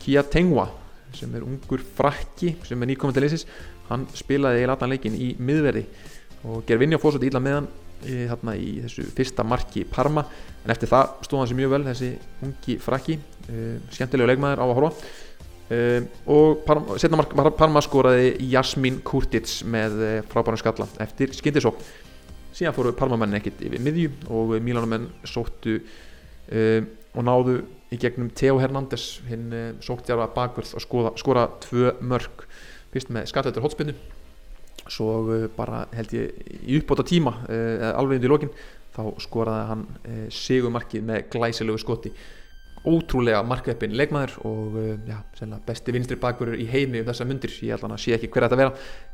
Kia 0.04 0.24
Tengwa 0.28 0.68
sem 1.14 1.32
er 1.38 1.46
ungur 1.46 1.84
frakki 1.96 2.56
sem 2.66 2.82
er 2.84 3.22
leysis 3.22 3.46
hann 3.90 4.06
spilaði 4.18 4.62
eiginlega 4.62 4.78
allan 4.78 4.94
leikin 4.94 5.18
í 5.18 5.32
miðverði. 5.42 5.86
Og 6.44 6.64
Gervinho 6.68 7.00
fór 7.02 7.16
svolítið 7.16 7.32
illa 7.32 7.42
með 7.44 7.58
hann 7.58 7.70
í, 8.04 8.16
þarna, 8.32 8.56
í 8.60 8.72
þessu 8.84 9.06
fyrsta 9.16 9.46
marki 9.48 9.86
Parma. 9.90 10.26
En 10.64 10.74
eftir 10.74 10.92
það 10.92 11.14
stóð 11.28 11.42
hann 11.42 11.52
sér 11.52 11.60
mjög 11.60 11.76
vel 11.76 11.84
þessi 11.90 12.10
ungi 12.48 12.78
frakki. 12.84 13.20
Uh, 13.50 13.78
skemmtilegu 13.92 14.32
leikmaður 14.32 14.64
á 14.64 14.66
að 14.66 14.76
horfa 14.80 14.92
uh, 15.74 16.06
og 16.30 16.64
Parma, 16.68 16.98
setna 17.02 17.20
mark 17.20 17.34
Parma 17.58 17.82
skoraði 17.84 18.36
Jasmin 18.52 19.02
Kurtic 19.06 19.50
með 19.66 20.00
uh, 20.00 20.16
frábærum 20.32 20.62
skalla 20.62 20.88
eftir 21.04 21.34
skyndisók 21.36 21.82
síðan 22.54 22.76
fóru 22.76 22.94
Parmamenn 22.98 23.38
ekkit 23.40 23.64
yfir 23.66 23.82
miðju 23.84 24.12
og 24.34 24.58
Mílanumenn 24.64 25.10
sóttu 25.28 25.80
uh, 25.80 26.82
og 27.14 27.26
náðu 27.26 27.58
í 27.94 28.00
gegnum 28.02 28.32
Theo 28.38 28.60
Hernández 28.62 29.24
hinn 29.30 29.50
uh, 29.54 29.66
sóktjarfa 29.84 30.30
bakverð 30.36 30.76
og 30.78 30.86
skora, 30.86 31.14
skora 31.20 31.48
tvö 31.66 31.96
mörg 32.02 32.46
fyrst 32.94 33.12
með 33.14 33.30
skattetur 33.32 33.66
hotspinnu 33.66 33.98
svo 34.92 35.18
uh, 35.26 35.50
bara 35.58 35.86
held 35.98 36.14
ég 36.18 36.56
í 36.62 36.80
uppbóta 36.82 37.06
tíma 37.08 37.40
alveg 37.94 38.20
undir 38.20 38.34
lokin 38.34 38.54
þá 38.94 39.04
skoraði 39.24 39.70
hann 39.72 39.86
sigumarkið 40.30 41.06
með 41.08 41.30
glæsilegu 41.34 41.82
skoti 41.82 42.12
ótrúlega 42.84 43.44
markaðeppin 43.48 43.96
leikmaður 43.96 44.34
og 44.48 44.78
uh, 44.80 44.90
já, 45.08 45.20
besti 45.68 45.94
vinstri 45.96 46.18
bakverður 46.20 46.60
í 46.60 46.68
heimi 46.68 47.02
um 47.02 47.08
þessa 47.08 47.28
mundir, 47.28 47.54
ég 47.64 47.76
held 47.76 47.86
hann 47.86 47.96
að 47.96 48.04
sé 48.04 48.16
ekki 48.18 48.30
hver 48.34 48.48
þetta 48.48 48.60
vera 48.60 48.74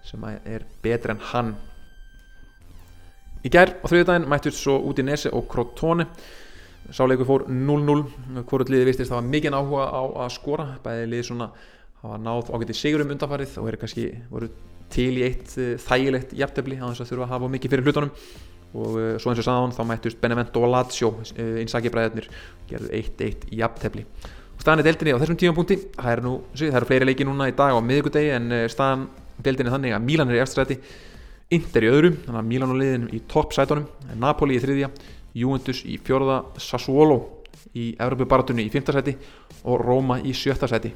sem 0.10 0.26
að 0.26 0.50
er 0.56 0.66
betur 0.84 1.14
en 1.14 1.24
hann. 1.32 1.52
Í 3.46 3.52
gær 3.54 3.76
á 3.80 3.86
þriðdægin 3.88 4.28
mættust 4.30 4.60
svo 4.60 4.80
út 4.90 5.00
í 5.00 5.06
Nese 5.06 5.32
og 5.32 5.46
Crotone. 5.52 6.10
Sáleikur 6.92 7.28
fór 7.28 7.46
0-0 7.48 8.42
hvort 8.50 8.72
liði 8.72 8.90
vistist 8.90 9.12
það 9.12 9.22
var 9.22 9.30
mikið 9.30 9.56
áhuga 9.60 9.86
á 9.94 10.04
að 10.26 10.34
skora. 10.36 10.66
Bæði 10.84 11.06
liði 11.12 11.28
svona 11.30 11.52
hafa 12.02 12.20
náð 12.24 12.52
ágætið 12.56 12.80
sigurum 12.80 13.14
undanfarið 13.14 13.56
og 13.62 13.70
eru 13.70 13.80
kannski 13.80 14.10
voru 14.32 14.50
til 14.92 15.12
í 15.20 15.26
eitt 15.28 15.54
uh, 15.60 15.74
þægilegt 15.86 16.36
jafntefli 16.36 16.80
á 16.82 16.90
þess 16.90 17.06
að 17.06 17.12
þurfa 17.14 17.28
að 17.28 17.34
hafa 17.36 17.52
mikið 17.56 17.76
fyrir 17.76 17.88
hlutunum 17.88 18.14
og 18.74 18.98
uh, 18.98 19.14
svo 19.22 19.32
eins 19.32 19.42
og 19.42 19.48
sagðan 19.48 19.76
þá 19.76 19.82
mættust 19.90 20.20
Benevento 20.22 20.64
og 20.64 20.72
Lazio 20.74 21.14
uh, 21.20 21.56
einsaki 21.62 21.92
bræðarnir 21.94 22.30
gerðu 22.70 22.92
1-1 23.00 23.50
jafntefli. 23.60 24.06
Og 24.56 24.64
staðan 24.64 24.84
er 24.84 24.90
deildinni 24.90 25.16
á 25.16 25.22
þessum 25.22 25.40
tímapunkti 25.40 25.80
það 25.96 26.12
eru, 26.14 26.26
nú, 26.26 26.34
það 26.54 26.80
eru 26.82 26.90
fleiri 26.90 27.10
leiki 27.10 27.28
núna 27.28 27.50
í 27.50 27.56
dag 27.58 27.74
á 27.74 27.80
miðugudegi 27.82 28.34
en 28.36 28.50
uh, 28.54 28.66
staðan 28.72 29.08
deildinni 29.42 29.74
þannig 29.74 29.96
að 29.98 30.10
Milan 30.10 30.32
er 30.34 30.40
í 30.40 30.44
eftirstræti 30.44 30.80
Inter 31.50 31.82
í 31.82 31.90
öðru, 31.90 32.12
þannig 32.28 32.44
að 32.44 32.50
Milan 32.52 32.72
og 32.76 32.78
liðin 32.78 33.06
í 33.18 33.24
toppsætunum, 33.26 33.88
Napoli 34.22 34.60
í 34.60 34.62
þriðja 34.62 34.92
Juventus 35.40 35.80
í 35.82 35.96
fjórða, 36.06 36.44
Sassuolo 36.62 37.18
í 37.74 37.96
Evropabaratunni 37.98 38.68
í 38.68 38.70
fymta 38.74 38.94
sæti 38.94 39.16
og 39.64 39.82
Roma 39.82 40.20
í 40.22 40.34
sjötta 40.38 40.70
sæti. 40.70 40.92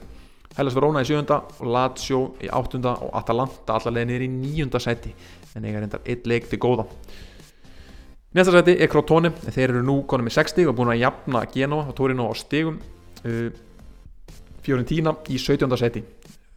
Hellas 0.54 0.76
Verona 0.78 1.02
í 1.02 1.08
sjöunda 1.10 1.40
og 1.58 1.70
Lazio 1.74 2.20
í 2.44 2.50
áttunda 2.54 2.94
og 3.02 3.16
Atalanta 3.18 3.80
allar 3.80 3.96
leiðin 3.96 4.14
er 4.14 4.26
í 4.26 4.30
níunda 4.30 4.82
sæti 4.82 5.14
en 5.58 5.66
eiga 5.66 5.82
reyndar 5.82 6.04
eitt 6.06 6.28
leik 6.30 6.46
til 6.50 6.60
góða 6.62 6.86
Næsta 8.34 8.50
sæti 8.50 8.74
er 8.82 8.89
Crotone 8.89 9.30
þeir 9.30 9.67
eru 9.67 9.84
nú 9.86 10.00
konum 10.10 10.26
með 10.26 10.39
60 10.39 10.69
og 10.72 10.74
búin 10.80 10.89
að 10.89 11.04
jafna 11.04 11.43
Genoa 11.54 11.86
og 11.91 11.93
Torino 11.93 12.26
á 12.26 12.34
stigum 12.34 12.80
uh, 12.82 13.52
Fiorentina 14.65 15.13
í 15.30 15.38
17. 15.38 15.69
sæti 15.78 16.02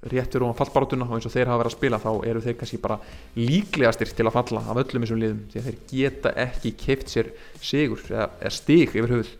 réttur 0.08 0.46
og 0.46 0.56
fallbarátuna 0.56 1.04
og 1.04 1.18
eins 1.18 1.28
og 1.28 1.34
þeir 1.34 1.50
hafa 1.50 1.60
verið 1.60 1.74
að 1.74 1.76
spila 1.76 2.00
þá 2.00 2.10
eru 2.30 2.42
þeir 2.46 2.56
kannski 2.62 2.80
bara 2.80 2.98
líklegastir 3.36 4.14
til 4.16 4.24
að 4.24 4.36
falla 4.38 4.64
af 4.64 4.82
öllum 4.86 5.04
þessum 5.04 5.20
liðum 5.20 5.44
því 5.52 5.60
að 5.60 5.68
þeir 5.68 5.78
geta 5.92 6.34
ekki 6.46 6.74
keift 6.80 7.12
sér 7.12 7.32
sigur 7.60 8.08
eða, 8.08 8.30
eða 8.40 8.56
stig 8.56 8.96
yfir 8.96 9.16
höfuð 9.18 9.32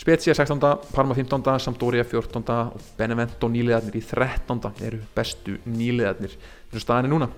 Spezia 0.00 0.32
16. 0.32 0.62
Parma 0.94 1.14
15. 1.18 1.42
Sampdoria 1.60 2.06
14. 2.06 2.44
og 2.70 2.90
Benevento 2.96 3.50
nýliðarnir 3.50 3.98
í 3.98 4.06
13. 4.06 4.62
eru 4.86 5.02
bestu 5.16 5.58
nýliðarnir 5.66 6.38
þessu 6.70 6.86
staðinni 6.86 7.10
núna 7.12 7.34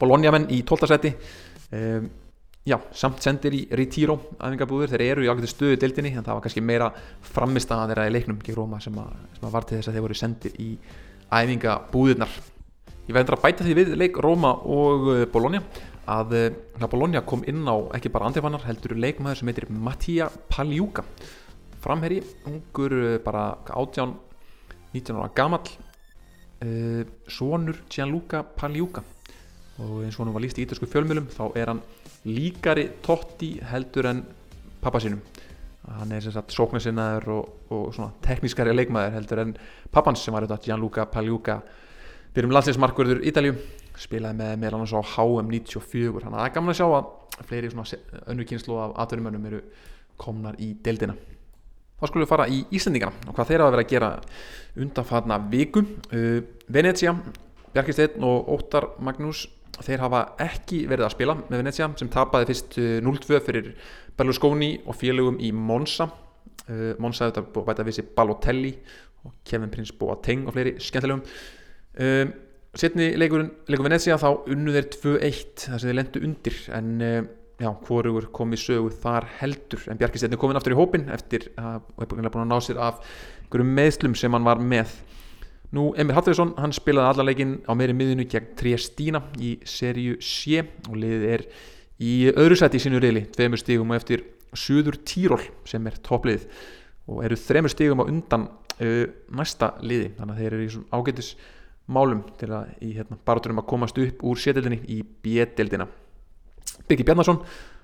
Bologna 0.00 0.34
menn 0.34 0.50
í 0.50 0.64
12. 0.66 0.90
seti 0.90 1.14
um, 1.78 2.10
já, 2.68 2.76
samt 2.92 3.24
sendir 3.24 3.56
í 3.56 3.62
Retiro 3.78 4.18
aðingabúður, 4.36 4.92
þeir 4.92 5.04
eru 5.06 5.24
í 5.24 5.30
ágættu 5.30 5.50
stöðu 5.50 5.80
deildinni 5.80 6.12
en 6.14 6.26
það 6.26 6.38
var 6.38 6.44
kannski 6.46 6.64
meira 6.64 6.92
framistaða 7.32 7.88
þeirra 7.90 8.08
í 8.10 8.14
leiknum 8.14 8.40
gegn 8.44 8.58
Róma 8.58 8.80
sem, 8.84 8.98
að, 9.00 9.18
að 9.40 9.54
var 9.56 9.66
til 9.68 9.78
þess 9.78 9.90
að 9.90 9.98
þeir 9.98 10.06
voru 10.06 10.18
sendir 10.18 10.58
í 10.62 10.70
æfingabúðirnar 11.38 12.38
ég 13.08 13.16
verður 13.16 13.38
að 13.38 13.44
bæta 13.46 13.66
því 13.66 13.76
við 13.78 13.94
leik 13.96 14.20
Róma 14.24 14.52
og 14.68 15.08
Bologna 15.32 15.62
að 16.08 16.34
Bologna 16.88 17.24
kom 17.26 17.42
inn 17.48 17.66
á 17.68 17.76
ekki 17.96 18.12
bara 18.12 18.28
andifannar 18.28 18.64
heldur 18.64 18.96
leikmaður 18.96 19.40
sem 19.40 19.50
heitir 19.50 19.68
Mattia 19.68 20.30
Pagliuca. 20.48 21.04
Framherri, 21.84 22.22
ungur 22.48 22.94
bara 23.24 23.58
átján 23.68 24.16
19 24.94 25.18
ára 25.20 25.30
gamall 25.36 25.68
uh, 26.64 27.04
svonur 27.28 27.82
Gianluca 27.92 28.42
Pagliuca. 28.42 29.04
Og 29.78 30.02
eins 30.02 30.16
og 30.18 30.24
hann 30.24 30.34
var 30.34 30.42
líst 30.42 30.58
í 30.58 30.64
ítalsku 30.64 30.88
fjölmjölum 30.90 31.28
þá 31.30 31.44
er 31.54 31.74
hann 31.74 31.84
líkari 32.26 32.88
Totti 33.04 33.56
heldur 33.70 34.08
en 34.10 34.22
pappa 34.82 35.00
sínum. 35.02 35.20
Hann 35.88 36.12
er 36.12 36.20
sem 36.20 36.34
sagt 36.34 36.52
sóknarsinnaður 36.52 37.28
og, 37.32 37.52
og 37.72 37.84
svona 37.96 38.12
teknískari 38.24 38.74
leikmaður 38.74 39.16
heldur 39.16 39.42
en 39.44 39.54
pappans 39.94 40.24
sem 40.24 40.34
var 40.34 40.44
þetta 40.44 40.60
Gianluca 40.66 41.06
Pagliuca. 41.08 41.60
Fyrir 42.34 42.48
um 42.48 42.54
landsleismarkverður 42.54 43.24
Ítalju 43.26 43.54
spilaði 43.98 44.38
með 44.38 44.58
meðal 44.60 44.78
annars 44.78 44.94
á 44.94 45.00
HM94 45.14 46.20
þannig 46.20 46.28
að 46.28 46.38
það 46.38 46.44
er 46.44 46.54
gaman 46.54 46.74
að 46.74 46.78
sjá 46.78 46.86
að 46.90 47.48
fleiri 47.48 47.72
svona 47.72 48.22
önnu 48.30 48.46
kynslu 48.46 48.78
af 48.82 48.94
atvinnumönnum 49.04 49.48
eru 49.50 49.62
komnar 50.20 50.58
í 50.60 50.72
deildina. 50.84 51.16
Þá 51.98 52.06
skulum 52.06 52.24
við 52.24 52.30
fara 52.30 52.46
í 52.52 52.60
Íslandingana 52.74 53.26
og 53.26 53.34
hvað 53.34 53.48
þeir 53.50 53.64
hafa 53.64 53.74
verið 53.74 53.86
að 53.86 53.92
gera 53.94 54.10
undanfarna 54.78 55.38
viku. 55.50 55.82
Uh, 56.12 56.40
Venecia, 56.70 57.14
Bjarkisteinn 57.72 58.26
og 58.26 58.52
Óttar 58.54 58.92
Magnús 59.02 59.46
þeir 59.86 60.02
hafa 60.04 60.22
ekki 60.42 60.82
verið 60.90 61.06
að 61.06 61.14
spila 61.14 61.36
með 61.40 61.62
Venecia 61.62 61.88
sem 62.00 62.10
tapaði 62.12 62.48
fyrst 62.50 62.78
0-2 63.04 63.40
fyrir 63.46 63.70
Berlusconi 64.18 64.72
og 64.86 64.98
félögum 64.98 65.38
í 65.42 65.52
Monza. 65.54 66.08
Uh, 66.68 66.92
Monza 67.00 67.30
þetta 67.30 67.64
bæta 67.68 67.86
við 67.86 68.00
sér 68.00 68.10
Balotelli 68.16 68.74
og 69.26 69.38
Kevin 69.46 69.72
Prince 69.72 69.94
Boateng 69.98 70.46
og 70.48 70.56
fleiri 70.56 70.76
skemmtilegum. 70.82 71.24
Uh, 71.98 72.26
setni 72.78 73.12
leikurinn, 73.18 73.50
leikur 73.70 73.88
Venecia 73.88 74.18
þá 74.20 74.30
unnu 74.50 74.74
þeir 74.76 74.88
2-1 74.98 75.66
þar 75.66 75.82
sem 75.82 75.90
þeir 75.90 75.98
lendu 76.00 76.24
undir. 76.28 76.62
En 76.76 76.90
já, 77.58 77.70
hvorugur 77.86 78.28
kom 78.34 78.54
í 78.54 78.60
sögu 78.60 78.92
þar 79.02 79.26
heldur. 79.40 79.82
En 79.90 79.98
Bjarkisteinn 79.98 80.34
er 80.36 80.40
komin 80.40 80.58
aftur 80.58 80.76
í 80.76 80.78
hópin 80.78 81.08
eftir 81.14 81.48
að 81.58 81.82
er 81.98 82.10
búin 82.10 82.30
að 82.30 82.50
ná 82.50 82.58
sér 82.62 82.80
af 82.82 83.00
einhverjum 83.46 83.72
meðslum 83.78 84.14
sem 84.18 84.34
hann 84.34 84.46
var 84.46 84.60
með 84.62 84.92
Nú, 85.76 85.90
Emil 86.00 86.16
Hallfriðsson, 86.16 86.54
hann 86.56 86.72
spilaði 86.72 87.12
alla 87.12 87.24
leikin 87.28 87.58
á 87.68 87.76
meiri 87.76 87.92
miðinu 87.92 88.24
gegn 88.30 88.54
Triestina 88.56 89.20
í 89.36 89.58
seríu 89.68 90.14
C 90.24 90.62
og 90.88 90.94
liðið 90.96 91.26
er 91.28 91.44
í 92.00 92.12
öðru 92.30 92.56
seti 92.56 92.80
í 92.80 92.84
sínu 92.86 93.00
reyli, 93.02 93.26
tveimur 93.34 93.60
stígum 93.60 93.92
og 93.92 93.98
eftir 93.98 94.24
Suður 94.56 94.96
Tíról 95.04 95.42
sem 95.68 95.84
er 95.90 95.98
topplið 96.00 96.46
og 97.12 97.20
eru 97.26 97.36
þreimur 97.36 97.74
stígum 97.74 98.00
á 98.00 98.08
undan 98.08 98.48
uh, 98.48 99.04
næsta 99.36 99.74
liði, 99.84 100.14
þannig 100.16 100.38
að 100.38 100.40
þeir 100.40 100.56
eru 100.56 100.64
í 100.64 100.72
svona 100.72 101.02
ágætis 101.02 101.30
málum 101.98 102.24
til 102.40 102.48
að 102.56 102.72
í 102.88 102.94
hérna, 102.96 103.20
baráturum 103.28 103.60
að 103.60 103.68
komast 103.68 104.00
upp 104.00 104.24
úr 104.24 104.40
sétildinni 104.40 104.80
í 104.88 105.02
B-dildina. 105.04 105.84
Birgir 106.88 107.10
Bjarnason, 107.10 107.42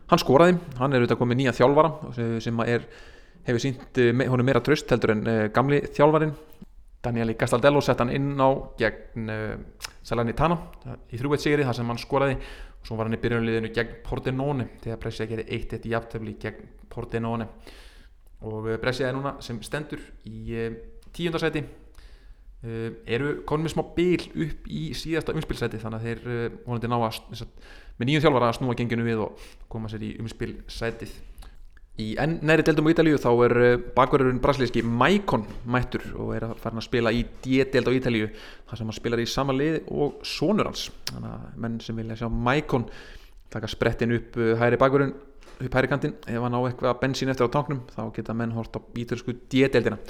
hann 0.08 0.24
skoraði, 0.24 0.56
hann 0.80 0.92
er 0.92 1.04
auðvitað 1.04 1.20
komið 1.20 1.42
nýja 1.42 1.56
þjálfara 1.60 2.14
sem 2.44 2.64
er, 2.64 2.88
hefur 3.44 3.60
sínt 3.60 4.04
honum 4.24 4.48
meira 4.48 4.64
tröst 4.64 4.88
heldur 4.88 5.18
en 5.18 5.26
uh, 5.28 5.40
gamli 5.52 5.84
þjálfarin 5.92 6.32
Danieli 7.04 7.36
Gastaldello 7.38 7.82
sett 7.84 8.00
hann 8.02 8.12
inn 8.14 8.32
á 8.40 8.48
gegn 8.80 9.30
uh, 9.30 9.84
Salernitana 10.04 10.56
í 11.12 11.20
þrjúveit 11.20 11.44
sigri 11.44 11.66
þar 11.66 11.78
sem 11.78 11.92
hann 11.92 12.00
skoraði. 12.00 12.38
Og 12.80 12.88
svo 12.88 12.98
var 12.98 13.08
hann 13.08 13.16
í 13.16 13.20
byrjunliðinu 13.22 13.70
gegn 13.76 14.00
Pordenone 14.04 14.68
þegar 14.82 15.00
Brescia 15.02 15.28
gerði 15.28 15.46
1-1 15.58 15.88
í 15.88 15.94
aftöfli 15.96 16.34
gegn 16.40 16.68
Pordenone. 16.92 17.48
Og 18.44 18.68
uh, 18.68 18.76
Brescia 18.80 19.08
er 19.08 19.16
núna 19.16 19.36
sem 19.44 19.60
stendur 19.64 20.02
í 20.28 20.58
uh, 20.58 20.70
tíundarsæti 21.14 21.64
uh, 21.64 22.90
eru 23.04 23.36
konum 23.48 23.68
með 23.68 23.76
smá 23.76 23.84
bil 23.96 24.24
upp 24.46 24.68
í 24.68 24.86
síðasta 24.96 25.36
umspilsæti 25.36 25.82
þannig 25.82 26.00
að 26.00 26.08
þeir 26.10 26.58
vonandi 26.64 26.90
ná 26.90 26.98
að 26.98 27.46
með 27.94 28.08
nýjum 28.08 28.24
þjálfara 28.24 28.50
að 28.50 28.58
snúa 28.58 28.74
genginu 28.78 29.04
við 29.06 29.20
og 29.28 29.48
koma 29.70 29.90
sér 29.92 30.02
í 30.02 30.16
umspilsætið 30.18 31.12
Í 31.94 32.08
næri 32.18 32.64
deildum 32.66 32.88
á 32.90 32.94
Ítalíu 32.94 33.18
þá 33.22 33.28
er 33.46 33.52
uh, 33.54 33.74
bakverðurinn 33.94 34.40
brasilíski 34.42 34.80
Maicon 34.82 35.44
mættur 35.70 36.02
og 36.18 36.32
er 36.34 36.48
að 36.48 36.56
fara 36.58 36.80
að 36.80 36.86
spila 36.88 37.12
í 37.14 37.20
D-deild 37.44 37.86
á 37.86 37.92
Ítalíu 37.94 38.30
þar 38.34 38.80
sem 38.80 38.88
hann 38.90 38.96
spilar 38.96 39.22
í 39.22 39.26
sama 39.30 39.54
liði 39.54 39.84
og 39.94 40.16
sonur 40.26 40.72
hans. 40.72 40.88
Þannig 41.12 41.36
að 41.36 41.60
menn 41.62 41.76
sem 41.84 42.00
vilja 42.02 42.16
sjá 42.18 42.26
Maicon 42.48 42.88
taka 43.54 43.70
sprettin 43.70 44.16
upp 44.16 44.40
uh, 44.42 44.56
hæri 44.58 44.80
bakverðin 44.80 45.14
upp 45.54 45.78
hæri 45.78 45.92
kantinn 45.92 46.16
ef 46.26 46.42
hann 46.42 46.58
á 46.58 46.60
eitthvað 46.66 46.98
bensín 47.04 47.30
eftir 47.30 47.46
á 47.46 47.54
tanknum 47.54 47.84
þá 47.94 48.02
geta 48.16 48.34
menn 48.34 48.56
hort 48.58 48.74
á 48.74 48.80
ítalsku 48.98 49.36
D-deildina. 49.46 50.00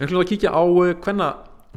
En 0.00 0.08
hljóða 0.08 0.24
að 0.24 0.30
kíkja 0.32 0.56
á 0.56 0.64
hvenna 1.04 1.28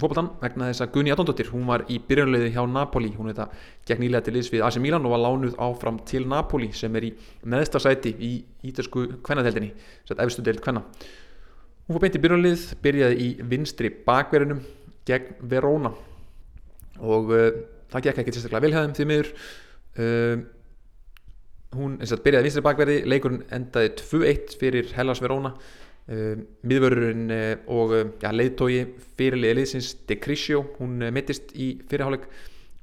fótboltan 0.01 0.29
vegna 0.41 0.67
þess 0.69 0.83
að 0.83 0.91
Gunni 0.95 1.11
Adondóttir 1.13 1.49
hún 1.53 1.67
var 1.69 1.83
í 1.91 1.99
byrjunliði 2.03 2.51
hjá 2.55 2.61
Napoli. 2.69 3.11
Hún 3.15 3.31
þetta 3.31 3.47
gekk 3.87 4.01
nýlega 4.01 4.25
til 4.25 4.33
liðs 4.35 4.51
við 4.53 4.63
AC 4.65 4.79
Milan 4.83 5.07
og 5.07 5.13
var 5.15 5.23
lánuð 5.23 5.55
áfram 5.61 5.99
til 6.09 6.25
Napoli 6.29 6.69
sem 6.75 6.95
er 6.99 7.07
í 7.07 7.13
neðsta 7.49 7.81
sæti 7.83 8.13
í 8.13 8.31
ítalsku 8.69 9.05
kvennadeldinni 9.25 9.71
sett 10.07 10.21
efstu 10.23 10.45
deild 10.45 10.61
kvenna. 10.65 10.83
Hún 11.87 11.97
fór 11.97 12.03
beint 12.05 12.19
í 12.19 12.21
byrjunlið 12.23 12.67
byrjaði 12.83 13.19
í 13.25 13.29
vinstri 13.49 13.91
bakverðinum 14.05 14.61
gegn 15.09 15.35
Verona. 15.51 15.91
Og 16.99 17.33
uh, 17.33 17.49
það 17.89 18.07
gekk 18.07 18.23
ekki 18.23 18.35
sérstaklega 18.35 18.65
vel 18.67 18.73
hjá 18.75 18.81
þeim 18.83 18.95
því 18.97 19.09
miður. 19.09 19.33
Uh, 19.99 20.47
hún 21.79 21.99
eins 21.99 22.15
og 22.15 22.23
byrjaði 22.25 22.49
vinstri 22.49 22.65
bakverði 22.65 22.97
leikurinn 23.09 23.45
endaði 23.53 23.93
2-1 24.01 24.57
fyrir 24.61 24.91
Hellas 24.97 25.21
Verona 25.23 25.55
uh, 26.09 26.35
miðvörurinn 26.67 27.29
uh, 27.33 27.71
og 27.71 27.95
uh, 27.95 28.03
ja, 28.23 28.33
leiðtói 28.33 28.83
fyrirliði 29.19 29.59
liðsins 29.59 29.93
De 30.09 30.19
Criscio 30.21 30.63
hún 30.79 30.99
uh, 31.03 31.13
mittist 31.13 31.53
í 31.55 31.71
fyrirháleik 31.89 32.27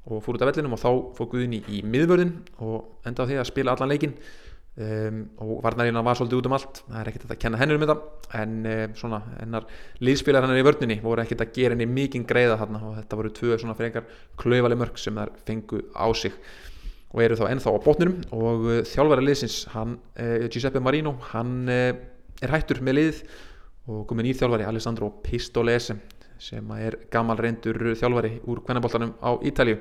og 0.07 0.23
fór 0.23 0.37
út 0.37 0.45
af 0.45 0.53
vellinum 0.53 0.77
og 0.77 0.81
þá 0.81 0.89
fór 1.17 1.31
Guðni 1.33 1.61
í 1.67 1.81
miðvörðin 1.83 2.35
og 2.63 3.07
endaði 3.07 3.35
því 3.35 3.41
að 3.41 3.49
spila 3.49 3.73
allan 3.75 3.91
leikin 3.91 4.13
um, 4.15 5.19
og 5.43 5.57
varnarina 5.65 6.03
var 6.05 6.19
svolítið 6.19 6.39
út 6.39 6.47
um 6.47 6.55
allt 6.55 6.79
það 6.85 7.01
er 7.01 7.11
ekkert 7.11 7.33
að 7.35 7.41
kenna 7.43 7.59
hennur 7.59 7.79
um 7.79 7.83
þetta 7.83 8.39
en 8.39 8.55
svona 8.95 9.19
hennar 9.41 9.67
liðspilar 9.99 10.47
hennar 10.47 10.61
í 10.61 10.67
vörninni 10.69 10.99
voru 11.03 11.25
ekkert 11.25 11.43
að 11.43 11.53
gera 11.59 11.75
henni 11.75 11.89
mikinn 11.91 12.27
greiða 12.29 12.55
þarna 12.61 12.83
og 12.87 12.95
þetta 13.01 13.19
voru 13.19 13.35
tvö 13.41 13.59
svona 13.59 13.75
frekar 13.75 14.07
klaufaleg 14.39 14.79
mörg 14.79 15.03
sem 15.03 15.19
þær 15.19 15.35
fengu 15.49 15.83
á 15.91 16.07
sig 16.15 16.39
og 17.11 17.23
eru 17.23 17.37
þá 17.39 17.45
ennþá 17.49 17.71
á 17.71 17.79
botninum. 17.85 18.17
Og 18.35 18.65
þjálfari 18.85 19.23
liðsins, 19.23 19.61
hann, 19.71 19.93
Giuseppe 20.51 20.81
Marino 20.83 21.13
hann 21.31 21.61
er 22.43 22.53
hættur 22.53 22.81
með 22.85 22.97
lið 22.97 23.23
og 23.87 24.03
komið 24.09 24.27
nýr 24.27 24.39
þjálfari 24.41 24.67
Alessandro 24.67 25.09
Pistolese 25.23 25.97
sem 26.41 26.71
er 26.77 26.99
gammal 27.13 27.39
reyndur 27.39 27.79
þjálfari 27.97 28.37
úr 28.45 28.61
kvennaboltanum 28.65 29.15
á 29.23 29.29
Ítalíu. 29.47 29.79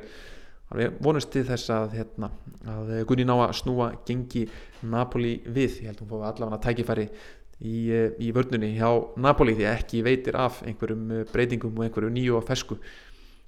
Við 0.76 0.94
vonumst 1.04 1.30
til 1.30 1.44
þess 1.46 1.70
að, 1.70 1.92
hérna, 1.94 2.30
að 2.66 2.88
Gunni 3.06 3.26
ná 3.28 3.34
að 3.36 3.52
snúa 3.60 3.90
gengi 4.06 4.46
Napoli 4.82 5.36
við, 5.46 5.82
ég 5.84 5.90
held 5.92 6.00
að 6.00 6.02
hún 6.02 6.10
fóði 6.10 6.30
allavega 6.30 6.62
tækifæri 6.64 7.04
í, 7.62 7.76
í 8.18 8.32
vörnunni 8.34 8.72
hjá 8.74 8.88
Napoli 9.22 9.54
því 9.54 9.68
að 9.68 9.76
ekki 9.76 10.02
veitir 10.06 10.38
af 10.40 10.64
einhverjum 10.66 11.12
breytingum 11.30 11.78
og 11.78 11.86
einhverju 11.86 12.10
nýju 12.16 12.40
og 12.40 12.48
fesku 12.48 12.80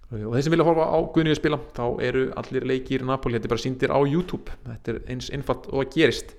og 0.09 0.31
þeir 0.33 0.45
sem 0.47 0.55
vilja 0.55 0.65
horfa 0.65 0.87
á 0.89 0.99
Gunni 1.13 1.35
að 1.35 1.41
spila 1.41 1.59
þá 1.77 1.85
eru 2.07 2.23
allir 2.41 2.65
leikir 2.71 3.03
Napoli, 3.05 3.37
þetta 3.37 3.49
er 3.49 3.53
bara 3.53 3.65
síndir 3.65 3.93
á 3.93 4.01
YouTube. 4.09 4.55
Þetta 4.65 4.95
er 4.95 5.01
eins 5.13 5.29
einfalt 5.37 5.67
og 5.69 5.83
að 5.83 5.91
gerist 5.99 6.33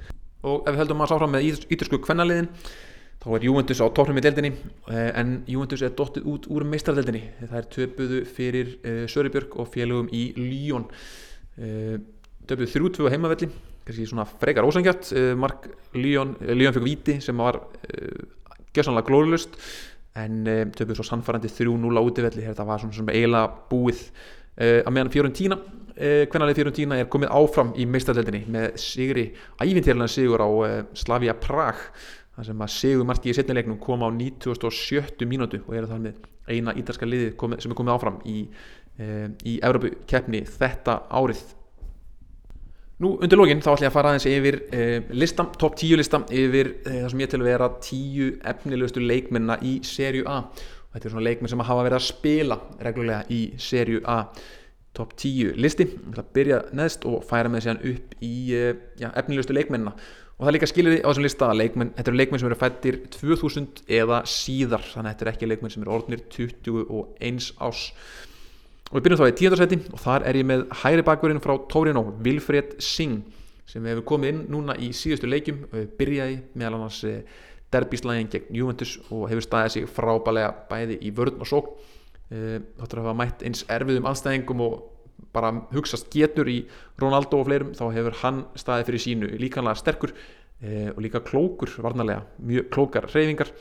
og 0.47 0.67
ef 0.67 0.71
við 0.71 0.81
heldum 0.83 1.03
að 1.03 1.11
sáfram 1.11 1.33
með 1.35 1.47
ítursku 1.73 1.99
kvennaliðin 2.03 2.47
þá 3.19 3.27
er 3.35 3.45
Juventus 3.49 3.81
á 3.83 3.87
toppnum 3.91 4.19
í 4.19 4.23
deildinni 4.23 4.51
eh, 4.53 5.09
en 5.19 5.33
Juventus 5.49 5.83
er 5.83 5.91
dottið 5.97 6.29
út 6.31 6.47
úr 6.53 6.63
meistardeldinni 6.67 7.23
það 7.41 7.57
er 7.59 7.67
töpuðu 7.75 8.21
fyrir 8.37 8.71
uh, 8.79 9.03
Söribjörg 9.11 9.57
og 9.59 9.67
félögum 9.73 10.07
í 10.15 10.29
Lyon. 10.39 10.87
Uh, 11.59 11.97
töpuðu 12.47 12.71
3-2 12.87 13.11
á 13.11 13.13
heimavelli 13.13 13.49
kannski 13.83 14.07
svona 14.07 14.27
frekar 14.39 14.67
ósangjart 14.67 15.11
uh, 15.11 15.33
Mark 15.39 15.67
uh, 15.67 15.75
Lyon 15.99 16.37
fekk 16.39 16.85
víti 16.85 17.19
sem 17.23 17.35
var 17.39 17.59
gjössanlega 18.69 19.09
glóðlust 19.09 19.59
en 20.19 20.43
töpuðu 20.75 21.01
svo 21.01 21.09
sannfærandi 21.09 21.51
3-0 21.51 21.99
á 21.99 22.01
útivelli 22.01 22.45
þetta 22.47 22.65
var 22.67 22.79
svona, 22.81 22.95
svona 22.95 23.15
eiginlega 23.15 23.51
búið 23.69 24.01
að 24.59 24.91
meðan 24.91 25.11
Fiorentina 25.13 25.57
uh, 25.59 25.88
hvernalið 25.99 26.61
Fiorentina 26.61 26.95
er 26.95 27.09
komið 27.11 27.33
áfram 27.35 27.73
í 27.75 27.83
meistardeldinni 27.89 28.45
með 28.47 28.77
sigri, 28.79 29.25
ævintýrlega 29.59 30.11
sigur 30.13 30.39
á 30.39 30.47
uh, 30.47 30.79
Slavia 30.95 31.35
Prag 31.35 31.81
þar 32.39 32.47
sem 32.47 32.63
að 32.63 32.73
Sigur 32.73 33.07
Marki 33.07 33.31
í 33.31 33.35
setnilegnum 33.35 33.79
kom 33.83 34.03
á 34.07 34.09
97. 34.15 35.27
mínútu 35.27 35.59
og 35.65 35.75
er 35.75 35.87
það 35.89 36.03
með 36.05 36.27
eina 36.49 36.73
ítalska 36.79 37.07
liði 37.07 37.33
sem 37.35 37.73
er 37.73 37.77
komið 37.77 37.93
áfram 37.93 38.19
í, 38.23 38.41
e, 38.95 39.07
í 39.43 39.57
Európu 39.59 39.91
keppni 40.09 40.45
þetta 40.47 41.01
árið 41.11 41.47
Nú 42.99 43.13
undir 43.23 43.39
lógin 43.39 43.61
þá 43.63 43.69
ætlum 43.71 43.85
ég 43.85 43.91
að 43.93 43.95
fara 43.95 44.09
aðeins 44.11 44.25
yfir 44.27 44.55
e, 44.75 44.85
listam, 45.15 45.53
top 45.55 45.77
10 45.79 45.99
listam 46.01 46.25
yfir 46.35 46.73
e, 46.83 46.95
það 46.97 47.11
sem 47.13 47.21
ég 47.23 47.31
til 47.31 47.39
að 47.39 47.47
vera 47.47 47.69
10 47.87 48.31
efnilegustu 48.51 49.03
leikmenna 49.03 49.55
í 49.63 49.77
serju 49.87 50.25
A 50.27 50.41
og 50.43 50.95
þetta 50.95 51.07
er 51.07 51.13
svona 51.13 51.27
leikmenn 51.27 51.51
sem 51.51 51.63
hafa 51.63 51.85
verið 51.85 51.99
að 51.99 52.07
spila 52.07 52.57
reglulega 52.83 53.21
í 53.31 53.41
serju 53.61 54.03
A 54.03 54.19
top 54.97 55.13
10 55.17 55.59
listi, 55.61 55.85
ég 55.85 56.07
ætla 56.11 56.23
að 56.25 56.31
byrja 56.35 56.61
neðst 56.75 57.05
og 57.07 57.21
færa 57.27 57.51
með 57.51 57.65
sér 57.67 57.83
upp 57.91 58.15
í 58.25 58.33
e, 58.57 58.63
já, 58.99 59.09
efnilegustu 59.11 59.55
leikmennina. 59.55 59.93
Og 60.39 60.47
það 60.47 60.55
líka 60.55 60.69
skilir 60.71 61.01
á 61.03 61.09
þessum 61.09 61.25
lista 61.25 61.49
að 61.51 61.59
leikmenn, 61.59 61.91
þetta 61.97 62.11
eru 62.11 62.19
leikmenn 62.19 62.41
sem 62.41 62.49
eru 62.49 62.57
fættir 62.59 62.97
2000 63.11 63.83
eða 63.99 64.21
síðar 64.29 64.85
þannig 64.87 65.09
að 65.09 65.13
þetta 65.13 65.25
eru 65.25 65.33
ekki 65.33 65.49
leikmenn 65.51 65.73
sem 65.73 65.83
eru 65.83 65.95
orðnir 65.97 66.23
21 66.31 67.49
ás 67.59 67.81
og 68.89 68.95
við 68.97 69.03
byrjum 69.05 69.19
þá 69.19 69.27
í 69.27 69.35
tíundarsæti 69.37 69.77
og 69.93 70.01
þar 70.01 70.23
er 70.25 70.39
ég 70.39 70.47
með 70.49 70.63
hægri 70.79 71.03
bakverðin 71.05 71.43
frá 71.43 71.53
Torino, 71.69 72.01
Vilfred 72.25 72.79
Singh 72.81 73.35
sem 73.69 73.85
hefur 73.85 74.07
komið 74.15 74.31
inn 74.31 74.39
núna 74.49 74.73
í 74.81 74.89
síðustu 74.97 75.29
leikjum 75.29 75.59
og 75.67 75.91
byrjaði 75.99 76.39
meðal 76.57 76.79
annars 76.79 77.03
derbíslægin 77.69 78.31
gegn 78.33 78.55
Juventus 78.57 78.95
og 79.11 79.27
hefur 79.29 79.45
staðið 79.45 79.75
sig 79.75 79.91
frábælega 79.93 80.53
bæði 80.71 80.97
í 81.05 81.11
vörð 81.13 81.43
og 81.43 81.51
sók 81.51 81.69
þáttur 82.29 83.01
að 83.01 83.07
hafa 83.07 83.17
mætt 83.17 83.43
eins 83.47 83.63
erfiðum 83.73 84.07
anstæðingum 84.09 84.63
og 84.65 84.75
bara 85.33 85.51
hugsast 85.73 86.09
getur 86.13 86.49
í 86.49 86.59
Ronaldo 86.99 87.41
og 87.41 87.49
fleirum 87.49 87.73
þá 87.77 87.85
hefur 87.95 88.17
hann 88.23 88.43
staðið 88.57 88.89
fyrir 88.89 89.03
sínu 89.03 89.31
líkanlega 89.41 89.79
sterkur 89.79 90.13
e, 90.13 90.89
og 90.93 91.01
líka 91.03 91.21
klókur 91.25 91.73
varnarlega, 91.83 92.23
mjög 92.45 92.69
klókar 92.73 93.09
reyfingar 93.13 93.51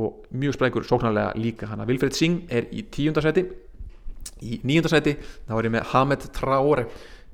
og 0.00 0.28
mjög 0.30 0.56
sprækur 0.56 0.86
sóknarlega 0.86 1.34
líka. 1.40 1.68
Hann 1.70 1.82
að 1.82 1.92
Vilfred 1.92 2.16
Singh 2.16 2.52
er 2.52 2.68
í 2.70 2.84
tíundarsæti 2.92 3.46
í 4.46 4.60
níundarsæti 4.64 5.16
þá 5.48 5.56
er 5.56 5.68
ég 5.68 5.74
með 5.74 5.90
Hamed 5.94 6.30
Traore 6.36 6.86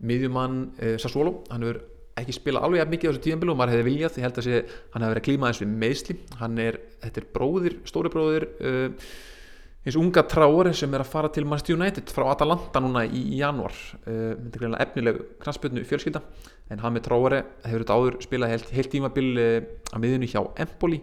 miðjumann 0.06 0.64
e, 0.80 0.96
Sassuolo. 1.02 1.42
Hann 1.52 1.66
hefur 1.66 1.82
ekki 2.16 2.32
spila 2.32 2.62
alveg 2.64 2.88
mikið 2.88 3.10
á 3.10 3.12
þessu 3.12 3.24
tíðanbílu 3.26 3.52
og 3.52 3.58
maður 3.60 3.74
hefði 3.74 3.86
viljað, 3.90 4.14
ég 4.16 4.24
held 4.24 4.38
að 4.40 4.46
sé 4.46 4.60
hann 4.94 5.02
hefði 5.04 5.12
verið 5.12 5.20
að 5.20 5.26
klíma 5.26 5.48
eins 5.50 5.58
við 5.60 5.72
meðsli 5.82 6.14
hann 6.40 6.60
er, 6.64 6.78
þetta 7.02 7.20
er 7.20 7.26
bróðir, 7.34 7.74
stóri 7.84 8.12
bróðir 8.14 8.46
uh, 8.56 9.10
eins 9.86 9.96
unga 10.00 10.24
Traore 10.26 10.72
sem 10.74 10.94
er 10.96 11.04
að 11.04 11.10
fara 11.12 11.28
til 11.30 11.46
Manchester 11.46 11.76
United 11.76 12.10
frá 12.10 12.26
Atalanta 12.32 12.80
núna 12.82 13.04
í, 13.06 13.20
í 13.36 13.38
januar 13.38 13.74
uh, 14.10 14.78
efnileg 14.82 15.20
knastbyrnu 15.42 15.84
fjölskylda 15.86 16.22
en 16.74 16.82
með 16.82 17.04
Traore 17.06 17.42
hefur 17.62 17.84
þetta 17.84 17.98
áður 17.98 18.16
spilað 18.24 18.54
heilt, 18.54 18.72
heilt 18.74 18.90
tímabil 18.90 19.28
uh, 19.38 19.60
á 19.94 19.96
miðjunni 20.02 20.30
hjá 20.32 20.40
Empoli 20.64 20.98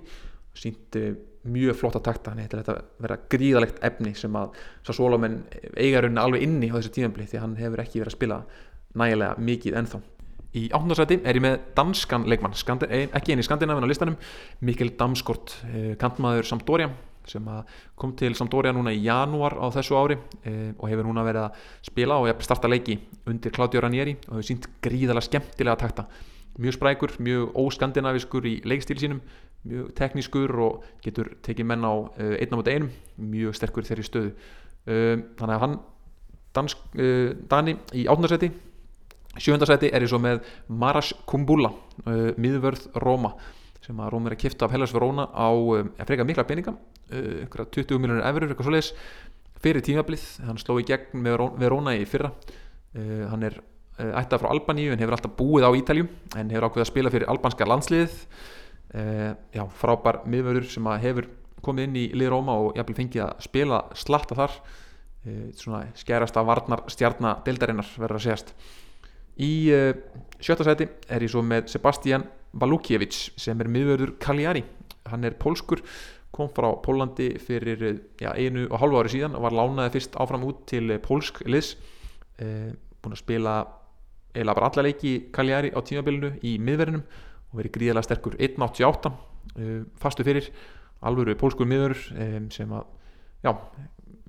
sínt 0.60 0.98
uh, 1.00 1.14
mjög 1.48 1.80
flotta 1.80 2.02
takta 2.04 2.34
hann 2.34 2.44
heitir 2.44 2.60
þetta 2.60 2.76
vera 3.06 3.20
gríðalegt 3.32 3.80
efni 3.88 4.12
sem 4.20 4.36
að 4.40 4.60
svo 4.84 4.98
svolamenn 5.00 5.40
eiga 5.78 6.04
rauninni 6.04 6.24
alveg 6.24 6.44
inni 6.44 6.72
á 6.72 6.76
þessu 6.76 6.92
tímabili 7.00 7.30
því 7.32 7.40
hann 7.40 7.56
hefur 7.60 7.84
ekki 7.84 8.04
verið 8.04 8.12
að 8.12 8.18
spila 8.18 8.42
nægilega 9.00 9.44
mikið 9.48 9.80
ennþá. 9.80 10.02
Í 10.54 10.68
áttundarsæti 10.70 11.18
er 11.26 11.40
ég 11.40 11.42
með 11.42 11.56
danskan 11.76 12.28
leikmann, 12.30 12.54
Skandi, 12.54 12.86
ekki 13.10 13.34
eini 13.34 13.44
skandinavinn 13.44 13.88
á 13.88 13.90
listanum, 13.90 14.20
Mikkel 14.62 14.92
Damskort, 15.00 15.56
kantmaður 16.00 16.46
Sampdoria 16.46 16.92
sem 17.30 17.48
kom 18.00 18.14
til 18.18 18.36
Sampdoria 18.36 18.74
núna 18.76 18.94
í 18.94 19.02
janúar 19.04 19.56
á 19.60 19.68
þessu 19.74 19.98
ári 20.00 20.18
og 20.78 20.86
hefur 20.90 21.08
núna 21.08 21.24
verið 21.26 21.48
að 21.48 21.62
spila 21.90 22.20
og 22.22 22.44
starta 22.44 22.72
leiki 22.72 22.98
undir 23.30 23.54
Claudio 23.56 23.84
Ranieri 23.84 24.18
og 24.28 24.38
hefur 24.38 24.50
sínt 24.50 24.68
gríðalega 24.84 25.28
skemmtilega 25.30 25.80
takta. 25.80 26.08
Mjög 26.60 26.76
sprækur, 26.78 27.16
mjög 27.18 27.56
óskandinaviskur 27.58 28.46
í 28.46 28.58
leikstíl 28.70 29.00
sínum, 29.02 29.24
mjög 29.66 29.94
teknískur 29.98 30.52
og 30.62 30.84
getur 31.02 31.32
tekið 31.42 31.66
menn 31.72 31.88
á 31.88 31.94
einn 32.20 32.54
á 32.54 32.58
mot 32.60 32.70
einum, 32.70 32.92
mjög 33.18 33.58
sterkur 33.58 33.88
þeirri 33.88 34.06
stöðu. 34.06 34.36
Þannig 34.86 35.56
að 35.56 35.64
hann, 35.64 35.80
dansk, 36.54 36.86
Dani 37.50 37.80
í 37.98 38.06
áttundarsæti 38.06 38.52
Sjöndarsæti 39.34 39.90
er 39.90 40.04
ég 40.06 40.12
svo 40.12 40.20
með 40.22 40.44
Maras 40.70 41.10
Kumbula 41.26 41.72
miðvörð 42.06 42.92
Róma 43.02 43.34
sem 43.84 44.00
að 44.00 44.14
Róma 44.14 44.32
er 44.32 44.38
að 44.38 44.42
kipta 44.46 44.68
af 44.68 44.74
Hellas 44.74 44.94
Verona 44.96 45.28
á 45.30 45.50
um, 45.52 45.92
freka 46.08 46.26
mikla 46.28 46.48
peninga 46.48 46.74
uh, 46.74 47.44
20 47.52 48.00
miljonir 48.00 48.24
eurur, 48.24 48.50
eitthvað 48.50 48.70
svoleiðis 48.70 48.92
fyrir 49.64 49.86
tímablið, 49.86 50.26
hann 50.48 50.60
sló 50.60 50.80
í 50.82 50.88
gegn 50.88 51.22
með 51.24 51.46
Verona 51.62 51.94
í 51.96 52.04
fyrra. 52.10 52.34
Uh, 52.94 53.24
hann 53.32 53.48
er 53.48 53.62
ættað 53.94 54.42
frá 54.42 54.50
Albaníu 54.50 54.92
en 54.92 55.00
hefur 55.00 55.16
alltaf 55.16 55.36
búið 55.38 55.68
á 55.70 55.72
Ítalju 55.78 56.08
en 56.40 56.50
hefur 56.50 56.66
ákveðið 56.66 56.84
að 56.84 56.90
spila 56.90 57.12
fyrir 57.14 57.30
albanska 57.30 57.68
landsliðið. 57.70 58.16
Já, 59.54 59.64
frábær 59.78 60.20
miðvörður 60.30 60.66
sem 60.70 60.88
að 60.90 61.04
hefur 61.06 61.28
komið 61.64 61.88
inn 61.88 62.00
í 62.02 62.06
lið 62.18 62.32
Róma 62.34 62.56
og 62.60 62.78
jafnvel 62.78 62.98
fengið 62.98 63.24
að 63.26 63.46
spila 63.46 63.80
slatta 63.98 64.38
þar. 64.38 64.58
Uh, 65.24 65.52
svona 65.56 65.86
skerasta 65.96 66.44
varnar 66.44 66.84
stjarnar 66.92 67.44
deildarinnar 67.46 67.88
verður 67.96 68.20
að 68.20 68.26
segjast. 68.26 68.50
Í 69.40 69.52
uh, 69.72 69.92
sjötta 70.44 70.68
seti 70.68 70.90
er 71.08 71.24
ég 71.24 71.32
svo 71.32 71.44
með 71.48 71.70
Sebastian 71.72 72.26
Valukiewicz 72.54 73.32
sem 73.40 73.60
er 73.62 73.70
miðverður 73.72 74.18
Cagliari. 74.22 74.64
Hann 75.10 75.26
er 75.26 75.38
pólskur 75.40 75.82
kom 76.34 76.50
frá 76.50 76.72
Pólandi 76.82 77.36
fyrir 77.42 77.84
já, 78.18 78.32
einu 78.34 78.66
og 78.72 78.80
hálfu 78.82 79.00
ári 79.00 79.12
síðan 79.14 79.38
og 79.38 79.46
var 79.46 79.54
lánaði 79.54 79.94
fyrst 79.98 80.16
áfram 80.18 80.46
út 80.48 80.64
til 80.70 80.96
pólsk 81.04 81.44
liðs. 81.46 81.76
Uh, 82.42 82.74
búin 83.04 83.14
að 83.14 83.22
spila 83.22 83.58
eila 84.34 84.56
bara 84.58 84.72
alla 84.72 84.88
leiki 84.88 85.30
Cagliari 85.34 85.70
á 85.70 85.80
tímabilinu 85.86 86.40
í 86.42 86.56
miðverðinum 86.58 87.04
og 87.06 87.60
verið 87.60 87.76
gríðalega 87.76 88.08
sterkur. 88.08 88.38
1.88 88.42 89.12
uh, 89.14 89.84
fastu 90.02 90.26
fyrir 90.26 90.50
alvöru 91.06 91.38
pólskur 91.38 91.70
miður 91.70 92.00
um, 92.16 92.50
sem 92.54 92.74
að 92.74 92.90
já, 93.46 93.54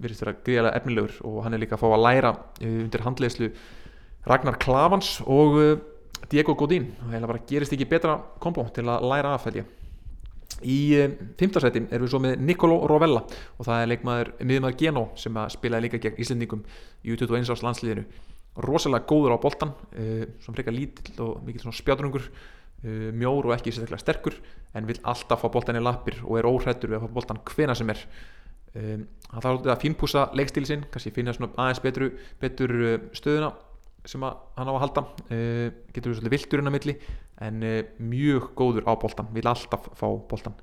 verið 0.04 0.22
vera 0.26 0.36
gríðalega 0.44 0.82
efnilegur 0.82 1.16
og 1.24 1.40
hann 1.46 1.56
er 1.56 1.64
líka 1.64 1.78
að 1.78 1.86
fá 1.86 1.88
að 1.94 2.04
læra 2.04 2.34
uh, 2.36 2.76
undir 2.84 3.06
handleyslu 3.06 3.50
Ragnar 4.28 4.60
Klavans 4.60 5.18
og 5.24 5.56
Diego 6.30 6.54
Godín 6.58 6.90
og 7.04 7.12
heila 7.12 7.30
bara 7.30 7.42
gerist 7.48 7.72
ekki 7.76 7.88
betra 7.88 8.18
kombo 8.40 8.66
til 8.74 8.86
að 8.88 9.08
læra 9.10 9.34
aðfælja 9.36 9.64
í 10.62 10.78
uh, 10.98 11.14
fymtasæti 11.40 11.84
erum 11.88 12.06
við 12.06 12.12
svo 12.12 12.20
með 12.22 12.42
Nicolo 12.44 12.78
Rovella 12.90 13.24
og 13.24 13.66
það 13.66 13.80
er 13.80 13.90
leikmaður 13.90 14.30
miðmaður 14.46 14.78
Geno 14.80 15.04
sem 15.20 15.40
að 15.40 15.54
spilaði 15.56 15.88
líka 15.88 16.02
gegn 16.04 16.20
Íslandingum 16.22 16.62
í 17.02 17.14
U21 17.14 17.50
árs 17.54 17.64
landsliðinu. 17.64 18.04
Rosalega 18.64 19.08
góður 19.10 19.34
á 19.34 19.38
boltan 19.42 19.74
uh, 19.74 20.22
svona 20.44 20.60
frekar 20.60 20.76
lítill 20.76 21.18
og 21.24 21.42
mikil 21.46 21.64
svona 21.64 21.80
spjátrungur 21.80 22.28
uh, 22.28 23.10
mjór 23.16 23.50
og 23.50 23.56
ekki 23.56 23.74
sérstaklega 23.74 24.04
sterkur 24.04 24.38
en 24.74 24.88
vil 24.88 25.00
alltaf 25.02 25.42
fá 25.42 25.50
boltan 25.50 25.80
í 25.80 25.82
lappir 25.82 26.20
og 26.22 26.38
er 26.38 26.48
óhrættur 26.48 26.92
við 26.92 27.00
að 27.00 27.08
fá 27.08 27.18
boltan 27.18 27.44
hvena 27.50 27.76
sem 27.78 27.92
er. 27.94 28.06
Um, 28.74 29.04
hann 29.30 29.42
þarf 29.42 29.68
að 29.70 29.82
fínpúsa 29.82 30.28
leikstíl 30.34 30.64
sinn, 30.66 30.86
kannski 30.90 31.12
finna 31.14 31.34
aðeins 31.34 31.82
betru, 31.82 32.10
betur 32.42 32.72
stöðuna 33.14 33.52
sem 34.08 34.24
að 34.24 34.40
hann 34.58 34.70
á 34.70 34.72
að 34.74 34.82
halda. 34.82 35.04
Uh, 35.30 35.68
getur 35.94 36.12
við 36.12 36.18
svolítið 36.18 36.34
viltur 36.36 36.62
inn 36.62 36.70
á 36.70 36.74
milli 36.74 36.94
en 37.44 37.62
uh, 37.64 37.78
mjög 37.98 38.50
góður 38.58 38.88
á 38.88 38.92
boltan 39.00 39.30
vil 39.34 39.46
alltaf 39.48 39.88
fá 39.96 40.06
boltan 40.28 40.56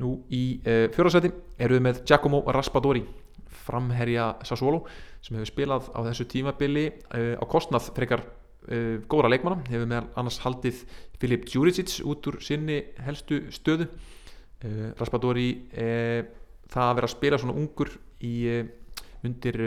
nú 0.00 0.20
í 0.32 0.60
uh, 0.62 0.86
fjórasæti 0.94 1.32
erum 1.60 1.80
við 1.80 1.86
með 1.88 2.02
Giacomo 2.08 2.42
Raspadori 2.54 3.04
framherja 3.66 4.32
Sassuolo 4.46 4.84
sem 5.20 5.36
hefur 5.36 5.50
spilað 5.50 5.90
á 5.92 6.00
þessu 6.06 6.26
tímabili 6.30 6.86
á 7.10 7.44
kostnað 7.50 7.90
frekar 7.94 8.22
góðra 9.10 9.28
leikmanna. 9.32 9.60
Hefur 9.68 9.88
meðal 9.90 10.06
annars 10.20 10.38
haldið 10.42 10.80
Filip 11.20 11.44
Djuricic 11.48 11.98
út 12.08 12.26
úr 12.30 12.38
sinni 12.44 12.78
helstu 13.04 13.42
stöðu. 13.52 13.88
Raspadori 14.98 15.48
það 15.74 16.86
að 16.86 16.96
vera 16.98 17.10
að 17.10 17.14
spila 17.14 17.40
svona 17.42 17.56
ungur 17.58 17.92
í 18.24 18.34
undir 19.26 19.60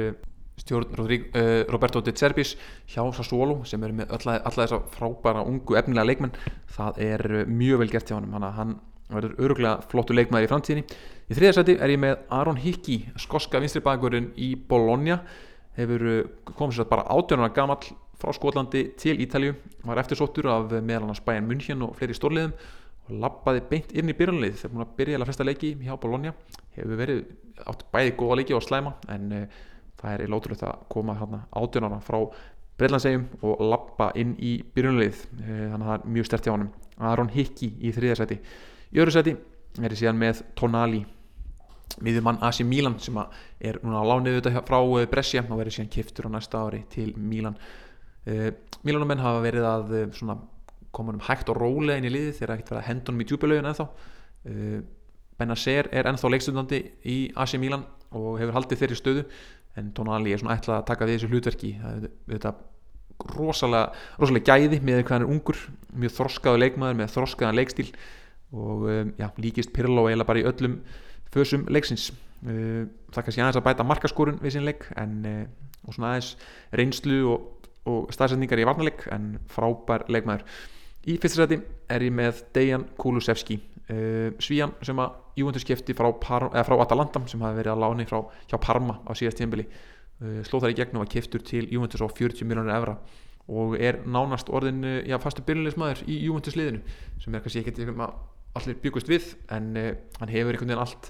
stjórn 0.62 0.94
uh, 0.94 1.66
Roberto 1.72 2.02
De 2.02 2.14
Cerbis 2.16 2.56
hjá 2.88 3.02
Sassuolo 3.16 3.64
sem 3.66 3.84
eru 3.84 3.98
með 3.98 4.14
alla, 4.18 4.38
alla 4.42 4.66
þessa 4.66 4.82
frábæra 4.94 5.46
ungu 5.48 5.78
efnilega 5.80 6.08
leikmenn. 6.08 6.36
Það 6.76 7.00
er 7.08 7.26
uh, 7.32 7.46
mjög 7.50 7.84
vel 7.84 7.90
gert 7.94 8.12
hjá 8.12 8.20
hann 8.20 8.30
hann, 8.34 8.50
hann 8.58 8.76
verður 9.14 9.34
öruglega 9.46 9.90
flottu 9.90 10.16
leikmæður 10.16 10.48
í 10.48 10.52
framtíðinni. 10.52 11.02
Í 11.30 11.38
þriðarsæti 11.38 11.78
er 11.80 11.94
ég 11.94 12.04
með 12.04 12.22
Aron 12.38 12.62
Hickey 12.62 13.10
skoska 13.22 13.62
vinstribækurinn 13.64 14.32
í 14.38 14.54
Bologna. 14.70 15.22
Hefur 15.78 16.08
uh, 16.12 16.24
komið 16.54 16.80
sér 16.80 16.90
bara 16.92 17.08
átjónuna 17.10 17.52
gamall 17.56 17.82
frá 18.22 18.32
Skotlandi 18.36 18.86
til 19.00 19.20
Ítalju 19.20 19.58
var 19.84 20.00
eftirsóttur 20.00 20.48
af 20.54 20.72
meðal 20.80 21.08
annars 21.08 21.24
Bayern 21.26 21.50
München 21.50 21.82
og 21.84 21.98
fleiri 21.98 22.16
stórliðum 22.16 22.54
og 23.04 23.16
lappaði 23.20 23.64
beint 23.68 23.92
inn 23.92 24.12
í 24.12 24.16
byrjanlið 24.16 24.62
þegar 24.62 24.74
búin 24.74 24.86
að 24.86 24.94
byrja 25.00 25.20
að 25.20 25.28
flesta 25.28 25.48
leiki 25.48 25.74
hjá 25.82 25.98
Bologna. 26.00 26.32
Hefur 26.78 27.00
verið 27.02 27.24
átt 27.68 27.84
bæði 27.92 28.14
góða 28.20 28.38
leiki 28.40 28.56
og 28.56 28.64
slæma 28.64 28.94
en 29.12 29.34
uh, 29.42 29.64
það 30.04 30.14
er 30.20 30.32
lótrúlega 30.32 30.70
að 30.70 30.84
koma 30.92 31.16
átjónana 31.56 32.02
frá 32.04 32.20
Breitlandsegjum 32.80 33.26
og 33.46 33.60
lappa 33.70 34.10
inn 34.18 34.34
í 34.42 34.56
byrjanlið 34.74 35.18
uh, 35.18 35.50
þannig 35.72 35.84
að 35.84 35.90
það 35.90 35.96
er 35.96 36.14
mjög 36.16 36.30
stert 36.30 36.48
hjá 36.48 36.54
honum. 36.56 36.72
Aron 37.10 37.34
Hickey 37.34 37.70
í 37.82 37.92
þriðarsæti 37.94 38.38
í 38.94 39.02
öðru 39.02 39.14
sæti 39.14 39.34
er 39.82 39.94
ég 39.94 40.00
síðan 40.00 40.20
með 40.22 40.42
Tonali 40.58 41.04
miðjumann 42.04 42.42
AC 42.46 42.64
Milan 42.66 42.98
sem 43.02 43.20
er 43.62 43.78
núna 43.84 44.02
á 44.02 44.10
lánið 44.10 44.40
þetta 44.40 44.66
frá 44.66 44.80
Brescia. 45.12 45.46
Og 45.46 45.62
verður 45.62 45.78
síðan 45.78 45.94
kiftur 45.94 46.30
á 46.30 46.34
næsta 46.34 46.64
ári 46.66 46.82
til 46.90 47.12
Milan. 47.18 47.60
Uh, 48.26 48.50
Milanumenn 48.84 49.22
hafa 49.22 49.46
verið 49.46 49.70
að 49.70 49.96
svona, 50.18 50.40
koma 50.94 51.14
um 51.14 51.22
hægt 51.28 51.54
og 51.54 51.62
rólega 51.62 52.02
inn 52.02 52.10
í 52.10 52.14
liði 52.14 52.34
þegar 52.40 52.58
ekkert 52.58 52.74
verið 52.74 52.82
að 52.82 52.90
hendunum 52.90 53.22
í 53.24 53.30
djúbulauðin 53.30 53.70
ennþá. 53.70 53.88
Benacer 55.40 55.88
er 55.96 56.10
ennþá 56.10 56.30
leikstundandi 56.30 56.80
í 57.10 57.18
AC 57.40 57.56
Milan 57.62 57.86
og 58.14 58.36
hefur 58.42 58.58
haldið 58.58 58.82
þeirri 58.82 58.98
stöðu 59.00 59.24
en 59.80 59.90
Tonali 59.96 60.34
er 60.34 60.42
svona 60.42 60.58
ætlað 60.58 60.80
að 60.80 60.88
taka 60.90 61.08
við 61.08 61.18
þessu 61.18 61.32
hlutverki. 61.32 61.72
Það 61.82 61.96
er 61.98 62.12
þetta 62.34 62.54
rosalega, 63.34 64.04
rosalega 64.20 64.58
gæði 64.58 64.82
með 64.84 65.02
hvað 65.04 65.16
hann 65.16 65.26
er 65.26 65.34
ungur 65.34 65.62
mjög 66.04 66.16
þroskaðu 66.18 66.62
leikmaður 66.62 67.00
með 67.00 67.16
þroskaðan 67.16 67.58
leikstíl 67.60 67.88
og 68.54 68.86
um, 68.90 69.14
já, 69.18 69.28
líkist 69.42 69.74
Pirlo 69.74 70.06
eiginlega 70.08 70.30
bara 70.30 70.44
í 70.44 70.46
öllum 70.50 70.78
fösum 71.34 71.66
leiksins. 71.74 72.12
Uh, 72.44 72.86
það 73.14 73.28
kannski 73.28 73.42
aðeins 73.42 73.60
að 73.62 73.68
bæta 73.70 73.88
markaskorun 73.88 74.40
við 74.44 74.58
sín 74.58 74.68
leik 74.68 74.86
en, 75.00 75.18
uh, 75.26 75.88
og 75.88 75.96
svona 75.96 76.14
aðeins 76.14 76.34
reynslu 76.76 77.20
og, 77.32 77.68
og 77.90 78.14
staðsendingar 78.14 78.62
í 78.62 78.68
varnarleik 78.68 79.08
en 79.14 79.36
frábær 79.52 80.06
leikmaður 80.12 80.46
í 81.08 81.18
fyrsta 81.22 81.44
seti 81.44 81.60
er 81.92 82.06
ég 82.06 82.16
með 82.16 82.44
Dejan 82.56 82.86
Kulusevski 83.00 83.60
uh, 83.60 84.30
svíjan 84.44 84.76
sem 84.86 85.02
að 85.04 85.20
Júventus 85.40 85.66
skefti 85.66 85.96
frá, 85.98 86.10
frá 86.22 86.76
Atalanta 86.80 87.24
sem 87.28 87.42
hafi 87.42 87.60
verið 87.62 87.74
að 87.74 87.84
láni 87.84 88.08
frá 88.10 88.22
hjá 88.48 88.60
Parma 88.62 89.00
á 89.04 89.12
síðast 89.18 89.42
tímbili 89.42 89.66
slóð 90.46 90.68
þar 90.68 90.72
í 90.72 90.76
gegnum 90.78 91.02
að 91.04 91.10
keftur 91.16 91.42
til 91.44 91.66
Júventus 91.74 92.00
á 92.00 92.08
40 92.08 92.48
miljónir 92.48 92.76
evra 92.76 92.94
og 93.52 93.74
er 93.76 93.98
nánast 94.08 94.48
orðin 94.54 94.86
já, 95.04 95.18
fastu 95.20 95.44
byrjulegismæður 95.44 96.06
í 96.06 96.20
Júventus 96.28 96.56
liðinu 96.56 96.84
sem 97.20 97.34
er 97.34 97.44
kannski 97.44 97.64
ekkert 97.64 97.82
allir 98.58 98.80
byggust 98.82 99.10
við 99.10 99.34
en 99.54 99.72
uh, 99.80 99.90
hann 100.20 100.32
hefur 100.32 100.54
einhvern 100.54 100.74
veginn 100.74 100.84
allt. 100.84 101.10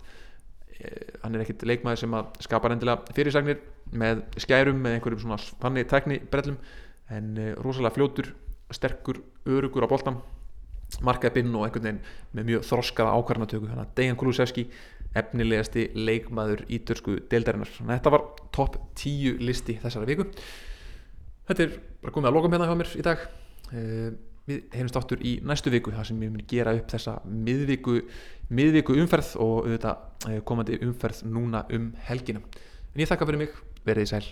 Uh, 0.74 1.12
hann 1.24 1.36
er 1.36 1.44
ekkert 1.44 1.66
leikmaður 1.68 2.04
sem 2.04 2.16
að 2.18 2.39
skapa 2.46 2.72
endilega 2.72 3.16
fyrirsagnir 3.18 3.60
með 3.94 4.24
skærum 4.41 4.80
með 4.84 4.98
einhverjum 4.98 5.26
svona 5.26 5.39
fannig 5.62 5.89
tekni 5.91 6.20
brellum 6.32 6.58
en 7.14 7.34
uh, 7.36 7.52
rosalega 7.60 7.98
fljótur 7.98 8.32
sterkur, 8.76 9.21
örugur 9.45 9.86
á 9.86 9.91
boltan 9.91 10.21
markaði 11.01 11.39
binn 11.39 11.55
og 11.57 11.65
einhvern 11.65 11.86
veginn 11.88 12.01
með 12.38 12.49
mjög 12.49 12.67
þroskaða 12.67 13.15
ákvarðanatöku. 13.17 13.69
Þannig 13.69 13.86
að 13.86 13.95
Dejan 13.97 14.19
Kulusevski 14.19 14.65
efnilegasti 15.17 15.88
leikmaður 15.97 16.65
í 16.69 16.80
dörsku 16.86 17.17
deildarinnar. 17.32 17.71
Þannig 17.78 17.93
að 17.93 17.99
þetta 18.01 18.13
var 18.13 18.28
topp 18.55 18.78
10 18.99 19.41
listi 19.47 19.78
þessara 19.82 20.09
viku. 20.09 20.28
Þetta 21.47 21.65
er 21.65 21.74
bara 22.03 22.15
komið 22.15 22.30
að 22.30 22.38
lokum 22.38 22.55
hérna 22.55 22.69
hjá 22.69 22.78
mér 22.80 22.93
í 22.99 23.07
dag. 23.07 23.26
Við 24.43 24.76
heimst 24.76 24.97
áttur 24.99 25.24
í 25.24 25.38
næstu 25.45 25.71
viku 25.71 25.93
þar 25.95 26.09
sem 26.09 26.19
við 26.19 26.34
munum 26.34 26.47
gera 26.51 26.76
upp 26.76 26.89
þessa 26.91 27.17
miðviku, 27.24 28.01
miðviku 28.51 28.97
umferð 28.99 29.36
og 29.39 29.69
auðvitað 29.69 30.39
komandi 30.49 30.82
umferð 30.84 31.24
núna 31.32 31.63
um 31.74 31.93
helgina. 32.09 32.43
En 32.93 33.05
ég 33.05 33.09
þakka 33.09 33.30
fyrir 33.30 33.45
mig, 33.45 33.61
verið 33.88 34.09
í 34.09 34.15
sæl 34.15 34.26